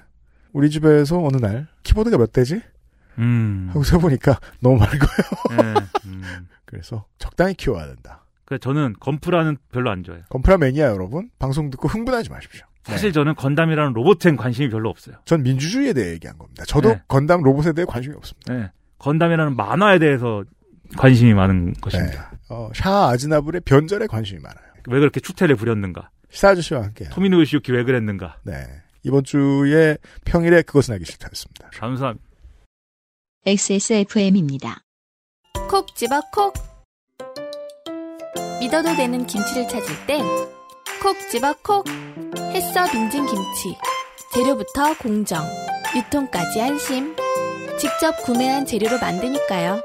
[0.54, 2.62] 우리 집에서 어느 날 키보드가 몇 대지?
[3.18, 3.68] 음.
[3.70, 5.74] 하고 세보니까 너무 많은 거예요.
[5.74, 5.82] 네.
[6.06, 6.48] 음.
[6.66, 8.26] 그래서 적당히 키워야 된다.
[8.44, 10.26] 그래서 저는 건프라는 별로 안 좋아해요.
[10.30, 12.66] 건프라 매니아 여러분 방송 듣고 흥분하지 마십시오.
[12.84, 15.16] 사실 저는 건담이라는 로봇엔 관심이 별로 없어요.
[15.26, 16.64] 전 민주주의에 대해 얘기한 겁니다.
[16.68, 17.02] 저도 네.
[17.08, 18.54] 건담 로봇에 대해 관심이 없습니다.
[18.54, 18.72] 네.
[19.00, 20.44] 건담이라는 만화에 대해서
[20.96, 22.32] 관심이 많은 것입니다.
[22.50, 24.66] 어, 샤 아즈나불의 변절에 관심이 많아요.
[24.88, 26.12] 왜 그렇게 추태를 부렸는가?
[26.30, 27.06] 시사 아저씨와 함께.
[27.06, 28.38] 토미노 요시유키 왜 그랬는가?
[28.44, 28.54] 네.
[29.06, 31.70] 이번 주에 평일에 그것은 알기 싫다였습니다.
[31.74, 32.26] 감사합니다.
[33.46, 34.82] XSFM입니다.
[35.70, 36.54] 콕 집어 콕.
[38.60, 40.24] 믿어도 되는 김치를 찾을 땐
[41.02, 41.86] 콕 집어 콕.
[42.54, 43.78] 햇서 빙진 김치.
[44.34, 45.44] 재료부터 공정,
[45.96, 47.16] 유통까지 안심.
[47.78, 49.84] 직접 구매한 재료로 만드니까요.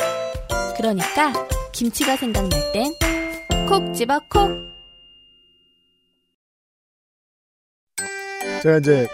[0.78, 1.32] 그러니까
[1.72, 2.94] 김치가 생각날 땐
[3.68, 4.79] 콕 집어 콕.
[8.62, 9.06] 제가 이제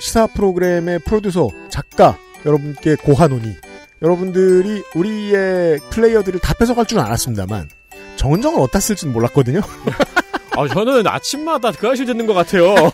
[0.00, 2.16] 시사 프로그램의 프로듀서, 작가
[2.46, 3.56] 여러분께 고하노니
[4.02, 7.68] 여러분들이 우리의 플레이어들을 다 뺏어갈 줄은 알았습니다만
[8.16, 9.60] 정은정을 어디다 쓸지는 몰랐거든요.
[10.56, 12.74] 아, 저는 아침마다 그 아실 듣는 것 같아요.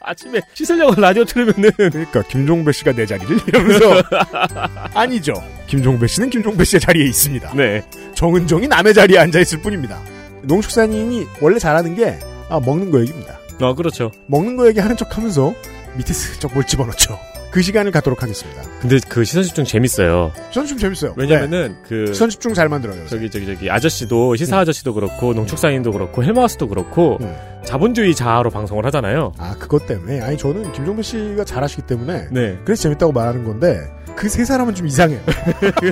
[0.00, 1.70] 아침에 씻으려고 라디오 틀으면은.
[1.76, 4.02] 그러니까 김종배 씨가 내 자리를 이러면서
[4.92, 5.32] 아니죠.
[5.66, 7.54] 김종배 씨는 김종배 씨의 자리에 있습니다.
[7.54, 7.82] 네.
[8.14, 9.98] 정은정이 남의 자리에 앉아 있을 뿐입니다.
[10.42, 12.18] 농축산인이 원래 잘하는 게
[12.50, 13.38] 아, 먹는 거 얘기입니다.
[13.60, 14.10] 아, 그렇죠.
[14.26, 15.54] 먹는 거 얘기하는 척 하면서
[15.96, 17.18] 밑에 슬쩍 뭘 집어넣죠.
[17.54, 18.62] 그 시간을 갖도록 하겠습니다.
[18.80, 20.32] 근데 그 시선 집중 재밌어요.
[20.48, 21.14] 시선 집중 재밌어요.
[21.16, 22.12] 왜냐면은 그 네.
[22.12, 23.06] 시선 집중 잘 만들어요.
[23.06, 27.32] 저기 저기 저기 아저씨도 시사 아저씨도 그렇고 농축산인도 그렇고 헬마우스도 그렇고 음.
[27.64, 29.34] 자본주의 자아로 방송을 하잖아요.
[29.38, 32.58] 아 그것 때문에 아니 저는 김종배 씨가 잘하시기 때문에 네.
[32.64, 33.78] 그래서 재밌다고 말하는 건데
[34.16, 35.20] 그 세 사람은 좀 이상해요.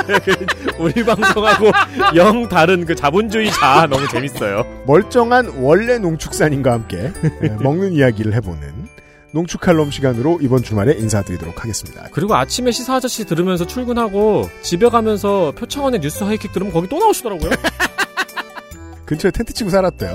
[0.79, 1.71] 우리 방송하고
[2.17, 4.65] 영 다른 그 자본주의 자아 너무 재밌어요.
[4.87, 7.13] 멀쩡한 원래 농축산인과 함께
[7.43, 8.89] 예, 먹는 이야기를 해보는
[9.33, 12.07] 농축칼럼 시간으로 이번 주말에 인사드리도록 하겠습니다.
[12.13, 17.51] 그리고 아침에 시사 아저씨 들으면서 출근하고 집에 가면서 표창원의 뉴스 하이킥 들으면 거기 또 나오시더라고요.
[19.07, 20.15] 근처에 텐트 치고 살았대요.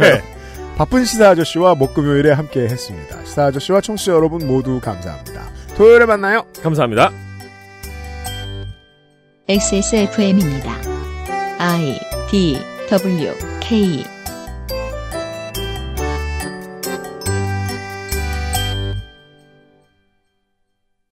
[0.00, 0.22] 네.
[0.76, 3.24] 바쁜 시사 아저씨와 목금요일에 함께 했습니다.
[3.24, 5.48] 시사 아저씨와 청취자 여러분 모두 감사합니다.
[5.76, 6.44] 토요일에 만나요.
[6.62, 7.27] 감사합니다.
[9.50, 10.78] XSFM입니다.
[11.58, 11.98] I
[12.30, 12.58] D
[12.90, 14.04] W K